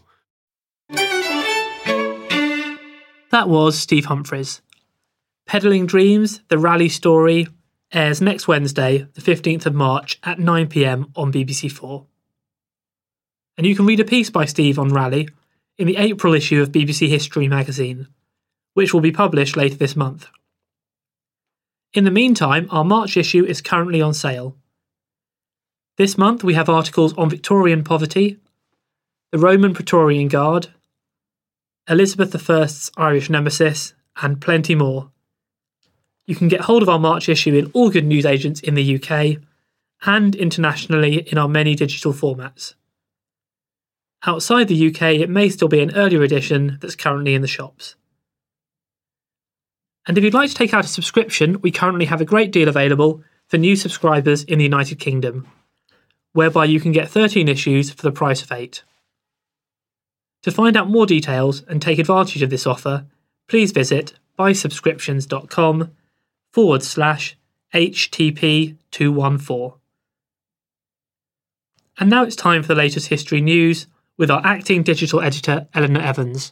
That 3.30 3.50
was 3.50 3.78
Steve 3.78 4.06
Humphries. 4.06 4.62
Pedalling 5.48 5.86
Dreams, 5.86 6.42
the 6.50 6.58
Raleigh 6.58 6.90
story, 6.90 7.48
airs 7.94 8.22
next 8.22 8.50
Wednesday, 8.50 9.08
the 9.14 9.22
15th 9.22 9.66
of 9.66 9.74
March 9.74 10.20
at 10.24 10.40
9pm 10.40 11.10
on 11.16 11.32
BBC4. 11.32 12.06
And 13.58 13.66
you 13.66 13.74
can 13.74 13.86
read 13.86 14.02
a 14.02 14.06
piece 14.06 14.30
by 14.30 14.44
Steve 14.44 14.78
on 14.78 14.90
Raleigh 14.90 15.30
in 15.78 15.88
the 15.88 15.96
April 15.96 16.34
issue 16.34 16.62
of 16.62 16.74
BBC 16.74 17.08
History 17.08 17.48
magazine, 17.48 18.10
which 18.74 18.94
will 18.94 19.00
be 19.00 19.14
published 19.14 19.56
later 19.56 19.78
this 19.78 19.96
month. 19.96 20.28
In 21.94 22.04
the 22.04 22.12
meantime, 22.12 22.68
our 22.70 22.84
March 22.84 23.16
issue 23.16 23.46
is 23.46 23.62
currently 23.62 24.02
on 24.02 24.14
sale. 24.14 24.58
This 25.96 26.18
month 26.18 26.44
we 26.44 26.56
have 26.56 26.68
articles 26.68 27.18
on 27.18 27.30
Victorian 27.30 27.86
poverty, 27.86 28.38
the 29.32 29.40
Roman 29.40 29.74
Praetorian 29.74 30.28
Guard, 30.28 30.68
Elizabeth 31.90 32.50
I's 32.50 32.92
Irish 32.98 33.30
nemesis, 33.30 33.94
and 34.22 34.42
plenty 34.42 34.76
more. 34.76 35.10
You 36.28 36.36
can 36.36 36.50
get 36.50 36.62
hold 36.62 36.84
of 36.84 36.90
our 36.90 37.00
March 37.00 37.30
issue 37.30 37.56
in 37.56 37.72
all 37.74 37.90
good 37.90 38.06
newsagents 38.06 38.60
in 38.60 38.76
the 38.76 38.96
UK 38.96 39.42
and 40.06 40.36
internationally 40.36 41.22
in 41.32 41.38
our 41.38 41.48
many 41.48 41.74
digital 41.74 42.14
formats. 42.14 42.76
Outside 44.26 44.68
the 44.68 44.88
UK, 44.90 45.02
it 45.22 45.30
may 45.30 45.48
still 45.48 45.70
be 45.70 45.80
an 45.80 45.96
earlier 45.96 46.22
edition 46.22 46.78
that's 46.82 46.96
currently 46.96 47.34
in 47.34 47.42
the 47.42 47.48
shops. 47.48 47.96
And 50.06 50.18
if 50.18 50.24
you'd 50.24 50.34
like 50.34 50.50
to 50.50 50.56
take 50.56 50.74
out 50.74 50.86
a 50.86 50.90
subscription, 50.90 51.62
we 51.62 51.72
currently 51.72 52.06
have 52.06 52.22
a 52.22 52.26
great 52.26 52.52
deal 52.52 52.68
available 52.68 53.24
for 53.48 53.58
new 53.58 53.76
subscribers 53.76 54.44
in 54.44 54.58
the 54.58 54.66
United 54.66 55.00
Kingdom, 55.00 55.48
whereby 56.34 56.66
you 56.66 56.82
can 56.82 56.92
get 56.92 57.10
13 57.10 57.48
issues 57.48 57.92
for 57.92 58.02
the 58.02 58.12
price 58.12 58.42
of 58.42 58.52
8. 58.52 58.84
To 60.44 60.52
find 60.52 60.76
out 60.76 60.90
more 60.90 61.06
details 61.06 61.64
and 61.64 61.82
take 61.82 62.00
advantage 62.00 62.42
of 62.42 62.50
this 62.50 62.68
offer, 62.68 63.06
please 63.48 63.72
visit 63.72 64.14
buysubscriptions.com 64.38 65.92
forward 66.58 66.82
slash 66.82 67.38
HTP214. 67.76 69.74
And 72.00 72.10
now 72.10 72.24
it's 72.24 72.36
time 72.36 72.64
for 72.64 72.70
the 72.70 72.74
latest 72.74 73.10
history 73.10 73.42
news 73.42 73.86
with 74.18 74.32
our 74.32 74.42
acting 74.44 74.82
digital 74.82 75.22
editor, 75.22 75.68
Eleanor 75.76 76.02
Evans. 76.02 76.52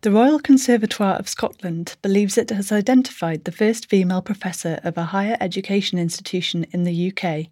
The 0.00 0.10
Royal 0.10 0.40
Conservatoire 0.40 1.14
of 1.14 1.28
Scotland 1.28 1.94
believes 2.02 2.36
it 2.36 2.50
has 2.50 2.72
identified 2.72 3.44
the 3.44 3.52
first 3.52 3.88
female 3.88 4.22
professor 4.22 4.80
of 4.82 4.98
a 4.98 5.04
higher 5.04 5.36
education 5.38 6.00
institution 6.00 6.66
in 6.72 6.82
the 6.82 7.12
UK. 7.12 7.46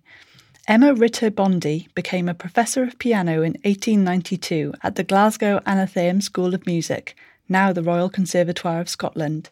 Emma 0.67 0.93
Ritter 0.93 1.31
Bondi 1.31 1.87
became 1.95 2.29
a 2.29 2.35
professor 2.35 2.83
of 2.83 2.99
piano 2.99 3.43
in 3.43 3.53
1892 3.63 4.75
at 4.83 4.97
the 4.97 5.05
Glasgow 5.05 5.61
Athenaeum 5.65 6.21
School 6.21 6.53
of 6.53 6.67
Music, 6.67 7.15
now 7.49 7.73
the 7.73 7.85
Royal 7.85 8.11
Conservatoire 8.11 8.81
of 8.81 8.89
Scotland. 8.89 9.51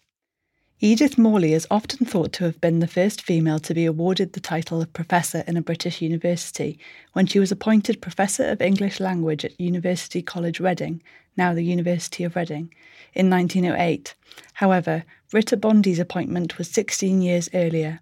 Edith 0.81 1.19
Morley 1.19 1.55
is 1.55 1.67
often 1.73 2.07
thought 2.07 2.33
to 2.35 2.45
have 2.45 2.61
been 2.61 2.79
the 2.79 2.87
first 2.87 3.21
female 3.21 3.59
to 3.59 3.75
be 3.75 3.85
awarded 3.85 4.33
the 4.33 4.39
title 4.39 4.81
of 4.81 4.93
professor 4.93 5.43
in 5.49 5.57
a 5.57 5.63
British 5.63 6.01
university 6.01 6.79
when 7.15 7.27
she 7.27 7.41
was 7.41 7.51
appointed 7.51 8.01
Professor 8.01 8.45
of 8.45 8.63
English 8.63 9.01
Language 9.01 9.45
at 9.45 9.61
University 9.61 10.23
College 10.23 10.61
Reading, 10.61 11.03
now 11.37 11.53
the 11.53 11.65
University 11.65 12.23
of 12.23 12.37
Reading, 12.37 12.73
in 13.13 13.29
1908. 13.29 14.15
However, 14.53 15.03
Ritter 15.33 15.57
Bondi's 15.57 15.99
appointment 15.99 16.59
was 16.59 16.71
16 16.71 17.23
years 17.23 17.51
earlier. 17.53 17.99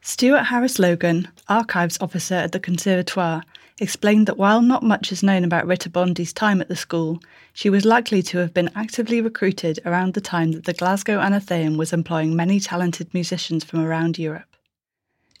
Stuart 0.00 0.44
Harris 0.44 0.78
Logan, 0.78 1.28
archives 1.50 1.98
officer 2.00 2.34
at 2.34 2.52
the 2.52 2.60
Conservatoire, 2.60 3.42
explained 3.78 4.26
that 4.26 4.38
while 4.38 4.62
not 4.62 4.82
much 4.82 5.10
is 5.10 5.22
known 5.22 5.44
about 5.44 5.66
Ritter 5.66 5.90
Bondi's 5.90 6.32
time 6.32 6.60
at 6.60 6.68
the 6.68 6.76
school, 6.76 7.20
she 7.52 7.68
was 7.68 7.84
likely 7.84 8.22
to 8.22 8.38
have 8.38 8.54
been 8.54 8.70
actively 8.74 9.20
recruited 9.20 9.80
around 9.84 10.14
the 10.14 10.20
time 10.20 10.52
that 10.52 10.64
the 10.64 10.72
Glasgow 10.72 11.18
Athenaeum 11.18 11.76
was 11.76 11.92
employing 11.92 12.36
many 12.36 12.60
talented 12.60 13.12
musicians 13.12 13.64
from 13.64 13.80
around 13.80 14.18
Europe. 14.18 14.56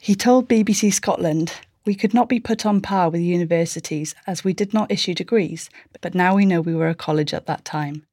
He 0.00 0.14
told 0.14 0.48
BBC 0.48 0.92
Scotland, 0.92 1.52
We 1.86 1.94
could 1.94 2.12
not 2.12 2.28
be 2.28 2.40
put 2.40 2.66
on 2.66 2.80
par 2.80 3.08
with 3.08 3.20
universities 3.20 4.14
as 4.26 4.42
we 4.42 4.52
did 4.52 4.74
not 4.74 4.90
issue 4.90 5.14
degrees, 5.14 5.70
but 6.00 6.14
now 6.14 6.34
we 6.34 6.44
know 6.44 6.60
we 6.60 6.74
were 6.74 6.88
a 6.88 6.94
college 6.94 7.32
at 7.32 7.46
that 7.46 7.64
time. 7.64 8.04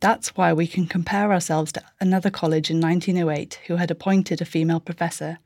That's 0.00 0.36
why 0.36 0.52
we 0.52 0.66
can 0.66 0.86
compare 0.86 1.32
ourselves 1.32 1.72
to 1.72 1.82
another 2.00 2.30
college 2.30 2.70
in 2.70 2.80
1908 2.80 3.60
who 3.66 3.76
had 3.76 3.90
appointed 3.90 4.40
a 4.40 4.44
female 4.44 4.80
professor. 4.80 5.38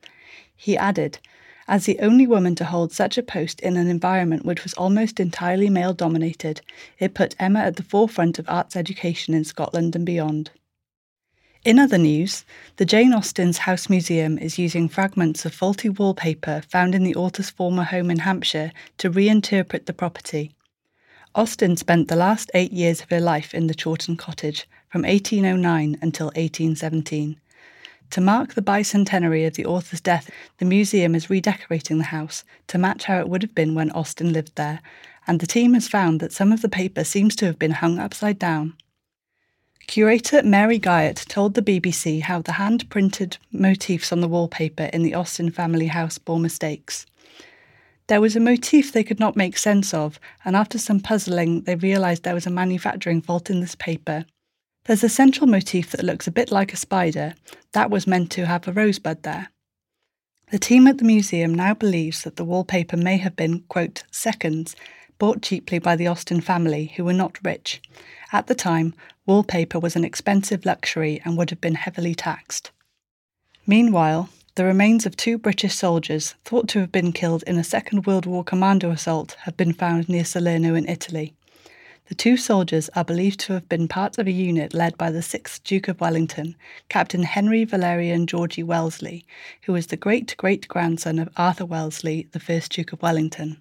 He 0.55 0.77
added, 0.77 1.19
as 1.69 1.87
the 1.87 1.99
only 2.01 2.27
woman 2.27 2.55
to 2.57 2.65
hold 2.65 2.93
such 2.93 3.17
a 3.17 3.23
post 3.23 3.61
in 3.61 3.77
an 3.77 3.89
environment 3.89 4.45
which 4.45 4.63
was 4.63 4.75
almost 4.75 5.21
entirely 5.21 5.71
male 5.71 5.93
dominated, 5.93 6.61
it 6.99 7.15
put 7.15 7.37
Emma 7.39 7.61
at 7.61 7.77
the 7.77 7.83
forefront 7.83 8.39
of 8.39 8.49
arts 8.49 8.77
education 8.77 9.35
in 9.35 9.45
Scotland 9.45 9.95
and 9.95 10.07
beyond. 10.07 10.51
In 11.65 11.79
other 11.79 11.99
news, 11.99 12.45
the 12.77 12.85
Jane 12.85 13.15
Austen's 13.15 13.59
House 13.59 13.89
Museum 13.89 14.37
is 14.37 14.59
using 14.59 14.89
fragments 14.89 15.45
of 15.45 15.55
faulty 15.55 15.89
wallpaper 15.89 16.63
found 16.69 16.93
in 16.93 17.05
the 17.05 17.15
author's 17.15 17.51
former 17.51 17.85
home 17.85 18.11
in 18.11 18.19
Hampshire 18.19 18.73
to 18.99 19.11
reinterpret 19.11 19.87
the 19.87 19.93
property. 19.93 20.57
Austen 21.37 21.77
spent 21.77 22.09
the 22.09 22.17
last 22.17 22.51
eight 22.53 22.73
years 22.73 23.01
of 23.01 23.11
her 23.11 23.21
life 23.21 23.55
in 23.55 23.69
the 23.69 23.75
Chawton 23.75 24.17
cottage, 24.17 24.69
from 24.91 25.03
1809 25.03 25.99
until 26.03 26.27
1817. 26.27 27.41
To 28.13 28.21
mark 28.21 28.53
the 28.53 28.61
bicentenary 28.61 29.47
of 29.47 29.55
the 29.55 29.65
author's 29.65 30.03
death, 30.03 30.31
the 30.59 30.67
museum 30.67 31.15
is 31.15 31.31
redecorating 31.31 31.97
the 31.97 32.05
house 32.05 32.45
to 32.67 32.77
match 32.77 33.05
how 33.05 33.19
it 33.19 33.29
would 33.29 33.41
have 33.41 33.55
been 33.55 33.75
when 33.75 33.91
Austen 33.93 34.35
lived 34.35 34.55
there, 34.57 34.81
and 35.27 35.41
the 35.41 35.47
team 35.47 35.73
has 35.73 35.89
found 35.89 36.21
that 36.21 36.33
some 36.33 36.53
of 36.53 36.61
the 36.61 36.69
paper 36.69 37.05
seems 37.05 37.35
to 37.37 37.47
have 37.47 37.59
been 37.59 37.71
hung 37.71 37.99
upside 37.99 38.39
down. 38.39 38.75
Curator 39.87 40.43
Mary 40.43 40.79
Guyatt 40.79 41.25
told 41.27 41.55
the 41.55 41.63
BBC 41.63 42.21
how 42.21 42.43
the 42.43 42.53
hand 42.53 42.91
printed 42.91 43.39
motifs 43.51 44.13
on 44.13 44.21
the 44.21 44.29
wallpaper 44.29 44.91
in 44.93 45.03
the 45.03 45.15
Austen 45.15 45.51
family 45.51 45.87
house 45.87 46.19
bore 46.19 46.39
mistakes. 46.39 47.07
There 48.09 48.21
was 48.21 48.37
a 48.37 48.41
motif 48.41 48.93
they 48.93 49.05
could 49.05 49.21
not 49.21 49.37
make 49.37 49.57
sense 49.57 49.95
of, 49.95 50.21
and 50.45 50.55
after 50.55 50.77
some 50.77 51.01
puzzling, 51.01 51.63
they 51.63 51.77
realised 51.77 52.25
there 52.25 52.35
was 52.35 52.47
a 52.47 52.51
manufacturing 52.51 53.23
fault 53.23 53.49
in 53.49 53.61
this 53.61 53.75
paper. 53.75 54.27
There's 54.85 55.05
a 55.05 55.09
central 55.09 55.47
motif 55.47 55.91
that 55.93 56.05
looks 56.05 56.27
a 56.27 56.33
bit 56.33 56.51
like 56.51 56.73
a 56.73 56.77
spider 56.77 57.35
that 57.73 57.91
was 57.91 58.07
meant 58.07 58.33
to 58.33 58.47
have 58.47 58.67
a 58.67 58.73
rosebud 58.73 59.23
there. 59.23 59.49
The 60.51 60.59
team 60.59 60.87
at 60.89 60.99
the 60.99 61.05
museum 61.05 61.55
now 61.55 61.73
believes 61.73 62.25
that 62.25 62.37
the 62.37 62.45
wallpaper 62.45 62.97
may 62.97 63.17
have 63.19 63.37
been, 63.37 63.61
quote, 63.69 64.03
seconds, 64.11 64.75
bought 65.19 65.41
cheaply 65.41 65.79
by 65.79 65.95
the 65.95 66.09
Austen 66.09 66.41
family, 66.41 66.93
who 66.97 67.05
were 67.05 67.13
not 67.13 67.39
rich. 67.45 67.81
At 68.33 68.49
the 68.49 68.57
time, 68.57 68.93
wallpaper 69.25 69.79
was 69.79 69.95
an 69.95 70.05
expensive 70.05 70.67
luxury 70.67 71.23
and 71.25 71.39
would 71.39 71.51
have 71.51 71.61
been 71.61 71.77
heavily 71.77 72.15
taxed. 72.15 72.73
Meanwhile, 73.67 74.31
the 74.57 74.65
remains 74.65 75.07
of 75.07 75.17
two 75.17 75.39
British 75.39 75.75
soldiers, 75.75 76.35
thought 76.45 76.69
to 76.71 76.81
have 76.81 76.91
been 76.91 77.13
killed 77.13 77.45
in 77.47 77.57
a 77.57 77.65
Second 77.65 78.05
World 78.05 78.27
War 78.27 78.43
commando 78.43 78.91
assault, 78.91 79.37
have 79.43 79.57
been 79.57 79.73
found 79.73 80.09
near 80.09 80.25
Salerno 80.25 80.75
in 80.75 80.89
Italy. 80.89 81.35
The 82.13 82.17
two 82.17 82.37
soldiers 82.37 82.91
are 82.95 83.07
believed 83.07 83.41
to 83.41 83.55
have 83.55 83.71
been 83.71 83.89
part 83.89 84.19
of 84.19 84.27
a 84.27 84.31
unit 84.31 84.75
led 84.75 84.99
by 84.99 85.11
the 85.11 85.21
6th 85.21 85.63
Duke 85.65 85.89
of 85.89 85.99
Wellington, 85.99 86.57
Captain 86.91 87.23
Henry 87.23 87.65
Valerian 87.65 88.27
Georgy 88.27 88.63
Wellesley, 88.63 89.25
who 89.63 89.73
was 89.73 89.87
the 89.87 89.97
great 89.97 90.37
great 90.37 90.69
grandson 90.69 91.19
of 91.19 91.31
Arthur 91.39 91.65
Wellesley, 91.65 92.29
the 92.33 92.39
1st 92.39 92.69
Duke 92.69 92.93
of 92.93 93.01
Wellington. 93.01 93.57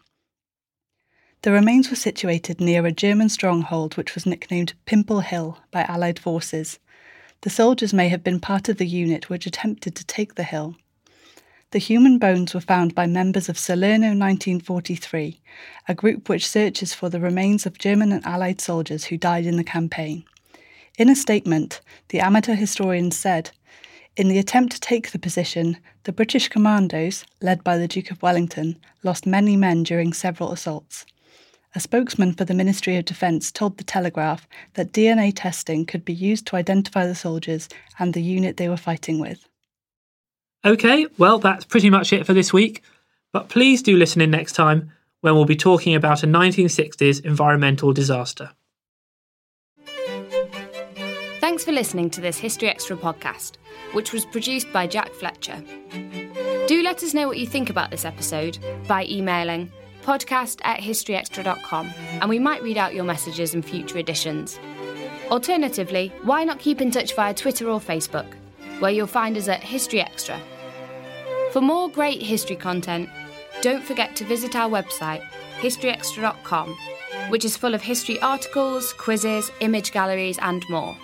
The 1.43 1.53
remains 1.53 1.89
were 1.89 1.95
situated 1.95 2.59
near 2.59 2.85
a 2.85 2.91
German 2.91 3.29
stronghold 3.29 3.95
which 3.95 4.15
was 4.15 4.25
nicknamed 4.25 4.73
Pimple 4.83 5.21
Hill 5.21 5.59
by 5.71 5.83
Allied 5.83 6.19
forces. 6.19 6.77
The 7.43 7.49
soldiers 7.49 7.93
may 7.93 8.09
have 8.09 8.21
been 8.21 8.41
part 8.41 8.67
of 8.67 8.75
the 8.75 8.85
unit 8.85 9.29
which 9.29 9.47
attempted 9.47 9.95
to 9.95 10.05
take 10.05 10.35
the 10.35 10.43
hill. 10.43 10.75
The 11.71 11.79
human 11.79 12.17
bones 12.17 12.53
were 12.53 12.59
found 12.59 12.93
by 12.93 13.07
members 13.07 13.47
of 13.47 13.57
Salerno 13.57 14.07
1943, 14.07 15.39
a 15.87 15.95
group 15.95 16.27
which 16.27 16.45
searches 16.45 16.93
for 16.93 17.07
the 17.07 17.21
remains 17.21 17.65
of 17.65 17.77
German 17.77 18.11
and 18.11 18.25
Allied 18.25 18.59
soldiers 18.59 19.05
who 19.05 19.15
died 19.15 19.45
in 19.45 19.55
the 19.55 19.63
campaign. 19.63 20.25
In 20.97 21.07
a 21.07 21.15
statement, 21.15 21.79
the 22.09 22.19
amateur 22.19 22.55
historians 22.55 23.15
said, 23.15 23.51
in 24.17 24.27
the 24.27 24.37
attempt 24.37 24.73
to 24.73 24.81
take 24.81 25.11
the 25.11 25.19
position, 25.19 25.77
the 26.03 26.11
British 26.11 26.49
commandos, 26.49 27.23
led 27.41 27.63
by 27.63 27.77
the 27.77 27.87
Duke 27.87 28.11
of 28.11 28.21
Wellington, 28.21 28.77
lost 29.01 29.25
many 29.25 29.55
men 29.55 29.83
during 29.83 30.11
several 30.11 30.51
assaults. 30.51 31.05
A 31.73 31.79
spokesman 31.79 32.33
for 32.33 32.43
the 32.43 32.53
Ministry 32.53 32.97
of 32.97 33.05
Defence 33.05 33.49
told 33.49 33.77
the 33.77 33.85
Telegraph 33.85 34.45
that 34.73 34.91
DNA 34.91 35.31
testing 35.33 35.85
could 35.85 36.03
be 36.03 36.13
used 36.13 36.45
to 36.47 36.57
identify 36.57 37.07
the 37.07 37.15
soldiers 37.15 37.69
and 37.97 38.13
the 38.13 38.21
unit 38.21 38.57
they 38.57 38.67
were 38.67 38.75
fighting 38.75 39.19
with. 39.19 39.47
Okay, 40.63 41.07
well, 41.17 41.39
that's 41.39 41.65
pretty 41.65 41.89
much 41.89 42.13
it 42.13 42.25
for 42.25 42.33
this 42.33 42.53
week, 42.53 42.83
but 43.33 43.49
please 43.49 43.81
do 43.81 43.97
listen 43.97 44.21
in 44.21 44.29
next 44.29 44.53
time 44.53 44.91
when 45.21 45.33
we'll 45.33 45.45
be 45.45 45.55
talking 45.55 45.95
about 45.95 46.23
a 46.23 46.27
1960s 46.27 47.25
environmental 47.25 47.93
disaster. 47.93 48.51
Thanks 51.39 51.63
for 51.65 51.71
listening 51.71 52.09
to 52.11 52.21
this 52.21 52.37
History 52.37 52.69
Extra 52.69 52.95
podcast, 52.95 53.53
which 53.93 54.13
was 54.13 54.25
produced 54.25 54.71
by 54.71 54.85
Jack 54.85 55.11
Fletcher. 55.13 55.63
Do 56.67 56.81
let 56.83 57.03
us 57.03 57.13
know 57.13 57.27
what 57.27 57.39
you 57.39 57.47
think 57.47 57.69
about 57.69 57.89
this 57.89 58.05
episode 58.05 58.59
by 58.87 59.05
emailing 59.05 59.71
podcast 60.03 60.59
at 60.63 60.79
historyextra.com 60.79 61.91
and 62.21 62.29
we 62.29 62.39
might 62.39 62.63
read 62.63 62.77
out 62.77 62.93
your 62.93 63.03
messages 63.03 63.53
in 63.53 63.61
future 63.61 63.97
editions. 63.97 64.59
Alternatively, 65.29 66.11
why 66.23 66.43
not 66.43 66.59
keep 66.59 66.81
in 66.81 66.91
touch 66.91 67.15
via 67.15 67.33
Twitter 67.33 67.69
or 67.69 67.79
Facebook, 67.79 68.33
where 68.79 68.91
you'll 68.91 69.07
find 69.07 69.37
us 69.37 69.47
at 69.47 69.61
History 69.61 70.01
Extra. 70.01 70.39
For 71.51 71.59
more 71.61 71.89
great 71.89 72.21
history 72.21 72.55
content, 72.55 73.09
don't 73.61 73.83
forget 73.83 74.15
to 74.15 74.23
visit 74.25 74.55
our 74.55 74.69
website, 74.69 75.21
historyextra.com, 75.59 76.77
which 77.29 77.43
is 77.43 77.57
full 77.57 77.75
of 77.75 77.81
history 77.81 78.19
articles, 78.21 78.93
quizzes, 78.93 79.51
image 79.59 79.91
galleries, 79.91 80.39
and 80.41 80.63
more. 80.69 80.95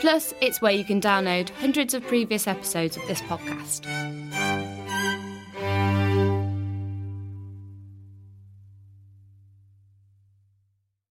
Plus, 0.00 0.32
it's 0.40 0.62
where 0.62 0.72
you 0.72 0.82
can 0.84 0.98
download 0.98 1.50
hundreds 1.50 1.92
of 1.92 2.02
previous 2.06 2.46
episodes 2.46 2.96
of 2.96 3.06
this 3.06 3.20
podcast. 3.22 3.84